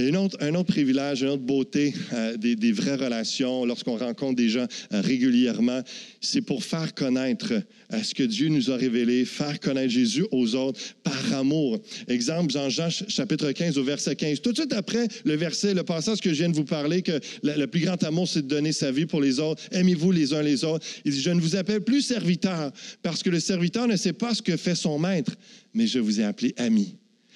Un 0.00 0.14
autre 0.14 0.62
privilège, 0.62 1.22
une 1.22 1.28
autre 1.30 1.42
beauté 1.42 1.92
euh, 2.12 2.36
des, 2.36 2.72
vraies 2.72 2.94
relations 2.94 3.64
lorsqu'on 3.64 3.96
rencontre 3.96 4.36
des 4.36 4.48
gens 4.48 4.66
euh, 4.92 5.00
régulièrement, 5.00 5.82
c'est 6.20 6.40
pour 6.40 6.62
faire 6.62 6.94
connaître 6.94 7.52
euh, 7.52 8.02
ce 8.02 8.14
que 8.14 8.22
Dieu 8.22 8.48
nous 8.48 8.70
a 8.70 8.76
révélé, 8.76 9.24
faire 9.24 9.58
connaître 9.58 9.90
Jésus 9.90 10.24
aux 10.30 10.54
autres 10.54 10.80
par 11.02 11.34
amour. 11.34 11.80
Exemple, 12.06 12.52
Jean-Jean 12.52 12.90
ch- 12.90 13.08
chapitre 13.08 13.50
15 13.50 13.76
au 13.76 13.82
verset 13.82 14.14
15. 14.14 14.40
Tout 14.40 14.52
de 14.52 14.58
suite 14.58 14.72
après 14.72 15.08
le 15.24 15.34
verset, 15.34 15.74
le 15.74 15.82
passage 15.82 16.20
que 16.20 16.30
je 16.30 16.36
viens 16.36 16.50
de 16.50 16.56
vous 16.56 16.64
parler, 16.64 17.02
que 17.02 17.18
le, 17.42 17.58
le 17.58 17.66
plus 17.66 17.80
grand 17.80 18.00
amour, 18.04 18.28
c'est 18.28 18.42
de 18.42 18.48
donner 18.48 18.72
sa 18.72 18.92
vie 18.92 19.06
pour 19.06 19.20
les 19.20 19.40
autres. 19.40 19.62
Aimez-vous 19.72 20.12
les 20.12 20.32
uns 20.32 20.42
les 20.42 20.62
autres. 20.62 20.86
Il 21.04 21.12
dit, 21.12 21.20
je 21.20 21.30
ne 21.30 21.40
vous 21.40 21.56
appelle 21.56 21.80
plus 21.80 22.02
serviteur 22.02 22.70
parce 23.02 23.22
que 23.24 23.30
le 23.30 23.40
serviteur 23.40 23.88
ne 23.88 23.96
sait 23.96 24.12
pas 24.12 24.32
ce 24.32 24.42
que 24.42 24.56
fait 24.56 24.76
son 24.76 24.98
maître, 24.98 25.32
mais 25.74 25.88
je 25.88 25.98
vous 25.98 26.20
ai 26.20 26.24
appelé 26.24 26.54
ami 26.56 26.94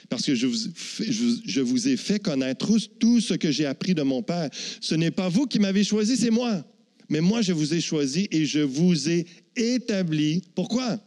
parce 0.08 0.24
que 0.24 0.34
je 0.34 0.46
vous, 1.60 1.88
ai 1.88 1.96
fait 1.96 2.18
connaître 2.18 2.76
tout 2.98 3.20
ce 3.20 3.34
que 3.34 3.50
j'ai 3.50 3.66
appris 3.66 3.94
de 3.94 4.02
mon 4.02 4.22
Père. 4.22 4.50
Ce 4.80 4.94
n'est 4.94 5.10
pas 5.10 5.28
vous 5.28 5.46
qui 5.46 5.58
m'avez 5.58 5.84
choisi, 5.84 6.16
c'est 6.16 6.30
moi. 6.30 6.64
Mais 7.08 7.20
moi, 7.20 7.42
je 7.42 7.52
vous 7.52 7.74
ai 7.74 7.80
choisi 7.80 8.28
et 8.30 8.44
je 8.44 8.60
vous 8.60 9.08
ai 9.08 9.26
établi. 9.56 10.42
Pourquoi? 10.54 10.98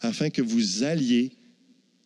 Afin 0.00 0.30
que 0.30 0.42
vous 0.42 0.84
alliez 0.84 1.32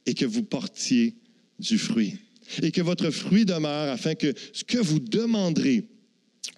et 0.06 0.14
que 0.14 0.24
vous 0.24 0.42
portiez 0.42 1.14
du 1.58 1.78
fruit. 1.78 2.14
Et 2.62 2.70
que 2.70 2.80
votre 2.80 3.10
fruit 3.10 3.44
demeure, 3.44 3.92
afin 3.92 4.14
que 4.14 4.34
ce 4.52 4.64
que 4.64 4.78
vous 4.78 4.98
demanderez 4.98 5.84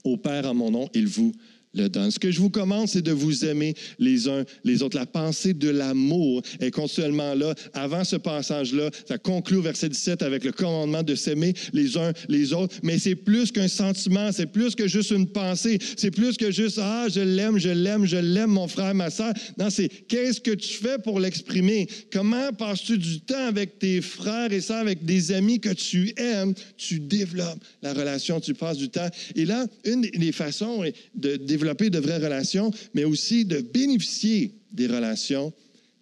au 0.02 0.16
Père 0.16 0.46
en 0.46 0.54
mon 0.54 0.70
nom, 0.70 0.88
il 0.94 1.06
vous 1.06 1.32
Ce 1.74 2.18
que 2.18 2.30
je 2.30 2.40
vous 2.40 2.50
commande, 2.50 2.88
c'est 2.88 3.02
de 3.02 3.12
vous 3.12 3.44
aimer 3.44 3.74
les 3.98 4.28
uns 4.28 4.44
les 4.62 4.82
autres. 4.82 4.96
La 4.96 5.06
pensée 5.06 5.54
de 5.54 5.68
l'amour 5.68 6.42
est 6.60 6.70
continuellement 6.70 7.34
là. 7.34 7.54
Avant 7.72 8.04
ce 8.04 8.16
passage-là, 8.16 8.90
ça 9.08 9.18
conclut 9.18 9.56
au 9.56 9.62
verset 9.62 9.88
17 9.88 10.22
avec 10.22 10.44
le 10.44 10.52
commandement 10.52 11.02
de 11.02 11.14
s'aimer 11.14 11.54
les 11.72 11.96
uns 11.96 12.12
les 12.28 12.52
autres. 12.52 12.76
Mais 12.82 12.98
c'est 12.98 13.16
plus 13.16 13.50
qu'un 13.50 13.68
sentiment, 13.68 14.30
c'est 14.30 14.46
plus 14.46 14.74
que 14.74 14.86
juste 14.86 15.10
une 15.10 15.26
pensée, 15.26 15.78
c'est 15.96 16.10
plus 16.10 16.36
que 16.36 16.50
juste 16.50 16.78
ah 16.80 17.06
je 17.08 17.20
l'aime, 17.20 17.58
je 17.58 17.70
l'aime, 17.70 18.06
je 18.06 18.16
l'aime 18.16 18.50
mon 18.50 18.68
frère, 18.68 18.94
ma 18.94 19.10
soeur. 19.10 19.32
Non, 19.58 19.70
c'est 19.70 19.88
qu'est-ce 19.88 20.40
que 20.40 20.52
tu 20.52 20.74
fais 20.74 20.98
pour 20.98 21.18
l'exprimer? 21.18 21.88
Comment 22.12 22.52
passes-tu 22.52 22.98
du 22.98 23.20
temps 23.20 23.46
avec 23.46 23.78
tes 23.78 24.00
frères 24.00 24.52
et 24.52 24.60
sœurs, 24.60 24.78
avec 24.78 25.04
des 25.04 25.32
amis 25.32 25.58
que 25.58 25.70
tu 25.70 26.12
aimes? 26.16 26.54
Tu 26.76 27.00
développes 27.00 27.62
la 27.82 27.92
relation, 27.92 28.40
tu 28.40 28.54
passes 28.54 28.78
du 28.78 28.88
temps. 28.88 29.08
Et 29.34 29.44
là, 29.44 29.66
une 29.84 30.02
des 30.02 30.32
façons 30.32 30.84
de 31.14 31.36
développer 31.36 31.63
de 31.64 31.98
vraies 31.98 32.18
relations, 32.18 32.70
mais 32.94 33.04
aussi 33.04 33.44
de 33.44 33.60
bénéficier 33.60 34.52
des 34.72 34.86
relations, 34.86 35.52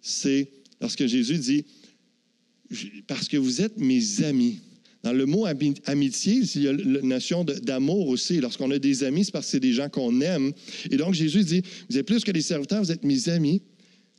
c'est 0.01 0.49
lorsque 0.81 1.05
Jésus 1.05 1.37
dit, 1.37 1.65
parce 3.07 3.27
que 3.27 3.37
vous 3.37 3.61
êtes 3.61 3.77
mes 3.77 4.23
amis. 4.23 4.59
Dans 5.03 5.13
le 5.13 5.25
mot 5.25 5.45
ami- 5.45 5.75
amitié, 5.85 6.41
il 6.55 6.61
y 6.61 6.67
a 6.67 6.73
la 6.73 7.01
notion 7.01 7.43
d'amour 7.43 8.07
aussi. 8.07 8.39
Lorsqu'on 8.39 8.71
a 8.71 8.79
des 8.79 9.03
amis, 9.03 9.25
c'est 9.25 9.31
parce 9.31 9.45
que 9.47 9.51
c'est 9.51 9.59
des 9.59 9.73
gens 9.73 9.89
qu'on 9.89 10.21
aime. 10.21 10.53
Et 10.89 10.95
donc, 10.95 11.13
Jésus 11.13 11.43
dit, 11.43 11.61
vous 11.89 11.97
êtes 11.97 12.05
plus 12.07 12.23
que 12.23 12.31
des 12.31 12.41
serviteurs, 12.41 12.81
vous 12.81 12.91
êtes 12.91 13.03
mes 13.03 13.27
amis. 13.27 13.61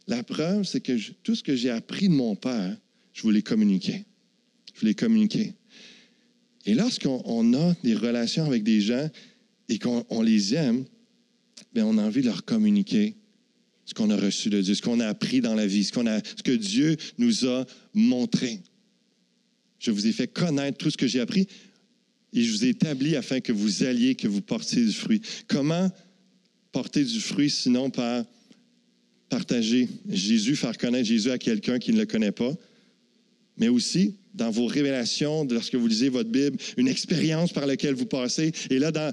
La 0.07 0.23
preuve, 0.23 0.65
c'est 0.65 0.81
que 0.81 0.93
tout 1.23 1.35
ce 1.35 1.43
que 1.43 1.57
j'ai 1.57 1.71
appris 1.71 2.09
de 2.09 2.13
mon 2.13 2.37
Père, 2.37 2.77
je 3.15 3.23
vous 3.23 3.31
l'ai 3.31 3.41
communiqué. 3.41 4.05
Je 4.75 4.81
vous 4.81 4.87
l'ai 4.87 4.95
communiqué. 4.95 5.55
Et 6.67 6.75
lorsqu'on 6.75 7.23
on 7.25 7.55
a 7.55 7.75
des 7.83 7.95
relations 7.95 8.45
avec 8.45 8.63
des 8.63 8.83
gens 8.83 9.09
et 9.71 9.79
qu'on 9.79 10.05
on 10.11 10.21
les 10.21 10.55
aime, 10.55 10.85
bien, 11.75 11.87
on 11.87 11.99
a 11.99 12.03
envie 12.03 12.21
de 12.21 12.27
leur 12.27 12.45
communiquer 12.45 13.17
ce 13.85 13.93
qu'on 13.95 14.11
a 14.11 14.17
reçu 14.17 14.49
de 14.49 14.61
Dieu, 14.61 14.75
ce 14.75 14.83
qu'on 14.83 15.01
a 15.01 15.09
appris 15.09 15.41
dans 15.41 15.55
la 15.55 15.67
vie, 15.67 15.85
ce, 15.85 15.93
ce 15.93 16.43
que 16.43 16.53
Dieu 16.53 16.97
nous 17.19 17.47
a 17.47 17.67
montré. 17.93 18.61
Je 19.79 19.91
vous 19.91 20.07
ai 20.07 20.13
fait 20.13 20.29
connaître 20.29 20.79
tout 20.79 20.91
ce 20.91 20.97
que 20.97 21.07
j'ai 21.07 21.21
appris 21.21 21.47
et 22.33 22.43
je 22.43 22.51
vous 22.51 22.65
ai 22.65 22.69
établi 22.69 23.17
afin 23.17 23.41
que 23.41 23.53
vous 23.53 23.83
alliez, 23.83 24.15
que 24.15 24.29
vous 24.29 24.41
portiez 24.41 24.85
du 24.85 24.93
fruit. 24.93 25.21
Comment 25.49 25.91
porter 26.73 27.05
du 27.05 27.21
fruit 27.21 27.51
sinon 27.51 27.91
par 27.91 28.25
partager 29.29 29.89
Jésus, 30.09 30.57
faire 30.57 30.79
connaître 30.79 31.07
Jésus 31.07 31.31
à 31.31 31.39
quelqu'un 31.39 31.79
qui 31.79 31.93
ne 31.93 31.99
le 31.99 32.07
connaît 32.07 32.33
pas, 32.33 32.53
mais 33.57 33.69
aussi 33.69 34.15
dans 34.35 34.51
vos 34.51 34.67
révélations, 34.67 35.47
lorsque 35.51 35.75
vous 35.75 35.87
lisez 35.87 36.09
votre 36.09 36.31
Bible, 36.31 36.57
une 36.77 36.89
expérience 36.89 37.53
par 37.53 37.67
laquelle 37.67 37.95
vous 37.95 38.07
passez. 38.07 38.53
Et 38.71 38.79
là, 38.79 38.91
dans 38.91 39.13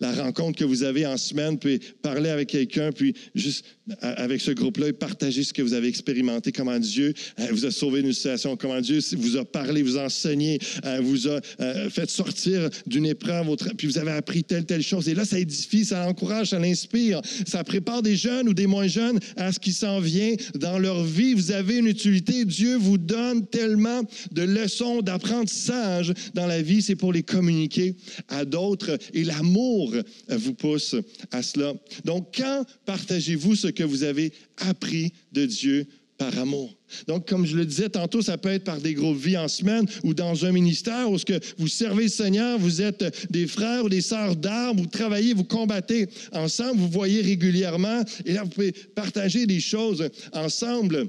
la 0.00 0.12
rencontre 0.12 0.58
que 0.58 0.64
vous 0.64 0.82
avez 0.82 1.06
en 1.06 1.16
semaine, 1.16 1.58
puis 1.58 1.80
parler 2.02 2.30
avec 2.30 2.48
quelqu'un, 2.48 2.92
puis 2.92 3.14
juste 3.34 3.64
avec 4.00 4.40
ce 4.40 4.52
groupe-là, 4.52 4.92
partager 4.92 5.42
ce 5.42 5.52
que 5.52 5.62
vous 5.62 5.74
avez 5.74 5.88
expérimenté, 5.88 6.52
comment 6.52 6.78
Dieu 6.78 7.14
euh, 7.40 7.48
vous 7.50 7.66
a 7.66 7.70
sauvé 7.70 8.02
d'une 8.02 8.12
situation, 8.12 8.56
comment 8.56 8.80
Dieu 8.80 9.00
vous 9.16 9.36
a 9.36 9.44
parlé, 9.44 9.82
vous 9.82 9.98
a 9.98 10.04
enseigné, 10.04 10.58
euh, 10.84 11.00
vous 11.02 11.28
a 11.28 11.40
euh, 11.60 11.90
fait 11.90 12.08
sortir 12.08 12.68
d'une 12.86 13.06
épreuve, 13.06 13.56
puis 13.76 13.86
vous 13.86 13.98
avez 13.98 14.12
appris 14.12 14.44
telle, 14.44 14.64
telle 14.64 14.82
chose. 14.82 15.08
Et 15.08 15.14
là, 15.14 15.24
ça 15.24 15.38
édifie, 15.38 15.84
ça 15.84 16.06
encourage, 16.06 16.50
ça 16.50 16.58
l'inspire, 16.58 17.20
ça 17.46 17.64
prépare 17.64 18.02
des 18.02 18.16
jeunes 18.16 18.48
ou 18.48 18.54
des 18.54 18.66
moins 18.66 18.86
jeunes 18.86 19.18
à 19.36 19.52
ce 19.52 19.58
qui 19.58 19.72
s'en 19.72 20.00
vient 20.00 20.34
dans 20.54 20.78
leur 20.78 21.02
vie. 21.02 21.34
Vous 21.34 21.50
avez 21.50 21.78
une 21.78 21.86
utilité. 21.86 22.44
Dieu 22.44 22.76
vous 22.76 22.98
donne 22.98 23.46
tellement 23.46 24.02
de 24.30 24.41
leçons 24.44 25.02
d'apprentissage 25.02 26.12
dans 26.34 26.46
la 26.46 26.62
vie, 26.62 26.82
c'est 26.82 26.96
pour 26.96 27.12
les 27.12 27.22
communiquer 27.22 27.94
à 28.28 28.44
d'autres. 28.44 28.98
Et 29.14 29.24
l'amour 29.24 29.94
vous 30.28 30.54
pousse 30.54 30.96
à 31.30 31.42
cela. 31.42 31.74
Donc, 32.04 32.34
quand 32.36 32.64
partagez-vous 32.86 33.56
ce 33.56 33.68
que 33.68 33.84
vous 33.84 34.02
avez 34.02 34.32
appris 34.58 35.12
de 35.32 35.46
Dieu 35.46 35.86
par 36.18 36.36
amour? 36.38 36.74
Donc, 37.06 37.26
comme 37.26 37.46
je 37.46 37.56
le 37.56 37.64
disais 37.64 37.88
tantôt, 37.88 38.22
ça 38.22 38.38
peut 38.38 38.50
être 38.50 38.64
par 38.64 38.80
des 38.80 38.94
groupes 38.94 39.18
vie 39.18 39.36
en 39.36 39.48
semaine 39.48 39.86
ou 40.04 40.14
dans 40.14 40.44
un 40.44 40.52
ministère 40.52 41.10
où 41.10 41.18
ce 41.18 41.24
que 41.24 41.40
vous 41.58 41.68
servez 41.68 42.04
le 42.04 42.08
Seigneur, 42.10 42.58
vous 42.58 42.82
êtes 42.82 43.04
des 43.30 43.46
frères 43.46 43.84
ou 43.84 43.88
des 43.88 44.02
sœurs 44.02 44.36
d'armes, 44.36 44.78
vous 44.78 44.86
travaillez, 44.86 45.34
vous 45.34 45.44
combattez 45.44 46.08
ensemble, 46.32 46.78
vous 46.78 46.90
voyez 46.90 47.22
régulièrement 47.22 48.02
et 48.26 48.34
là, 48.34 48.42
vous 48.44 48.50
pouvez 48.50 48.72
partager 48.72 49.46
des 49.46 49.60
choses 49.60 50.08
ensemble 50.32 51.06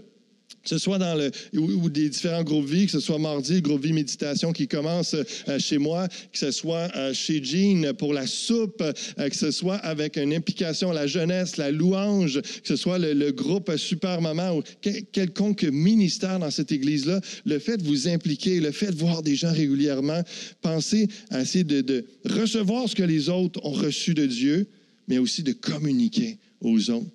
que 0.63 0.69
ce 0.69 0.77
soit 0.77 0.97
dans 0.97 1.15
le 1.15 1.29
ou, 1.59 1.89
des 1.89 2.09
différents 2.09 2.43
groupes 2.43 2.65
vie, 2.67 2.85
que 2.85 2.91
ce 2.91 2.99
soit 3.01 3.19
mardi, 3.19 3.55
le 3.55 3.61
groupe 3.61 3.83
vie 3.83 3.91
méditation 3.93 4.53
qui 4.53 4.67
commence 4.67 5.13
euh, 5.13 5.59
chez 5.59 5.77
moi, 5.77 6.07
que 6.07 6.37
ce 6.37 6.51
soit 6.51 6.89
euh, 6.95 7.13
chez 7.13 7.43
Jean 7.43 7.93
pour 7.93 8.13
la 8.13 8.25
soupe, 8.25 8.81
euh, 8.81 9.29
que 9.29 9.35
ce 9.35 9.51
soit 9.51 9.75
avec 9.75 10.15
une 10.17 10.33
implication 10.33 10.91
la 10.91 11.05
jeunesse, 11.05 11.57
la 11.57 11.69
louange, 11.69 12.41
que 12.41 12.67
ce 12.67 12.77
soit 12.77 12.97
le, 12.97 13.31
groupe 13.31 13.75
Super 13.77 14.21
Maman 14.21 14.57
ou 14.57 14.63
quel- 14.81 15.03
quelconque 15.05 15.63
ministère 15.63 16.39
dans 16.39 16.51
cette 16.51 16.71
église-là, 16.71 17.19
le 17.45 17.59
fait 17.59 17.77
de 17.77 17.83
vous 17.83 18.07
impliquer, 18.07 18.59
le 18.61 18.71
fait 18.71 18.91
de 18.91 18.95
voir 18.95 19.21
des 19.21 19.35
gens 19.35 19.51
régulièrement, 19.51 20.21
pensez 20.61 21.07
à 21.29 21.41
essayer 21.41 21.63
de, 21.63 21.81
de 21.81 22.05
recevoir 22.25 22.87
ce 22.87 22.95
que 22.95 23.03
les 23.03 23.27
autres 23.29 23.59
ont 23.65 23.71
reçu 23.71 24.13
de 24.13 24.25
Dieu, 24.25 24.67
mais 25.07 25.17
aussi 25.17 25.43
de 25.43 25.51
communiquer 25.51 26.37
aux 26.61 26.89
autres 26.89 27.11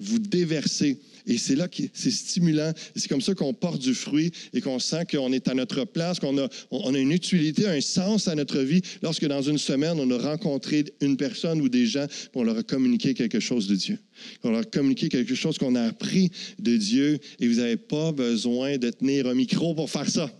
vous 0.00 0.18
déverser. 0.18 0.98
Et 1.26 1.38
c'est 1.38 1.56
là 1.56 1.68
que 1.68 1.82
c'est 1.92 2.10
stimulant. 2.10 2.72
C'est 2.94 3.08
comme 3.08 3.20
ça 3.20 3.34
qu'on 3.34 3.54
porte 3.54 3.80
du 3.80 3.94
fruit 3.94 4.30
et 4.52 4.60
qu'on 4.60 4.78
sent 4.78 5.06
qu'on 5.10 5.32
est 5.32 5.48
à 5.48 5.54
notre 5.54 5.84
place, 5.84 6.18
qu'on 6.18 6.36
a, 6.38 6.48
on 6.70 6.94
a 6.94 6.98
une 6.98 7.12
utilité, 7.12 7.66
un 7.66 7.80
sens 7.80 8.28
à 8.28 8.34
notre 8.34 8.60
vie 8.60 8.82
lorsque 9.02 9.26
dans 9.26 9.42
une 9.42 9.58
semaine, 9.58 9.98
on 9.98 10.10
a 10.10 10.18
rencontré 10.18 10.84
une 11.00 11.16
personne 11.16 11.60
ou 11.60 11.68
des 11.68 11.86
gens 11.86 12.06
pour 12.32 12.44
leur 12.44 12.58
a 12.58 12.62
communiqué 12.62 13.14
quelque 13.14 13.40
chose 13.40 13.66
de 13.68 13.74
Dieu. 13.74 13.98
On 14.42 14.50
leur 14.50 14.60
a 14.60 14.64
communiqué 14.64 15.08
quelque 15.08 15.34
chose 15.34 15.58
qu'on 15.58 15.74
a 15.74 15.82
appris 15.82 16.30
de 16.58 16.76
Dieu 16.76 17.18
et 17.40 17.48
vous 17.48 17.56
n'avez 17.56 17.76
pas 17.76 18.12
besoin 18.12 18.76
de 18.76 18.90
tenir 18.90 19.26
un 19.26 19.34
micro 19.34 19.74
pour 19.74 19.90
faire 19.90 20.08
ça. 20.08 20.30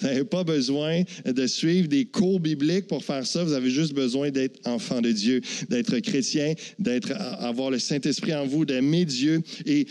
Vous 0.00 0.06
n'avez 0.06 0.24
pas 0.24 0.44
besoin 0.44 1.02
de 1.26 1.46
suivre 1.46 1.88
des 1.88 2.06
cours 2.06 2.40
bibliques 2.40 2.86
pour 2.86 3.04
faire 3.04 3.26
ça. 3.26 3.44
Vous 3.44 3.52
avez 3.52 3.70
juste 3.70 3.92
besoin 3.92 4.30
d'être 4.30 4.66
enfant 4.66 5.02
de 5.02 5.12
Dieu, 5.12 5.42
d'être 5.68 5.98
chrétien, 5.98 6.54
d'être, 6.78 7.12
avoir 7.12 7.70
le 7.70 7.78
Saint-Esprit 7.78 8.34
en 8.34 8.46
vous, 8.46 8.64
d'aimer 8.64 9.04
Dieu. 9.04 9.42
Et 9.66 9.86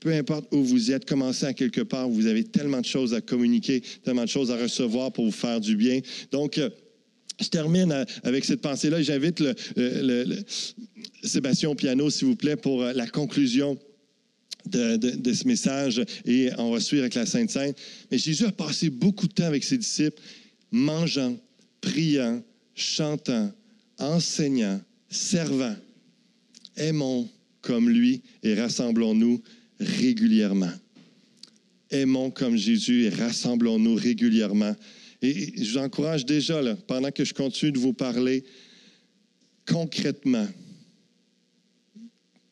peu 0.00 0.12
importe 0.12 0.46
où 0.52 0.64
vous 0.64 0.90
êtes, 0.90 1.04
commencez 1.04 1.44
à 1.46 1.52
quelque 1.52 1.82
part. 1.82 2.08
Vous 2.08 2.26
avez 2.26 2.44
tellement 2.44 2.80
de 2.80 2.86
choses 2.86 3.12
à 3.14 3.20
communiquer, 3.20 3.82
tellement 4.02 4.24
de 4.24 4.28
choses 4.28 4.50
à 4.50 4.56
recevoir 4.56 5.12
pour 5.12 5.26
vous 5.26 5.30
faire 5.30 5.60
du 5.60 5.76
bien. 5.76 6.00
Donc, 6.32 6.56
euh, 6.58 6.70
je 7.40 7.48
termine 7.48 7.92
euh, 7.92 8.04
avec 8.22 8.44
cette 8.44 8.60
pensée-là. 8.62 9.02
J'invite 9.02 9.40
le- 9.40 9.54
le- 9.76 10.36
Sébastien 11.22 11.68
au 11.70 11.74
piano, 11.74 12.08
s'il 12.10 12.28
vous 12.28 12.36
plaît, 12.36 12.56
pour 12.56 12.82
euh, 12.82 12.92
la 12.94 13.06
conclusion 13.06 13.78
de 14.66 15.32
ce 15.32 15.46
message 15.48 16.02
et 16.26 16.50
on 16.58 16.70
va 16.70 16.80
suivre 16.80 17.02
avec 17.02 17.14
la 17.14 17.24
Sainte 17.24 17.50
Sainte. 17.50 17.76
Mais 18.10 18.18
Jésus 18.18 18.44
a 18.44 18.52
passé 18.52 18.90
beaucoup 18.90 19.26
de 19.26 19.32
temps 19.32 19.44
avec 19.46 19.64
ses 19.64 19.78
disciples, 19.78 20.20
mangeant, 20.70 21.34
priant, 21.80 22.42
chantant, 22.74 23.50
enseignant, 23.98 24.80
servant. 25.08 25.74
Aimons 26.76 27.26
comme 27.62 27.88
lui 27.88 28.22
et 28.42 28.54
rassemblons-nous 28.54 29.42
régulièrement. 29.80 30.72
Aimons 31.90 32.30
comme 32.30 32.56
Jésus 32.56 33.04
et 33.04 33.08
rassemblons-nous 33.08 33.94
régulièrement. 33.94 34.76
Et 35.22 35.52
je 35.62 35.72
vous 35.72 35.78
encourage 35.78 36.24
déjà, 36.24 36.62
là, 36.62 36.76
pendant 36.86 37.10
que 37.10 37.24
je 37.24 37.34
continue 37.34 37.72
de 37.72 37.78
vous 37.78 37.92
parler, 37.92 38.44
concrètement, 39.66 40.46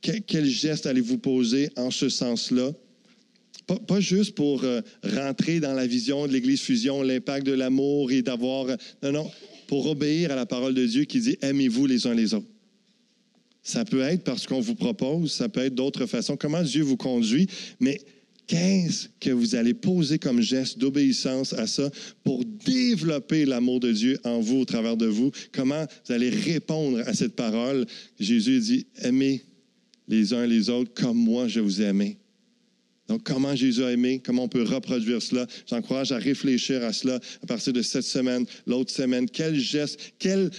que- 0.02 0.18
quel 0.26 0.46
geste 0.46 0.86
allez-vous 0.86 1.18
poser 1.18 1.70
en 1.76 1.90
ce 1.90 2.08
sens-là? 2.08 2.72
Pas, 3.86 4.00
juste 4.00 4.34
pour 4.34 4.64
euh, 4.64 4.80
rentrer 5.02 5.60
dans 5.60 5.74
la 5.74 5.86
vision 5.86 6.26
de 6.26 6.32
l'Église 6.32 6.62
Fusion, 6.62 7.02
l'impact 7.02 7.46
de 7.46 7.52
l'amour 7.52 8.10
et 8.10 8.22
d'avoir... 8.22 8.66
Non, 9.02 9.12
non, 9.12 9.30
pour 9.66 9.86
obéir 9.86 10.32
à 10.32 10.36
la 10.36 10.46
parole 10.46 10.74
de 10.74 10.86
Dieu 10.86 11.04
qui 11.04 11.20
dit 11.20 11.36
aimez-vous 11.42 11.86
les 11.86 12.06
uns 12.06 12.14
les 12.14 12.32
autres. 12.32 12.46
Ça 13.68 13.84
peut 13.84 14.00
être 14.00 14.24
parce 14.24 14.46
qu'on 14.46 14.62
vous 14.62 14.74
propose, 14.74 15.30
ça 15.30 15.50
peut 15.50 15.60
être 15.60 15.74
d'autres 15.74 16.06
façons. 16.06 16.38
Comment 16.38 16.62
Dieu 16.62 16.82
vous 16.82 16.96
conduit, 16.96 17.46
mais 17.80 18.00
qu'est-ce 18.46 19.08
que 19.20 19.28
vous 19.28 19.56
allez 19.56 19.74
poser 19.74 20.18
comme 20.18 20.40
geste 20.40 20.78
d'obéissance 20.78 21.52
à 21.52 21.66
ça 21.66 21.90
pour 22.24 22.42
développer 22.46 23.44
l'amour 23.44 23.80
de 23.80 23.92
Dieu 23.92 24.18
en 24.24 24.40
vous, 24.40 24.60
au 24.60 24.64
travers 24.64 24.96
de 24.96 25.04
vous? 25.04 25.32
Comment 25.52 25.84
vous 26.06 26.12
allez 26.14 26.30
répondre 26.30 27.00
à 27.04 27.12
cette 27.12 27.36
parole? 27.36 27.84
Jésus 28.18 28.58
dit, 28.60 28.86
aimez 29.02 29.44
les 30.08 30.32
uns 30.32 30.46
les 30.46 30.70
autres 30.70 30.94
comme 30.94 31.18
moi 31.18 31.46
je 31.46 31.60
vous 31.60 31.82
ai 31.82 31.88
aimé. 31.88 32.16
Donc, 33.08 33.22
comment 33.22 33.56
Jésus 33.56 33.82
a 33.82 33.90
aimé, 33.90 34.20
comment 34.24 34.44
on 34.44 34.48
peut 34.48 34.62
reproduire 34.62 35.22
cela. 35.22 35.46
J'encourage 35.66 36.12
à 36.12 36.18
réfléchir 36.18 36.84
à 36.84 36.92
cela 36.92 37.18
à 37.42 37.46
partir 37.46 37.72
de 37.72 37.80
cette 37.80 38.02
semaine, 38.02 38.44
l'autre 38.66 38.92
semaine. 38.92 39.28
Quel 39.30 39.58
geste, 39.58 39.98
quelle, 40.18 40.50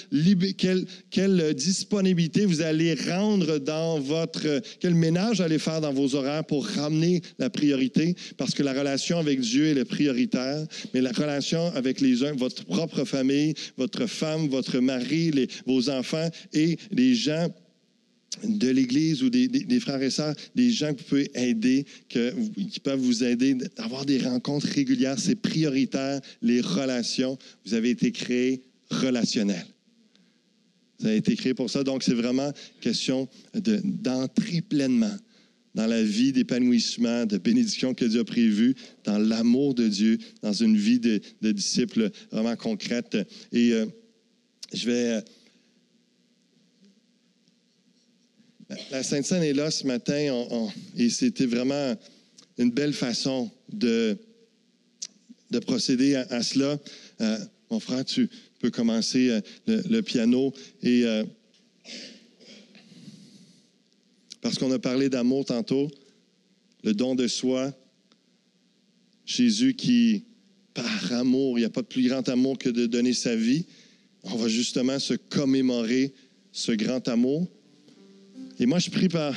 disponibilité 1.53 2.45
vous 2.45 2.61
allez 2.61 2.95
rendre 2.95 3.59
dans 3.59 3.99
votre... 3.99 4.61
Quel 4.79 4.95
ménage 4.95 5.41
allez 5.41 5.59
faire 5.59 5.79
dans 5.81 5.93
vos 5.93 6.15
horaires 6.15 6.43
pour 6.43 6.65
ramener 6.65 7.21
la 7.37 7.49
priorité, 7.51 8.15
parce 8.37 8.55
que 8.55 8.63
la 8.63 8.73
relation 8.73 9.19
avec 9.19 9.39
Dieu 9.41 9.77
est 9.77 9.85
prioritaire, 9.85 10.65
mais 10.93 11.01
la 11.01 11.11
relation 11.11 11.71
avec 11.75 12.01
les 12.01 12.23
uns, 12.23 12.33
votre 12.33 12.65
propre 12.65 13.03
famille, 13.05 13.53
votre 13.77 14.07
femme, 14.07 14.47
votre 14.47 14.79
mari, 14.79 15.31
les- 15.31 15.47
vos 15.67 15.89
enfants 15.89 16.29
et 16.53 16.77
les 16.91 17.13
gens 17.13 17.47
de 18.43 18.69
l'Église 18.69 19.23
ou 19.23 19.29
des, 19.29 19.79
frères 19.79 20.01
et 20.01 20.09
sœurs, 20.09 20.35
des 20.55 20.71
gens 20.71 20.93
que 20.93 20.99
vous 20.99 21.05
pouvez 21.05 21.31
aider, 21.33 21.85
qui 22.07 22.79
peuvent 22.81 22.99
vous 22.99 23.23
aider, 23.23 23.55
d'avoir 23.75 24.05
des 24.05 24.19
rencontres 24.19 24.67
régulières. 24.67 25.19
C'est 25.19 25.35
prioritaire, 25.35 26.21
les 26.41 26.61
relations. 26.61 27.37
Vous 27.65 27.73
avez 27.73 27.91
été 27.91 28.11
créé 28.11 28.61
relationnel. 28.89 29.65
Vous 30.99 31.07
avez 31.07 31.17
été 31.17 31.35
créé 31.35 31.53
pour 31.53 31.69
ça. 31.69 31.83
Donc, 31.83 32.03
c'est 32.03 32.13
vraiment 32.13 32.51
question 32.81 33.27
de- 33.53 33.81
d'entrer 33.83 34.61
pleinement 34.61 35.15
dans 35.75 35.87
la 35.87 36.03
vie 36.03 36.31
d'épanouissement, 36.31 37.25
de 37.25 37.37
bénédiction 37.37 37.93
que 37.93 38.05
Dieu 38.05 38.21
a 38.21 38.25
prévue, 38.25 38.75
dans 39.05 39.17
l'amour 39.17 39.75
de 39.75 39.87
Dieu, 39.87 40.17
dans 40.41 40.51
une 40.51 40.75
vie 40.75 40.99
de, 40.99 41.21
de 41.41 41.51
disciple 41.51 42.11
vraiment 42.31 42.55
concrète. 42.55 43.17
Et 43.51 43.73
euh, 43.73 43.85
je 44.73 44.85
vais... 44.85 45.23
La 48.91 49.01
Sainte 49.01 49.25
Seine 49.25 49.43
est 49.43 49.53
là 49.53 49.71
ce 49.71 49.87
matin 49.87 50.45
et 50.95 51.09
c'était 51.09 51.47
vraiment 51.47 51.97
une 52.59 52.69
belle 52.69 52.93
façon 52.93 53.49
de, 53.71 54.15
de 55.49 55.59
procéder 55.59 56.15
à, 56.15 56.43
cela. 56.43 56.79
Euh, 57.21 57.37
mon 57.71 57.79
frère, 57.79 58.05
tu 58.05 58.29
peux 58.59 58.69
commencer 58.69 59.29
euh, 59.29 59.41
le, 59.65 59.81
le 59.89 60.01
piano. 60.03 60.53
Et 60.83 61.03
euh, 61.03 61.23
parce 64.41 64.59
qu'on 64.59 64.71
a 64.71 64.77
parlé 64.77 65.09
d'amour 65.09 65.45
tantôt, 65.45 65.89
le 66.83 66.93
don 66.93 67.15
de 67.15 67.27
soi, 67.27 67.73
Jésus 69.25 69.73
qui, 69.73 70.25
par 70.75 71.13
amour, 71.13 71.57
il 71.57 71.61
n'y 71.61 71.65
a 71.65 71.71
pas 71.71 71.81
de 71.81 71.87
plus 71.87 72.07
grand 72.07 72.27
amour 72.29 72.59
que 72.59 72.69
de 72.69 72.85
donner 72.85 73.13
sa 73.13 73.35
vie. 73.35 73.65
On 74.23 74.35
va 74.35 74.47
justement 74.47 74.99
se 74.99 75.15
commémorer 75.15 76.13
ce 76.51 76.71
grand 76.71 77.07
amour. 77.07 77.47
Et 78.59 78.65
moi, 78.65 78.79
je 78.79 78.89
prie 78.89 79.07
par, 79.07 79.33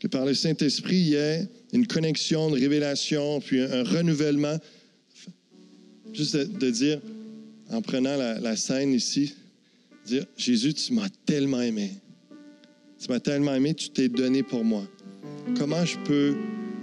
que 0.00 0.08
par 0.08 0.26
le 0.26 0.34
Saint-Esprit, 0.34 0.96
il 0.96 1.08
y 1.10 1.14
ait 1.14 1.48
une 1.72 1.86
connexion, 1.86 2.48
une 2.48 2.60
révélation, 2.60 3.40
puis 3.40 3.60
un, 3.60 3.84
renouvellement. 3.84 4.58
Juste 6.12 6.36
de, 6.36 6.70
dire, 6.70 7.00
en 7.70 7.80
prenant 7.80 8.16
la, 8.16 8.56
scène 8.56 8.92
ici, 8.92 9.34
dire, 10.04 10.26
Jésus, 10.36 10.74
tu 10.74 10.92
m'as 10.92 11.08
tellement 11.24 11.62
aimé. 11.62 11.92
Tu 13.00 13.08
m'as 13.08 13.20
tellement 13.20 13.54
aimé, 13.54 13.74
tu 13.74 13.90
t'es 13.90 14.08
donné 14.08 14.42
pour 14.42 14.64
moi. 14.64 14.86
Comment 15.56 15.84
je 15.84 15.96
peux 16.04 16.34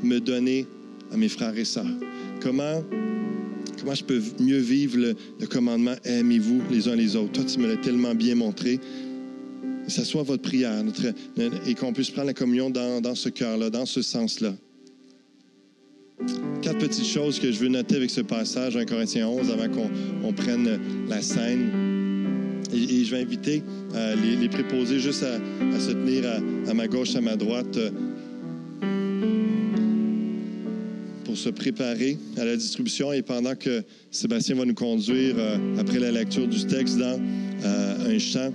me 0.02 0.20
donner 0.20 0.66
à 1.12 1.18
mes 1.18 1.30
frères 1.30 1.58
et 1.58 1.66
sœurs? 1.66 1.86
Comment, 2.42 2.84
comment 3.80 3.96
je 3.96 4.04
peux 4.04 4.22
mieux 4.40 4.60
vivre 4.60 4.98
le 4.98 5.48
commandement 5.48 5.96
aimez-vous 6.06 6.62
les 6.72 6.88
uns 6.88 6.96
les 6.96 7.16
autres? 7.16 7.34
Toi, 7.34 7.44
tu 7.44 7.60
me 7.60 7.68
l'as 7.68 7.78
tellement 7.78 8.16
bien 8.16 8.36
montré. 8.36 8.80
Que 9.90 9.96
ça 9.96 10.06
soit 10.06 10.22
votre 10.22 10.44
prière 10.44 10.84
notre- 10.84 11.16
et 11.68 11.74
qu'on 11.74 11.94
puisse 11.94 12.12
prendre 12.12 12.28
la 12.28 12.36
communion 12.36 12.70
dans, 12.70 13.16
ce 13.16 13.28
cœur-là, 13.28 13.72
dans 13.72 13.88
ce 13.88 14.04
sens-là. 14.04 14.54
Quatre 16.62 16.78
petites 16.78 17.08
choses 17.08 17.40
que 17.40 17.52
je 17.52 17.58
veux 17.58 17.70
noter 17.70 17.96
avec 17.96 18.12
ce 18.12 18.22
passage, 18.22 18.78
1 18.78 18.86
Corinthiens 18.86 19.28
11, 19.28 19.50
avant 19.50 19.68
qu'on 19.68 19.90
on 20.24 20.32
prenne 20.32 20.80
la 21.08 21.24
scène. 21.24 21.72
Et, 22.72 23.04
je 23.04 23.16
vais 23.16 23.24
inviter 23.24 23.64
euh, 23.96 24.16
les, 24.40 24.48
préposés 24.48 25.00
juste 25.00 25.24
à, 25.24 25.80
se 25.80 25.90
tenir 25.90 26.24
à, 26.28 26.70
à 26.70 26.74
ma 26.76 26.88
gauche, 26.88 27.16
à 27.16 27.22
ma 27.22 27.36
droite, 27.36 27.76
euh, 27.78 27.90
pour 31.24 31.36
se 31.36 31.50
préparer 31.50 32.16
à 32.38 32.46
la 32.46 32.56
distribution. 32.56 33.12
Et 33.12 33.24
pendant 33.24 33.56
que 33.56 33.84
Sébastien 34.12 34.56
va 34.56 34.66
nous 34.66 34.76
conduire, 34.76 35.34
euh, 35.40 35.58
après 35.80 35.98
la 35.98 36.12
lecture 36.12 36.48
du 36.48 36.64
texte, 36.68 37.00
dans 37.00 37.20
un 37.64 38.20
chant, 38.20 38.52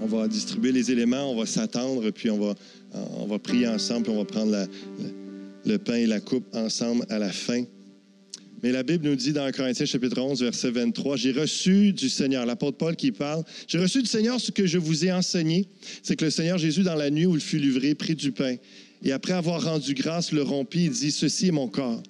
on 0.00 0.06
va 0.06 0.28
distribuer 0.28 0.72
les 0.72 0.90
éléments, 0.90 1.30
on 1.30 1.36
va 1.36 1.46
s'attendre, 1.46 2.10
puis 2.10 2.30
on 2.30 2.38
va, 2.38 2.54
on 3.18 3.26
va 3.26 3.38
prier 3.38 3.66
ensemble, 3.68 4.04
puis 4.04 4.12
on 4.12 4.18
va 4.18 4.24
prendre 4.24 4.52
la- 4.52 4.66
le 5.64 5.78
pain 5.78 5.94
et 5.96 6.06
la 6.06 6.20
coupe 6.20 6.44
ensemble 6.54 7.04
à 7.08 7.18
la 7.18 7.30
fin. 7.32 7.64
Mais 8.62 8.72
la 8.72 8.82
Bible 8.82 9.06
nous 9.08 9.16
dit 9.16 9.32
dans 9.32 9.44
1 9.44 9.52
Corinthiens 9.52 9.84
chapitre 9.84 10.20
11, 10.20 10.42
verset 10.42 10.70
23, 10.70 11.16
J'ai 11.16 11.32
reçu 11.32 11.92
du 11.92 12.08
Seigneur, 12.08 12.46
l'apôtre 12.46 12.78
Paul 12.78 12.96
qui 12.96 13.12
parle, 13.12 13.44
J'ai 13.68 13.78
reçu 13.78 14.00
du 14.00 14.08
Seigneur 14.08 14.40
ce 14.40 14.50
que 14.50 14.66
je 14.66 14.78
vous 14.78 15.04
ai 15.04 15.12
enseigné, 15.12 15.66
c'est 16.02 16.16
que 16.16 16.24
le 16.24 16.30
Seigneur 16.30 16.56
Jésus, 16.58 16.82
dans 16.82 16.94
la 16.94 17.10
nuit 17.10 17.26
où 17.26 17.34
il 17.34 17.40
fut 17.42 17.58
livré, 17.58 17.94
prit 17.94 18.14
du 18.14 18.32
pain, 18.32 18.56
et 19.02 19.12
après 19.12 19.34
avoir 19.34 19.62
rendu 19.62 19.92
grâce, 19.94 20.32
le 20.32 20.42
rompit, 20.42 20.84
il 20.86 20.90
dit, 20.90 21.10
Ceci 21.10 21.48
est 21.48 21.52
mon 21.52 21.68
corps, 21.68 22.02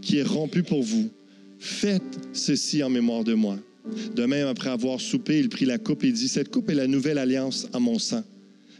qui 0.00 0.18
est 0.18 0.22
rompu 0.22 0.62
pour 0.62 0.82
vous. 0.82 1.10
Faites 1.58 2.02
ceci 2.32 2.82
en 2.84 2.90
mémoire 2.90 3.24
de 3.24 3.34
moi. 3.34 3.58
De 4.14 4.24
même, 4.24 4.46
après 4.46 4.70
avoir 4.70 5.00
soupé, 5.00 5.38
il 5.38 5.48
prit 5.48 5.64
la 5.64 5.78
coupe 5.78 6.04
et 6.04 6.12
dit, 6.12 6.28
Cette 6.28 6.50
coupe 6.50 6.70
est 6.70 6.74
la 6.74 6.86
nouvelle 6.86 7.18
alliance 7.18 7.68
à 7.72 7.78
mon 7.78 7.98
sang. 7.98 8.22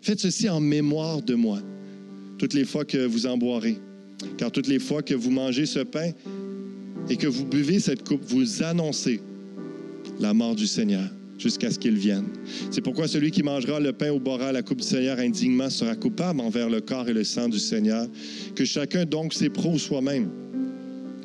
Faites 0.02 0.20
ceci 0.20 0.48
en 0.48 0.60
mémoire 0.60 1.22
de 1.22 1.34
moi, 1.34 1.60
toutes 2.38 2.54
les 2.54 2.64
fois 2.64 2.84
que 2.84 3.06
vous 3.06 3.26
en 3.26 3.36
boirez. 3.36 3.78
Car 4.36 4.50
toutes 4.50 4.68
les 4.68 4.78
fois 4.78 5.02
que 5.02 5.14
vous 5.14 5.30
mangez 5.30 5.66
ce 5.66 5.80
pain 5.80 6.10
et 7.08 7.16
que 7.16 7.26
vous 7.26 7.44
buvez 7.44 7.80
cette 7.80 8.06
coupe, 8.06 8.22
vous 8.26 8.62
annoncez 8.62 9.20
la 10.18 10.34
mort 10.34 10.56
du 10.56 10.66
Seigneur 10.66 11.08
jusqu'à 11.38 11.70
ce 11.70 11.78
qu'il 11.78 11.96
vienne. 11.96 12.24
C'est 12.70 12.80
pourquoi 12.80 13.06
celui 13.06 13.30
qui 13.30 13.42
mangera 13.42 13.78
le 13.78 13.92
pain 13.92 14.10
ou 14.10 14.18
boira 14.18 14.50
la 14.50 14.62
coupe 14.62 14.78
du 14.78 14.86
Seigneur 14.86 15.18
indignement 15.18 15.70
sera 15.70 15.94
coupable 15.94 16.40
envers 16.40 16.68
le 16.68 16.80
corps 16.80 17.08
et 17.08 17.12
le 17.12 17.24
sang 17.24 17.48
du 17.48 17.58
Seigneur. 17.58 18.06
Que 18.56 18.64
chacun 18.64 19.04
donc 19.04 19.34
s'éprouve 19.34 19.78
soi-même 19.78 20.28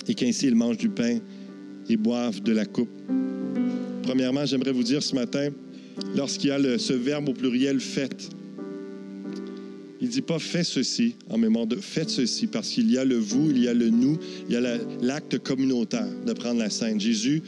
et 0.07 0.13
qu'ainsi 0.13 0.47
il 0.47 0.55
mange 0.55 0.77
du 0.77 0.89
pain 0.89 1.17
et 1.89 1.97
boive 1.97 2.43
de 2.43 2.51
la 2.51 2.65
coupe. 2.65 2.89
Premièrement, 4.03 4.45
j'aimerais 4.45 4.73
vous 4.73 4.83
dire 4.83 5.01
ce 5.01 5.15
matin, 5.15 5.49
lorsqu'il 6.15 6.49
y 6.49 6.51
a 6.51 6.77
ce 6.77 6.93
verbe 6.93 7.29
au 7.29 7.33
pluriel 7.33 7.79
faites, 7.79 8.29
il 10.01 10.07
ne 10.07 10.11
dit 10.11 10.21
pas 10.21 10.37
fais 10.39 10.65
ceci 10.65 11.15
en 11.29 11.37
mémoire 11.37 11.65
de 11.65 11.77
faites 11.77 12.09
ceci 12.09 12.47
parce 12.47 12.69
qu'il 12.69 12.91
y 12.91 12.97
a 12.97 13.05
le 13.05 13.15
vous, 13.15 13.49
il 13.51 13.63
y 13.63 13.69
a 13.69 13.73
le 13.73 13.89
nous, 13.89 14.19
il 14.49 14.53
y 14.53 14.57
a 14.57 14.61
la- 14.61 14.77
l'acte 15.01 15.39
communautaire 15.39 16.07
de 16.27 16.33
prendre 16.33 16.59
la 16.59 16.69
scène. 16.69 16.99
Jésus 16.99 17.41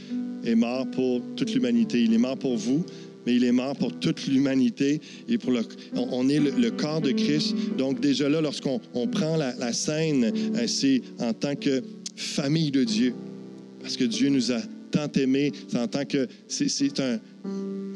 est 0.45 0.55
mort 0.55 0.89
pour 0.91 1.21
toute 1.35 1.53
l'humanité. 1.53 2.01
Il 2.01 2.13
est 2.13 2.17
mort 2.17 2.37
pour 2.37 2.55
vous, 2.55 2.85
mais 3.25 3.35
il 3.35 3.43
est 3.43 3.51
mort 3.51 3.75
pour 3.75 3.91
toute 3.99 4.25
l'humanité 4.27 5.01
et 5.27 5.37
pour 5.37 5.51
on, 5.95 6.29
est 6.29 6.39
le, 6.39 6.71
corps 6.71 7.01
de 7.01 7.11
Christ. 7.11 7.53
Donc 7.77 7.99
déjà 7.99 8.29
là, 8.29 8.39
lorsqu'on 8.39 8.79
on 8.93 9.07
prend 9.07 9.35
la, 9.35 9.53
la 9.55 9.73
scène, 9.73 10.31
euh, 10.55 10.67
c'est 10.67 11.01
en 11.19 11.33
tant 11.33 11.55
que 11.55 11.83
famille 12.15 12.71
de 12.71 12.85
Dieu, 12.85 13.13
parce 13.81 13.97
que 13.97 14.05
Dieu 14.05 14.29
nous 14.29 14.53
a 14.53 14.61
tant 14.91 15.07
c'est 15.69 15.77
en 15.77 15.87
tant 15.87 16.05
que 16.05 16.27
c'est- 16.47 16.69
un, 16.99 17.19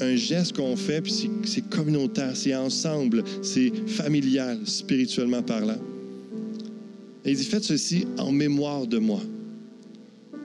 un 0.02 0.16
geste 0.16 0.56
qu'on 0.56 0.76
fait, 0.76 1.02
puis 1.02 1.12
c'est- 1.12 1.30
communautaire, 1.70 2.36
c'est 2.36 2.56
ensemble, 2.56 3.24
c'est 3.42 3.72
familial, 3.88 4.60
spirituellement 4.66 5.42
parlant. 5.42 5.78
Et 7.26 7.32
il 7.32 7.38
dit, 7.38 7.44
faites 7.46 7.64
ceci 7.64 8.06
en 8.18 8.32
mémoire 8.32 8.88
de 8.88 8.98
moi. 8.98 9.22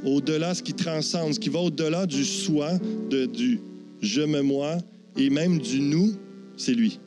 Au-delà, 0.05 0.55
ce 0.55 0.62
qui 0.62 0.74
transcende, 0.74 1.34
ce 1.34 1.40
qui 1.40 1.49
va 1.49 1.61
au-delà 1.61 2.05
du 2.07 2.24
soi, 2.24 2.72
de, 3.11 3.26
du 3.26 3.61
je 4.01 4.20
me 4.22 4.42
moi, 4.42 4.76
et 5.16 5.30
même 5.30 5.59
du 5.59 5.80
nous, 5.80 6.12
c'est 6.57 6.74
lui. 6.74 6.99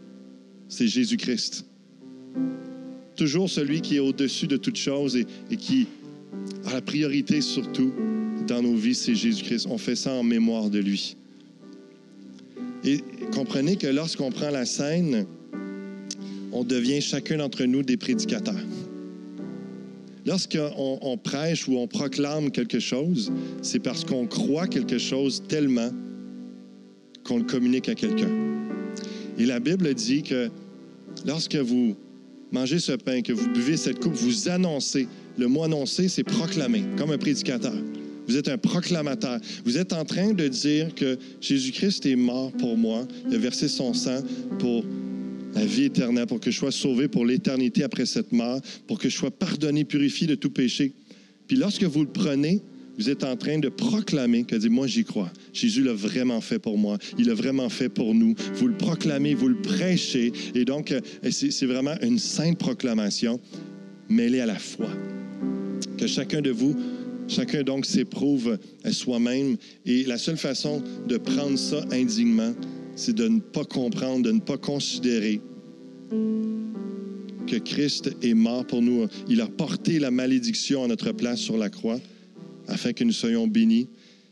C'est 0.69 0.87
Jésus-Christ. 0.87 1.65
Toujours 3.15 3.49
celui 3.49 3.81
qui 3.81 3.97
est 3.97 3.99
au-dessus 3.99 4.47
de 4.47 4.57
toute 4.57 4.77
chose 4.77 5.15
et, 5.15 5.25
et 5.51 5.57
qui 5.57 5.87
a 6.65 6.73
la 6.73 6.81
priorité 6.81 7.41
surtout 7.41 7.91
dans 8.47 8.61
nos 8.61 8.75
vies, 8.75 8.95
c'est 8.95 9.15
Jésus-Christ. 9.15 9.67
On 9.69 9.77
fait 9.77 9.95
ça 9.95 10.13
en 10.13 10.23
mémoire 10.23 10.69
de 10.69 10.79
lui. 10.79 11.15
Et 12.83 12.99
comprenez 13.33 13.75
que 13.75 13.87
lorsqu'on 13.87 14.31
prend 14.31 14.49
la 14.49 14.65
scène, 14.65 15.25
on 16.51 16.63
devient 16.63 17.01
chacun 17.01 17.37
d'entre 17.37 17.63
nous 17.65 17.83
des 17.83 17.97
prédicateurs. 17.97 18.55
Lorsqu'on 20.25 20.99
on 21.01 21.17
prêche 21.17 21.67
ou 21.67 21.77
on 21.77 21.87
proclame 21.87 22.51
quelque 22.51 22.79
chose, 22.79 23.31
c'est 23.61 23.79
parce 23.79 24.03
qu'on 24.03 24.25
croit 24.27 24.67
quelque 24.67 24.97
chose 24.97 25.43
tellement 25.47 25.89
qu'on 27.23 27.37
le 27.37 27.43
communique 27.43 27.89
à 27.89 27.95
quelqu'un. 27.95 28.29
Et 29.37 29.45
la 29.45 29.59
Bible 29.59 29.93
dit 29.93 30.23
que 30.23 30.49
lorsque 31.25 31.55
vous 31.55 31.95
mangez 32.51 32.79
ce 32.79 32.93
pain, 32.93 33.21
que 33.21 33.33
vous 33.33 33.49
buvez 33.49 33.77
cette 33.77 33.99
coupe, 33.99 34.13
vous 34.13 34.49
annoncez. 34.49 35.07
Le 35.37 35.47
mot 35.47 35.63
annoncer, 35.63 36.07
c'est 36.07 36.23
proclamer, 36.23 36.83
comme 36.97 37.11
un 37.11 37.17
prédicateur. 37.17 37.75
Vous 38.27 38.37
êtes 38.37 38.47
un 38.49 38.57
proclamateur. 38.57 39.39
Vous 39.65 39.77
êtes 39.77 39.93
en 39.93 40.05
train 40.05 40.33
de 40.33 40.47
dire 40.47 40.93
que 40.93 41.17
Jésus-Christ 41.41 42.05
est 42.05 42.15
mort 42.15 42.51
pour 42.53 42.77
moi. 42.77 43.07
Il 43.27 43.35
a 43.35 43.37
versé 43.37 43.67
son 43.67 43.93
sang 43.93 44.21
pour 44.59 44.83
la 45.55 45.65
vie 45.65 45.85
éternelle, 45.85 46.27
pour 46.27 46.39
que 46.39 46.51
je 46.51 46.57
sois 46.57 46.71
sauvé 46.71 47.07
pour 47.07 47.25
l'éternité 47.25 47.83
après 47.83 48.05
cette 48.05 48.31
mort, 48.31 48.61
pour 48.85 48.99
que 48.99 49.09
je 49.09 49.15
sois 49.15 49.31
pardonné, 49.31 49.85
purifié 49.85 50.27
de 50.27 50.35
tout 50.35 50.49
péché. 50.49 50.93
Puis 51.47 51.57
lorsque 51.57 51.83
vous 51.83 52.01
le 52.01 52.09
prenez, 52.09 52.61
vous 52.97 53.09
êtes 53.09 53.23
en 53.23 53.35
train 53.35 53.59
de 53.59 53.69
proclamer 53.69 54.43
que 54.43 54.55
dit, 54.55 54.69
moi 54.69 54.87
j'y 54.87 55.03
crois. 55.03 55.31
Jésus 55.53 55.83
l'a 55.83 55.93
vraiment 55.93 56.41
fait 56.41 56.59
pour 56.59 56.77
moi. 56.77 56.97
Il 57.17 57.27
l'a 57.27 57.35
vraiment 57.35 57.69
fait 57.69 57.89
pour 57.89 58.15
nous. 58.15 58.33
Vous 58.55 58.67
le 58.67 58.75
proclamez, 58.75 59.35
vous 59.35 59.47
le 59.47 59.61
prêchez. 59.61 60.33
Et 60.55 60.65
donc, 60.65 60.91
euh, 60.91 60.99
c'est 61.29 61.51
c'est 61.51 61.67
vraiment 61.67 61.95
une 62.01 62.17
sainte 62.17 62.57
proclamation 62.57 63.39
mêlée 64.09 64.39
à 64.39 64.47
la 64.47 64.57
foi. 64.57 64.89
Que 65.97 66.07
chacun 66.07 66.41
de 66.41 66.49
vous, 66.49 66.75
chacun 67.27 67.63
donc 67.63 67.85
s'éprouve 67.85 68.57
à 68.83 68.91
soi-même. 68.91 69.57
Et 69.85 70.03
la 70.03 70.17
seule 70.17 70.37
façon 70.37 70.81
de 71.07 71.17
prendre 71.17 71.57
ça 71.57 71.85
indignement, 71.91 72.53
c'est 72.95 73.15
de 73.15 73.27
ne 73.27 73.39
pas 73.39 73.65
comprendre, 73.65 74.23
de 74.23 74.31
ne 74.31 74.39
pas 74.39 74.57
considérer 74.57 75.41
que 76.09 77.57
Christ 77.57 78.11
est 78.21 78.33
mort 78.33 78.65
pour 78.65 78.81
nous. 78.81 79.07
Il 79.29 79.41
a 79.41 79.47
porté 79.47 79.99
la 79.99 80.11
malédiction 80.11 80.83
à 80.83 80.87
notre 80.87 81.11
place 81.11 81.39
sur 81.39 81.57
la 81.57 81.69
croix 81.69 81.99
afin 82.67 82.93
que 82.93 83.03
nous 83.03 83.13
soyons 83.13 83.47
bénis. 83.47 83.87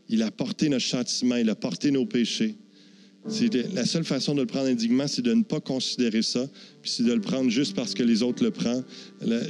Il 0.09 0.21
a 0.21 0.31
porté 0.31 0.69
notre 0.69 0.85
châtiment, 0.85 1.35
il 1.35 1.49
a 1.49 1.55
porté 1.55 1.91
nos 1.91 2.05
péchés. 2.05 2.55
La 3.73 3.85
seule 3.85 4.03
façon 4.03 4.35
de 4.35 4.41
le 4.41 4.45
prendre 4.45 4.67
indignement, 4.67 5.07
c'est 5.07 5.23
de 5.23 5.33
ne 5.33 5.41
pas 5.41 5.59
considérer 5.59 6.21
ça, 6.21 6.47
puis 6.83 6.91
c'est 6.91 7.03
de 7.03 7.13
le 7.13 7.21
prendre 7.21 7.49
juste 7.49 7.75
parce 7.75 7.95
que 7.95 8.03
les 8.03 8.21
autres 8.21 8.43
le 8.43 8.51
prennent, 8.51 8.83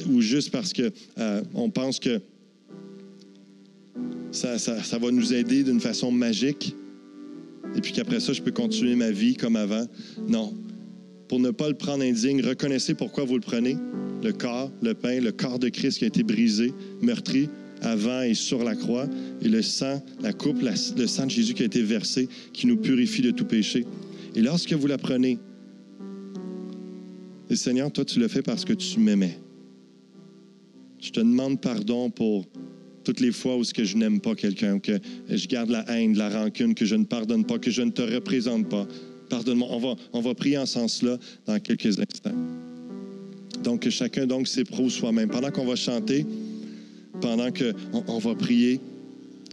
ou 0.09 0.21
juste 0.21 0.51
parce 0.51 0.71
que 0.71 0.93
euh, 1.17 1.41
pense 1.73 1.99
que 1.99 2.21
ça, 4.31 4.57
ça- 4.57 4.83
ça 4.83 4.97
va 4.97 5.11
nous 5.11 5.33
aider 5.33 5.63
d'une 5.63 5.79
façon 5.79 6.11
magique, 6.11 6.75
et 7.75 7.81
puis 7.81 7.91
qu'après 7.91 8.19
ça, 8.19 8.33
je 8.33 8.41
peux 8.41 8.51
continuer 8.51 8.95
ma 8.95 9.11
vie 9.11 9.35
comme 9.35 9.55
avant. 9.55 9.85
Non. 10.27 10.53
Pour 11.27 11.39
ne 11.39 11.51
pas 11.51 11.67
le 11.67 11.75
prendre 11.75 12.03
indigne, 12.03 12.41
reconnaissez 12.41 12.93
pourquoi 12.93 13.23
vous 13.25 13.35
le 13.35 13.41
prenez. 13.41 13.77
Le 14.23 14.31
corps, 14.31 14.71
le 14.81 14.93
pain, 14.93 15.19
le 15.19 15.31
corps 15.31 15.59
de 15.59 15.69
Christ 15.69 15.97
qui 15.99 16.03
a 16.05 16.07
été 16.07 16.23
brisé, 16.23 16.73
meurtri, 17.01 17.49
avant 17.81 18.21
et 18.21 18.33
sur 18.33 18.63
la 18.63 18.75
croix, 18.75 19.07
et 19.41 19.49
le 19.49 19.61
sang, 19.61 20.01
la 20.21 20.33
coupe, 20.33 20.61
le 20.61 21.07
sang 21.07 21.25
de 21.25 21.31
Jésus 21.31 21.53
qui 21.53 21.63
a 21.63 21.65
été 21.65 21.81
versé, 21.81 22.29
qui 22.53 22.67
nous 22.67 22.77
purifie 22.77 23.21
de 23.21 23.31
tout 23.31 23.45
péché. 23.45 23.85
Et 24.35 24.41
lorsque 24.41 24.73
vous 24.73 24.87
la 24.87 24.97
prenez, 24.97 25.37
et 27.49 27.55
Seigneur, 27.55 27.91
toi, 27.91 28.05
tu 28.05 28.19
le 28.19 28.27
fais 28.27 28.41
parce 28.41 28.65
que 28.65 28.73
tu 28.73 28.99
m'aimais. 28.99 29.39
Je 30.99 31.11
te 31.11 31.19
demande 31.19 31.61
pardon 31.61 32.09
pour 32.09 32.45
toutes 33.05 33.21
les 33.21 33.31
fois 33.31 33.55
où 33.55 33.63
ce 33.63 33.73
que 33.73 33.85
je 33.85 33.95
n'aime 33.95 34.19
pas 34.19 34.35
quelqu'un, 34.35 34.79
que 34.79 34.99
je 35.29 35.47
garde 35.47 35.69
la 35.69 35.85
haine, 35.89 36.17
la 36.17 36.29
rancune, 36.29 36.75
que 36.75 36.85
je 36.85 36.95
ne 36.95 37.05
pardonne 37.05 37.45
pas, 37.45 37.59
que 37.59 37.71
je 37.71 37.81
ne 37.81 37.91
te 37.91 38.01
représente 38.01 38.67
pas. 38.67 38.85
Pardonne-moi. 39.29 39.67
On 39.71 39.79
va, 39.79 39.95
on 40.11 40.21
va 40.21 40.33
prier 40.33 40.57
en 40.57 40.65
ce 40.65 40.73
sens-là 40.73 41.17
dans 41.45 41.59
quelques 41.59 41.99
instants. 41.99 42.35
Donc, 43.63 43.81
que 43.81 43.89
chacun 43.89 44.25
donc 44.25 44.47
s'éprouve 44.47 44.91
soi-même. 44.91 45.29
Pendant 45.29 45.51
qu'on 45.51 45.65
va 45.65 45.75
chanter, 45.75 46.25
pendant 47.21 47.51
qu'on 47.51 48.03
on 48.07 48.17
va 48.17 48.35
prier, 48.35 48.79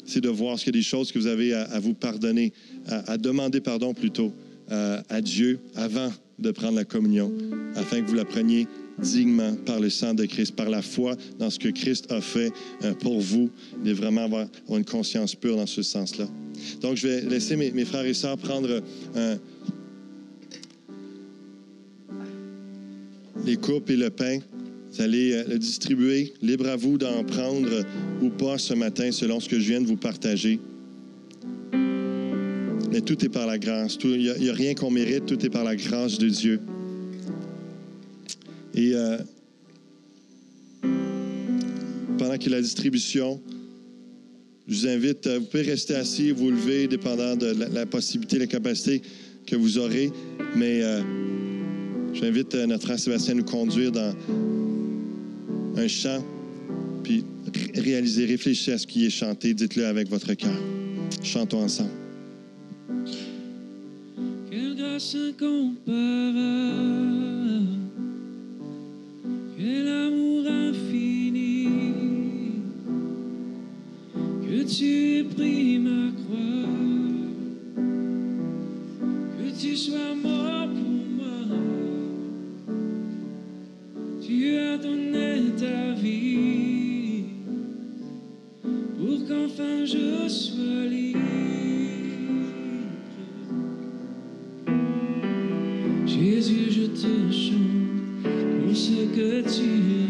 c'est 0.04 0.20
de 0.20 0.28
voir 0.28 0.58
s'il 0.58 0.68
y 0.68 0.70
a 0.70 0.72
des 0.72 0.82
choses 0.82 1.12
que 1.12 1.18
vous 1.18 1.28
avez 1.28 1.54
à, 1.54 1.78
vous 1.78 1.94
pardonner, 1.94 2.52
à, 2.86 3.12
à 3.12 3.18
demander 3.18 3.60
pardon 3.60 3.94
plutôt 3.94 4.32
euh, 4.70 5.00
à 5.10 5.20
Dieu 5.20 5.58
avant 5.74 6.10
de 6.38 6.50
prendre 6.50 6.76
la 6.76 6.84
communion, 6.84 7.32
afin 7.76 8.00
que 8.00 8.08
vous 8.08 8.14
la 8.14 8.24
preniez 8.24 8.66
dignement 8.98 9.54
par 9.66 9.80
le 9.80 9.90
sang 9.90 10.14
de 10.14 10.24
Christ, 10.24 10.54
par 10.54 10.70
la 10.70 10.82
foi 10.82 11.16
dans 11.38 11.50
ce 11.50 11.58
que 11.58 11.68
Christ 11.68 12.10
a 12.10 12.20
fait 12.20 12.52
euh, 12.84 12.92
pour 12.94 13.20
vous, 13.20 13.50
de 13.84 13.92
vraiment 13.92 14.24
avoir, 14.24 14.46
une 14.70 14.84
conscience 14.84 15.34
pure 15.34 15.56
dans 15.56 15.66
ce 15.66 15.82
sens-là. 15.82 16.28
Donc, 16.80 16.96
je 16.96 17.08
vais 17.08 17.20
laisser 17.22 17.56
mes, 17.56 17.84
frères 17.84 18.06
et 18.06 18.14
sœurs 18.14 18.38
prendre 18.38 18.82
euh, 19.16 19.36
les 23.44 23.56
coupes 23.56 23.90
et 23.90 23.96
le 23.96 24.10
pain. 24.10 24.38
Vous 24.92 25.00
allez 25.00 25.32
euh, 25.32 25.44
le 25.48 25.58
distribuer, 25.58 26.34
libre 26.42 26.68
à 26.68 26.76
vous 26.76 26.98
d'en 26.98 27.24
prendre 27.24 27.84
ou 28.20 28.28
pas 28.28 28.58
ce 28.58 28.74
matin, 28.74 29.10
selon 29.10 29.40
ce 29.40 29.48
que 29.48 29.58
je 29.58 29.68
viens 29.68 29.80
de 29.80 29.86
vous 29.86 29.96
partager. 29.96 30.60
Mais 32.92 33.00
tout 33.00 33.24
est 33.24 33.30
par 33.30 33.46
la 33.46 33.58
grâce. 33.58 33.96
Il 34.04 34.18
n'y 34.18 34.50
a, 34.50 34.52
rien 34.52 34.74
qu'on 34.74 34.90
mérite, 34.90 35.24
tout 35.24 35.44
est 35.44 35.50
par 35.50 35.64
la 35.64 35.76
grâce 35.76 36.18
de 36.18 36.28
Dieu. 36.28 36.60
Et 38.74 38.92
euh, 38.94 39.18
pendant 42.18 42.36
qu'il 42.38 42.50
y 42.50 42.54
a 42.54 42.56
la 42.56 42.62
distribution, 42.62 43.40
je 44.68 44.74
vous 44.74 44.86
invite, 44.86 45.26
euh, 45.26 45.38
vous 45.40 45.46
pouvez 45.46 45.64
rester 45.64 45.94
assis, 45.94 46.30
vous 46.30 46.50
lever, 46.50 46.86
dépendant 46.88 47.36
de 47.36 47.46
la, 47.46 47.68
la 47.68 47.86
possibilité, 47.86 48.38
la 48.38 48.46
capacité 48.46 49.02
que 49.46 49.56
vous 49.56 49.78
aurez. 49.78 50.10
Mais 50.56 50.82
euh, 50.82 51.02
j'invite 52.14 52.54
notre 52.54 52.84
frère 52.84 52.98
Sébastien 52.98 53.34
à 53.34 53.36
nous 53.36 53.44
conduire 53.44 53.92
dans 53.92 54.14
un 55.76 55.88
chant, 55.88 56.24
puis 57.02 57.24
ré- 57.52 57.80
réalisez, 57.80 58.24
réfléchissez 58.26 58.72
à 58.72 58.78
ce 58.78 58.86
qui 58.86 59.04
est 59.04 59.10
chanté, 59.10 59.52
dites-le 59.52 59.84
avec 59.86 60.08
votre 60.08 60.32
cœur. 60.34 60.58
Chantons 61.22 61.62
ensemble. 61.62 61.90
Quelle 64.50 64.76
grâce 64.76 65.14
incomparable, 65.14 67.81
quel 69.62 69.86
amour 69.86 70.44
infini, 70.48 71.68
que 74.42 74.64
tu 74.64 74.84
aies 74.84 75.24
pris 75.24 75.78
ma 75.78 76.10
croix, 76.18 76.68
que 79.38 79.60
tu 79.60 79.76
sois 79.76 80.14
mort 80.20 80.68
pour 80.78 81.04
moi, 81.18 81.46
tu 84.20 84.56
as 84.56 84.78
donné 84.78 85.52
ta 85.56 85.92
vie 85.92 87.24
pour 88.98 89.28
qu'enfin 89.28 89.84
je 89.84 90.28
sois 90.28 90.86
libre. 90.90 91.20
Jésus, 96.06 96.70
je 96.70 96.86
te 97.00 97.32
chante 97.32 97.61
pour 98.82 98.90
ce 98.90 99.04
que 99.14 100.01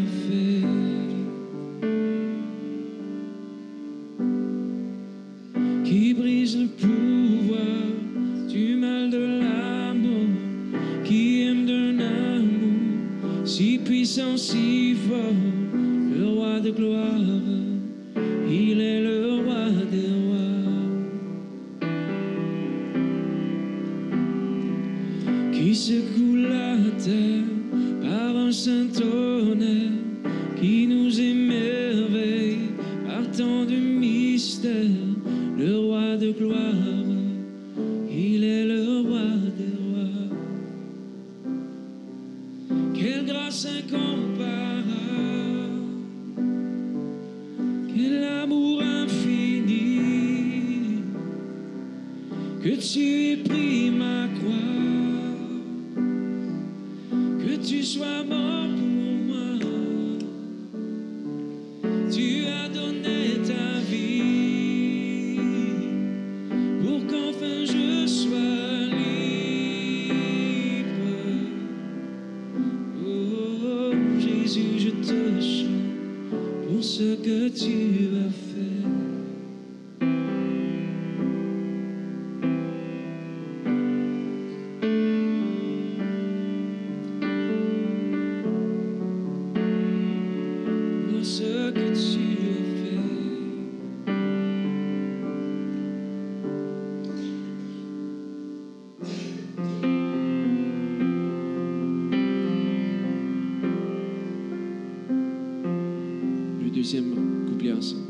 deuxième 106.83 107.15
couplet 107.47 107.71
ensemble. 107.71 108.01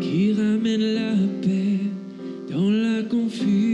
Qui 0.00 0.32
ramène 0.32 0.94
la 0.94 1.14
paix 1.42 1.80
dans 2.48 2.70
la 2.70 3.02
confusion 3.02 3.67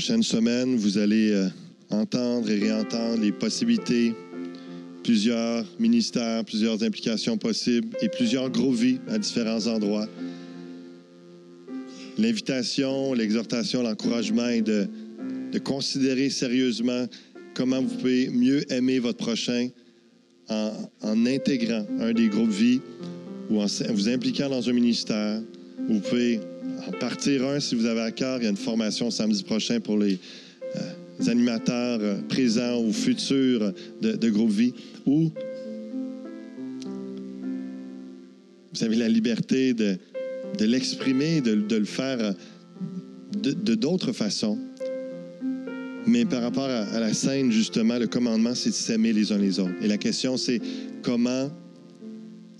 prochaines 0.00 0.22
semaines, 0.22 0.76
vous 0.76 0.96
allez 0.96 1.30
euh, 1.30 1.46
entendre 1.90 2.48
et 2.48 2.58
réentendre 2.58 3.20
les 3.20 3.32
possibilités, 3.32 4.14
plusieurs 5.04 5.62
ministères, 5.78 6.42
plusieurs 6.42 6.82
implications 6.82 7.36
possibles 7.36 7.94
et 8.00 8.08
plusieurs 8.08 8.48
gros 8.48 8.72
vies 8.72 8.98
à 9.10 9.18
différents 9.18 9.66
endroits. 9.66 10.08
L'invitation, 12.16 13.12
l'exhortation, 13.12 13.82
l'encouragement 13.82 14.48
est 14.48 14.62
de, 14.62 14.88
de 15.52 15.58
considérer 15.58 16.30
sérieusement 16.30 17.04
comment 17.52 17.82
vous 17.82 17.94
pouvez 17.94 18.30
mieux 18.30 18.72
aimer 18.72 19.00
votre 19.00 19.18
prochain 19.18 19.68
en, 20.48 20.72
en 21.02 21.26
intégrant 21.26 21.84
un 21.98 22.14
des 22.14 22.28
groupes 22.28 22.48
vie 22.48 22.80
ou 23.50 23.60
en 23.60 23.66
vous 23.92 24.08
impliquant 24.08 24.48
dans 24.48 24.66
un 24.66 24.72
ministère. 24.72 25.42
Vous 25.90 26.00
pouvez 26.00 26.40
en 26.86 26.92
partir 26.92 27.46
un 27.46 27.60
si 27.60 27.74
vous 27.74 27.86
avez 27.86 28.00
à 28.00 28.10
cœur. 28.10 28.38
Il 28.38 28.44
y 28.44 28.46
a 28.46 28.50
une 28.50 28.56
formation 28.56 29.10
samedi 29.10 29.42
prochain 29.42 29.80
pour 29.80 29.98
les, 29.98 30.18
euh, 30.76 31.26
animateurs 31.26 31.98
euh, 32.00 32.20
présents 32.28 32.80
ou 32.82 32.92
futurs 32.92 33.72
de, 34.00 34.30
groupe 34.30 34.50
vie. 34.50 34.74
Ou 35.06 35.30
vous 38.72 38.84
avez 38.84 38.96
la 38.96 39.08
liberté 39.08 39.74
de, 39.74 39.98
l'exprimer, 40.60 41.40
de, 41.40 41.76
le 41.76 41.84
faire 41.84 42.20
euh, 42.20 42.32
de 43.36 43.74
d'autres 43.74 44.12
façons. 44.12 44.58
Mais 46.06 46.24
par 46.24 46.42
rapport 46.42 46.64
à, 46.64 46.84
à 46.84 47.00
la 47.00 47.12
scène, 47.12 47.52
justement, 47.52 47.98
le 47.98 48.06
commandement, 48.06 48.54
c'est 48.54 48.70
de 48.70 48.74
s'aimer 48.74 49.12
les 49.12 49.32
uns 49.32 49.38
les 49.38 49.60
autres. 49.60 49.74
Et 49.82 49.86
la 49.86 49.98
question, 49.98 50.36
c'est 50.36 50.60
comment 51.02 51.50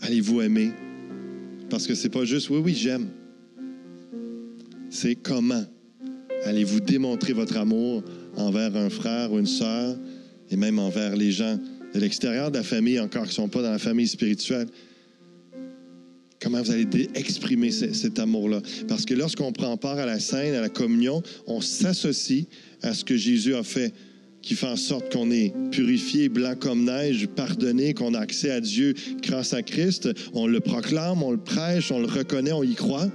allez-vous 0.03 0.43
aimer? 0.43 0.71
Parce 1.71 1.87
que 1.87 1.95
c'est 1.95 2.11
pas 2.11 2.25
juste 2.25 2.51
oui, 2.51 2.61
oui, 2.63 2.75
j'aime. 2.75 3.09
C'est 4.91 5.15
comment 5.15 5.65
allez-vous 6.45 6.81
démontrer 6.81 7.33
votre 7.33 7.57
amour 7.57 8.03
envers 8.37 8.77
un 8.77 8.91
frère 8.91 9.33
ou 9.33 9.39
une 9.39 9.47
sœur 9.47 9.97
et 10.51 10.57
même 10.57 10.79
envers 10.79 11.15
les 11.17 11.31
gens 11.31 11.59
de 11.95 12.01
l'extérieur 12.01 12.51
de 12.51 12.57
la 12.59 12.63
famille, 12.65 12.99
encore 12.99 13.23
qui 13.23 13.31
ne 13.31 13.35
sont 13.35 13.49
pas 13.49 13.63
dans 13.63 13.71
la 13.71 13.79
famille 13.79 14.09
spirituelle? 14.09 14.67
Comment 16.41 16.63
vous 16.63 16.71
allez 16.71 16.87
exprimer 17.15 17.71
ce- 17.71 17.93
cet 17.93 18.19
amour-là? 18.19 18.63
Parce 18.89 19.05
que 19.05 19.15
lorsqu'on 19.15 19.53
prend 19.53 19.77
part 19.77 19.99
à 19.99 20.07
la 20.07 20.19
scène, 20.19 20.55
à 20.55 20.61
la 20.61 20.69
communion, 20.71 21.23
on 21.47 21.61
s'associe 21.61 22.47
à 22.83 22.95
ce 22.95 23.05
que 23.05 23.17
Jésus 23.17 23.55
a 23.55 23.63
fait, 23.63 23.93
qui 24.41 24.55
fait 24.55 24.67
en 24.69 24.77
sorte 24.77 25.13
qu'on 25.13 25.31
est 25.31 25.53
purifié, 25.71 26.31
blanc 26.31 26.55
comme 26.59 26.85
neige, 26.85 27.29
pardonné, 27.29 27.93
qu'on 27.93 28.15
a 28.15 28.21
accès 28.21 28.51
à 28.51 28.61
Dieu 28.61 28.95
grâce 29.23 29.53
à 29.53 29.63
Christ. 29.63 30.09
On 30.33 30.47
le 30.47 30.61
proclame, 30.61 31.23
on 31.23 31.31
le 31.33 31.39
prêche, 31.39 31.93
on 31.93 32.01
le 32.01 32.07
reconnaît, 32.07 32.53
on 32.53 32.63
y 32.63 32.75
croit. 32.75 33.09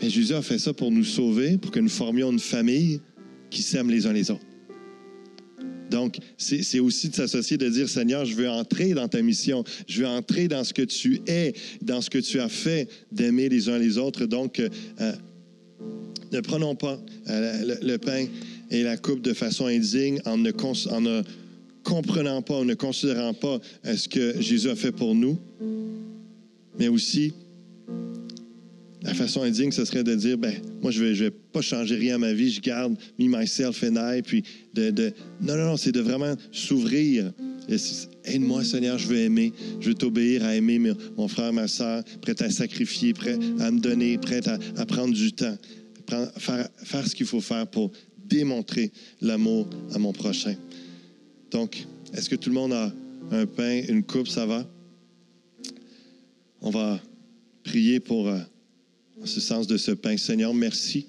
Mais 0.00 0.10
Jésus 0.10 0.34
a 0.34 0.42
fait 0.42 0.58
ça 0.58 0.72
pour 0.72 0.90
nous 0.90 1.04
sauver, 1.04 1.58
pour 1.58 1.70
que 1.70 1.80
nous 1.80 1.88
formions 1.88 2.30
une 2.30 2.38
famille 2.38 3.00
qui 3.50 3.62
s'aime 3.62 3.90
les 3.90 4.06
uns 4.06 4.12
les 4.12 4.30
autres. 4.30 4.44
Donc, 5.90 6.18
c'est 6.36 6.80
aussi 6.80 7.08
de 7.08 7.14
s'associer, 7.14 7.56
de 7.56 7.68
dire, 7.68 7.88
Seigneur, 7.88 8.24
je 8.24 8.34
veux 8.34 8.48
entrer 8.48 8.92
dans 8.92 9.08
ta 9.08 9.22
mission, 9.22 9.64
je 9.86 10.02
veux 10.02 10.06
entrer 10.06 10.48
dans 10.48 10.64
ce 10.64 10.74
que 10.74 10.82
tu 10.82 11.22
es, 11.26 11.54
dans 11.82 12.00
ce 12.00 12.10
que 12.10 12.18
tu 12.18 12.40
as 12.40 12.48
fait, 12.48 12.88
d'aimer 13.10 13.48
les 13.48 13.68
uns 13.68 13.78
les 13.78 13.96
autres. 13.96 14.26
Donc, 14.26 14.60
euh, 14.60 14.68
euh, 15.00 15.12
ne 16.30 16.40
prenons 16.40 16.74
pas 16.74 17.00
euh, 17.28 17.76
le, 17.80 17.96
pain 17.96 18.26
et 18.70 18.82
la 18.82 18.98
coupe 18.98 19.22
de 19.22 19.32
façon 19.32 19.66
indigne 19.66 20.20
en 20.26 20.36
ne, 20.36 20.50
comprenant 21.82 22.42
pas, 22.42 22.56
en 22.56 22.64
ne 22.66 22.74
considérant 22.74 23.32
pas 23.32 23.58
ce 23.84 24.08
que 24.08 24.40
Jésus 24.40 24.68
a 24.68 24.76
fait 24.76 24.92
pour 24.92 25.14
nous, 25.14 25.38
mais 26.78 26.88
aussi 26.88 27.32
la 29.02 29.14
façon 29.14 29.42
indigne, 29.42 29.70
ce 29.70 29.84
serait 29.84 30.02
de 30.04 30.14
dire, 30.14 30.36
ben, 30.38 30.54
moi, 30.82 30.90
je 30.90 31.02
vais, 31.02 31.14
je 31.14 31.24
vais 31.24 31.30
pas 31.30 31.60
changer 31.60 31.94
rien 31.94 32.16
à 32.16 32.18
ma 32.18 32.32
vie, 32.32 32.50
je 32.50 32.60
garde 32.60 32.96
me, 33.18 33.26
myself 33.28 33.82
and 33.84 33.96
I, 33.96 34.22
puis 34.22 34.42
de, 34.74 34.90
de- 34.90 35.12
non, 35.40 35.56
non, 35.56 35.66
non, 35.66 35.76
c'est 35.76 35.92
de 35.92 36.00
vraiment 36.00 36.34
s'ouvrir. 36.50 37.32
Aide-moi, 38.24 38.64
Seigneur, 38.64 38.98
je 38.98 39.06
veux 39.06 39.18
aimer, 39.18 39.52
je 39.78 39.90
veux 39.90 39.94
t'obéir 39.94 40.44
à 40.44 40.56
aimer 40.56 40.80
mon, 41.16 41.28
frère, 41.28 41.52
ma 41.52 41.68
soeur, 41.68 42.02
prêt 42.22 42.42
à 42.42 42.50
sacrifier, 42.50 43.12
prêt 43.12 43.38
à 43.60 43.70
me 43.70 43.78
donner, 43.78 44.18
prêt 44.18 44.46
à, 44.48 44.58
à 44.76 44.86
prendre 44.86 45.14
du 45.14 45.32
temps, 45.32 45.56
faire, 46.38 46.68
faire 46.82 47.06
ce 47.06 47.14
qu'il 47.14 47.26
faut 47.26 47.42
faire 47.42 47.66
pour 47.66 47.92
démontrer 48.26 48.90
l'amour 49.20 49.68
à 49.94 49.98
mon 49.98 50.12
prochain. 50.12 50.54
Donc, 51.50 51.86
est-ce 52.14 52.28
que 52.28 52.36
tout 52.36 52.48
le 52.48 52.54
monde 52.54 52.72
a 52.72 52.92
un 53.30 53.46
pain, 53.46 53.82
une 53.88 54.02
coupe, 54.02 54.28
ça 54.28 54.46
va? 54.46 54.66
On 56.60 56.70
va 56.70 57.00
prier 57.62 58.00
pour 58.00 58.28
euh, 58.28 58.38
en 59.20 59.26
ce 59.26 59.40
sens 59.40 59.66
de 59.66 59.76
ce 59.76 59.90
pain. 59.90 60.16
Seigneur, 60.16 60.54
merci. 60.54 61.06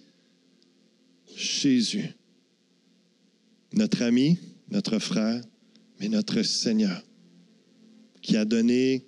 Jésus, 1.36 2.10
notre 3.74 4.02
ami, 4.02 4.38
notre 4.72 5.00
frère, 5.00 5.44
mais 6.00 6.10
notre 6.10 6.42
Seigneur, 6.44 7.04
qui 8.22 8.36
a 8.36 8.46
donné 8.46 9.06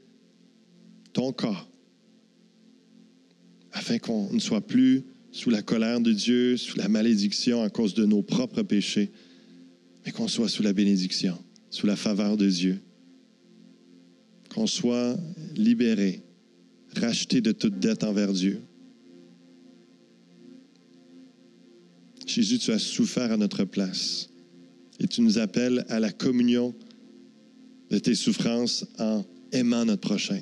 ton 1.14 1.34
corps 1.34 1.68
afin 3.74 4.00
qu'on 4.00 4.32
ne 4.32 4.40
soit 4.40 4.66
plus 4.66 5.04
sous 5.32 5.50
la 5.50 5.62
colère 5.62 6.02
de 6.02 6.12
Dieu, 6.12 6.58
sous 6.58 6.78
la 6.78 6.90
malédiction 6.90 7.64
à 7.64 7.70
cause 7.70 7.94
de 7.94 8.06
nos 8.06 8.22
propres 8.22 8.64
péchés, 8.64 9.12
mais 10.06 10.12
qu'on 10.12 10.28
soit 10.28 10.50
sous 10.50 10.64
la 10.64 10.74
bénédiction, 10.74 11.38
sous 11.70 11.88
la 11.88 11.96
faveur 11.96 12.36
de 12.36 12.50
Dieu, 12.50 12.82
qu'on 14.50 14.68
soit 14.68 15.18
libéré, 15.56 16.22
racheté 16.98 17.40
de 17.40 17.54
toute 17.54 17.80
dette 17.80 18.04
envers 18.04 18.34
Dieu. 18.34 18.62
Jésus, 22.32 22.60
tu 22.60 22.72
as 22.72 22.80
souffert 22.80 23.32
à 23.32 23.38
notre 23.38 23.66
place 23.66 24.30
et 25.00 25.08
tu 25.08 25.22
nous 25.22 25.38
appelles 25.38 25.86
à 25.90 26.00
la 26.00 26.12
communion 26.12 26.74
de 27.90 28.00
tes 28.00 28.16
souffrances 28.16 28.86
en 29.00 29.26
aimant 29.52 29.84
notre 29.84 30.02
prochain. 30.02 30.40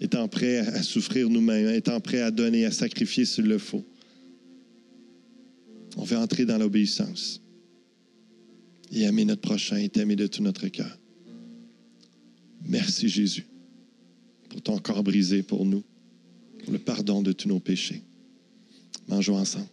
Étant 0.00 0.26
prêt 0.26 0.58
à 0.58 0.82
souffrir 0.82 1.30
nous-mêmes, 1.30 1.68
étant 1.68 2.00
prêt 2.00 2.20
à 2.20 2.30
donner, 2.30 2.64
à 2.64 2.72
sacrifier 2.72 3.24
s'il 3.24 3.44
le 3.44 3.58
faut. 3.58 3.84
On 5.96 6.02
veut 6.02 6.16
entrer 6.16 6.44
dans 6.44 6.58
l'obéissance 6.58 7.40
et 8.90 9.02
aimer 9.02 9.24
notre 9.24 9.42
prochain 9.42 9.76
et 9.76 9.88
t'aimer 9.88 10.16
de 10.16 10.26
tout 10.26 10.42
notre 10.42 10.66
cœur. 10.68 10.98
Merci 12.66 13.08
Jésus 13.08 13.46
pour 14.48 14.62
ton 14.62 14.78
corps 14.78 15.04
brisé 15.04 15.42
pour 15.42 15.64
nous, 15.64 15.84
pour 16.62 16.72
le 16.72 16.78
pardon 16.78 17.22
de 17.22 17.32
tous 17.32 17.48
nos 17.48 17.60
péchés. 17.60 18.02
Mangeons 19.08 19.36
ensemble. 19.36 19.68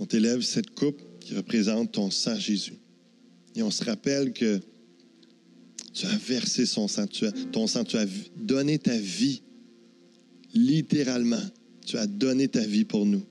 On 0.00 0.06
t'élève 0.06 0.40
cette 0.40 0.70
coupe 0.74 1.02
qui 1.20 1.34
représente 1.34 1.92
ton 1.92 2.10
sang, 2.10 2.38
Jésus. 2.38 2.74
Et 3.54 3.62
on 3.62 3.70
se 3.70 3.84
rappelle 3.84 4.32
que 4.32 4.60
tu 5.92 6.06
as 6.06 6.16
versé 6.16 6.64
ton 6.66 6.86
sang, 6.86 7.06
tu 7.84 7.96
as 7.96 8.06
donné 8.36 8.78
ta 8.78 8.96
vie, 8.96 9.42
littéralement. 10.54 11.42
Tu 11.84 11.96
as 11.96 12.06
donné 12.06 12.48
ta 12.48 12.60
vie 12.60 12.84
pour 12.84 13.06
nous, 13.06 13.24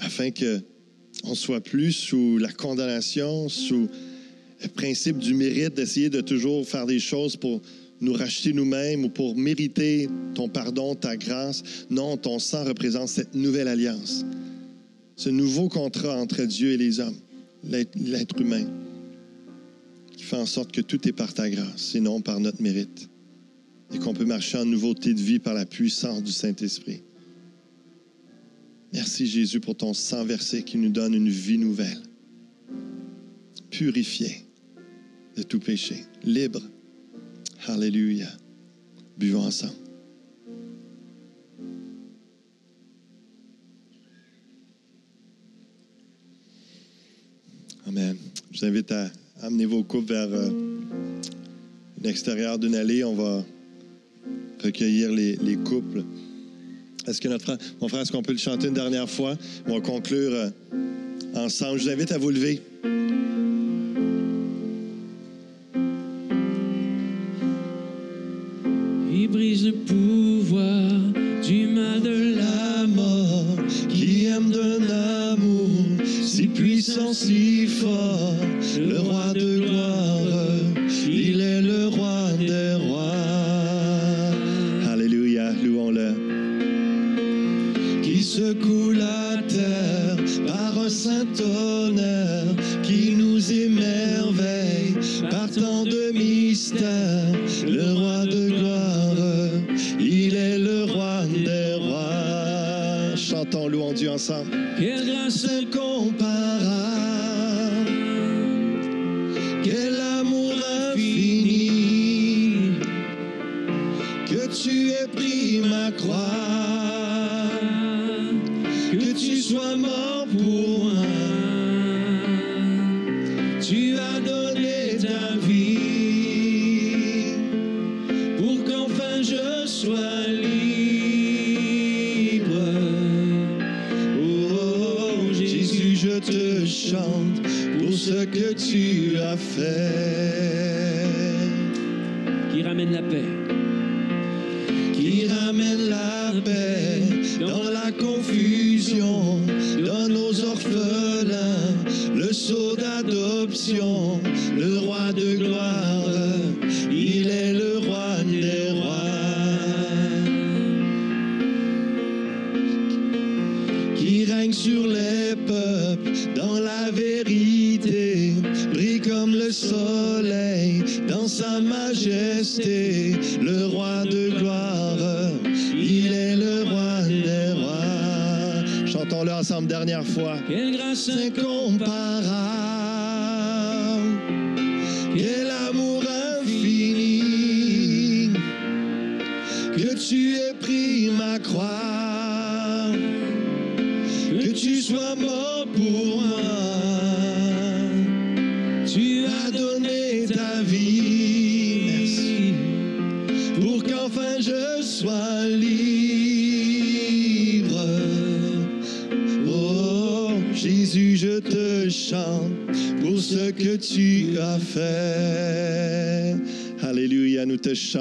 afin 0.00 0.30
que 0.30 0.62
on 1.24 1.34
soit 1.34 1.60
plus 1.60 1.92
sous 1.92 2.38
la 2.38 2.52
condamnation, 2.52 3.48
sous 3.48 3.88
le 4.62 4.68
principe 4.68 5.18
du 5.18 5.34
mérite, 5.34 5.74
d'essayer 5.74 6.10
de 6.10 6.20
toujours 6.20 6.66
faire 6.66 6.86
des 6.86 6.98
choses 6.98 7.36
pour 7.36 7.60
nous 8.00 8.12
racheter 8.12 8.52
nous-mêmes 8.52 9.04
ou 9.04 9.08
pour 9.08 9.36
mériter 9.36 10.08
ton 10.34 10.48
pardon, 10.48 10.94
ta 10.94 11.16
grâce. 11.16 11.62
Non, 11.90 12.16
ton 12.16 12.38
sang 12.38 12.64
représente 12.64 13.08
cette 13.08 13.34
nouvelle 13.34 13.68
alliance, 13.68 14.24
ce 15.16 15.30
nouveau 15.30 15.68
contrat 15.68 16.16
entre 16.16 16.42
Dieu 16.44 16.72
et 16.72 16.76
les 16.76 17.00
hommes, 17.00 17.16
l'être 17.64 18.40
humain 18.40 18.66
qui 20.18 20.24
fait 20.24 20.36
en 20.36 20.46
sorte 20.46 20.72
que 20.72 20.80
tout 20.80 21.06
est 21.06 21.12
par 21.12 21.32
ta 21.32 21.48
grâce 21.48 21.94
et 21.94 22.00
non 22.00 22.20
par 22.20 22.40
notre 22.40 22.60
mérite. 22.60 23.08
Et 23.94 23.98
qu'on 23.98 24.12
peut 24.12 24.24
marcher 24.24 24.58
en 24.58 24.64
nouveauté 24.64 25.14
de 25.14 25.20
vie 25.20 25.38
par 25.38 25.54
la 25.54 25.64
puissance 25.64 26.24
du 26.24 26.32
Saint-Esprit. 26.32 27.02
Merci 28.92 29.26
Jésus 29.26 29.60
pour 29.60 29.76
ton 29.76 29.92
sang 29.92 30.24
versé 30.24 30.62
qui 30.62 30.78
nous 30.78 30.88
donne 30.88 31.14
une 31.14 31.28
vie 31.28 31.58
nouvelle, 31.58 32.02
purifiée 33.70 34.44
de 35.36 35.42
tout 35.42 35.60
péché, 35.60 36.04
libre. 36.24 36.62
Alléluia. 37.66 38.28
Buvons 39.18 39.44
ensemble. 39.44 39.74
Amen. 47.86 48.16
Je 48.52 48.58
vous 48.58 48.64
invite 48.64 48.90
à 48.92 49.10
amener 49.42 49.66
vos 49.66 49.82
coupes 49.82 50.08
vers 50.08 50.32
euh, 50.32 50.50
l'extérieur 52.02 52.58
d'une 52.58 52.74
allée. 52.74 53.04
On 53.04 53.14
va 53.14 53.44
recueillir 54.62 55.10
les, 55.12 55.36
les 55.36 55.56
couples. 55.56 56.04
Est-ce 57.08 57.20
que 57.20 57.28
notre 57.28 57.56
mon 57.80 57.88
frère, 57.88 58.02
est-ce 58.02 58.12
qu'on 58.12 58.22
peut 58.22 58.32
le 58.32 58.38
chanter 58.38 58.68
une 58.68 58.74
dernière 58.74 59.08
fois? 59.08 59.34
On 59.66 59.74
va 59.74 59.80
conclure 59.80 60.30
euh, 60.32 60.50
ensemble. 61.34 61.78
Je 61.78 61.84
vous 61.84 61.90
invite 61.90 62.12
à 62.12 62.18
vous 62.18 62.30
lever. 62.30 62.60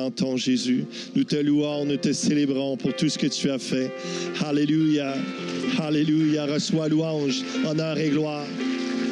Nous 0.08 0.14
te 0.14 0.20
chantons 0.22 0.38
Jésus, 0.38 0.86
nous 1.16 1.24
te 1.24 1.36
louons, 1.36 1.86
nous 1.86 1.98
te 1.98 2.14
célébrons 2.14 2.78
pour 2.78 2.96
tout 2.96 3.10
ce 3.10 3.18
que 3.18 3.28
tu 3.28 3.50
as 3.50 3.60
fait. 3.60 3.92
Alléluia, 4.46 5.16
Alléluia, 5.80 6.46
reçois 6.46 6.88
louange, 6.88 7.42
honneur 7.66 7.98
et 7.98 8.10
gloire. 8.10 8.46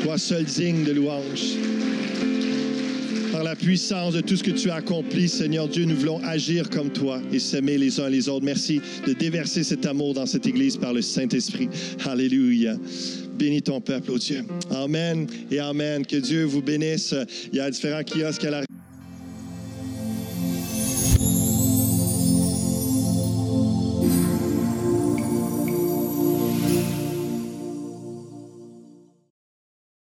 Toi 0.04 0.18
seul 0.18 0.46
digne 0.46 0.84
de 0.84 0.94
louange. 0.94 1.58
Par 3.32 3.44
la 3.44 3.56
puissance 3.56 4.14
de 4.14 4.22
tout 4.22 4.38
ce 4.38 4.44
que 4.44 4.52
tu 4.52 4.70
as 4.70 4.76
accompli, 4.76 5.28
Seigneur 5.28 5.68
Dieu, 5.68 5.84
nous 5.84 5.98
voulons 5.98 6.24
agir 6.24 6.70
comme 6.70 6.90
toi 6.90 7.20
et 7.34 7.40
s'aimer 7.40 7.78
les 7.78 8.00
uns 8.00 8.10
les 8.10 8.30
autres. 8.30 8.46
Merci 8.46 8.80
de 9.06 9.12
déverser 9.12 9.64
cet 9.64 9.86
amour 9.86 10.14
dans 10.14 10.26
cette 10.26 10.48
Église 10.48 10.78
par 10.78 10.94
le 10.94 11.02
Saint-Esprit. 11.02 11.68
Alléluia. 12.06 12.78
Bénis 13.38 13.64
ton 13.64 13.82
peuple, 13.82 14.12
oh 14.14 14.18
Dieu. 14.18 14.46
Amen 14.72 15.28
et 15.52 15.60
Amen. 15.60 16.06
Que 16.06 16.16
Dieu 16.16 16.46
vous 16.46 16.62
bénisse. 16.62 17.14
Il 17.52 17.58
y 17.58 17.60
a 17.60 17.70
différents 17.70 18.04
kiosques 18.04 18.46
à 18.46 18.52
la... 18.52 18.66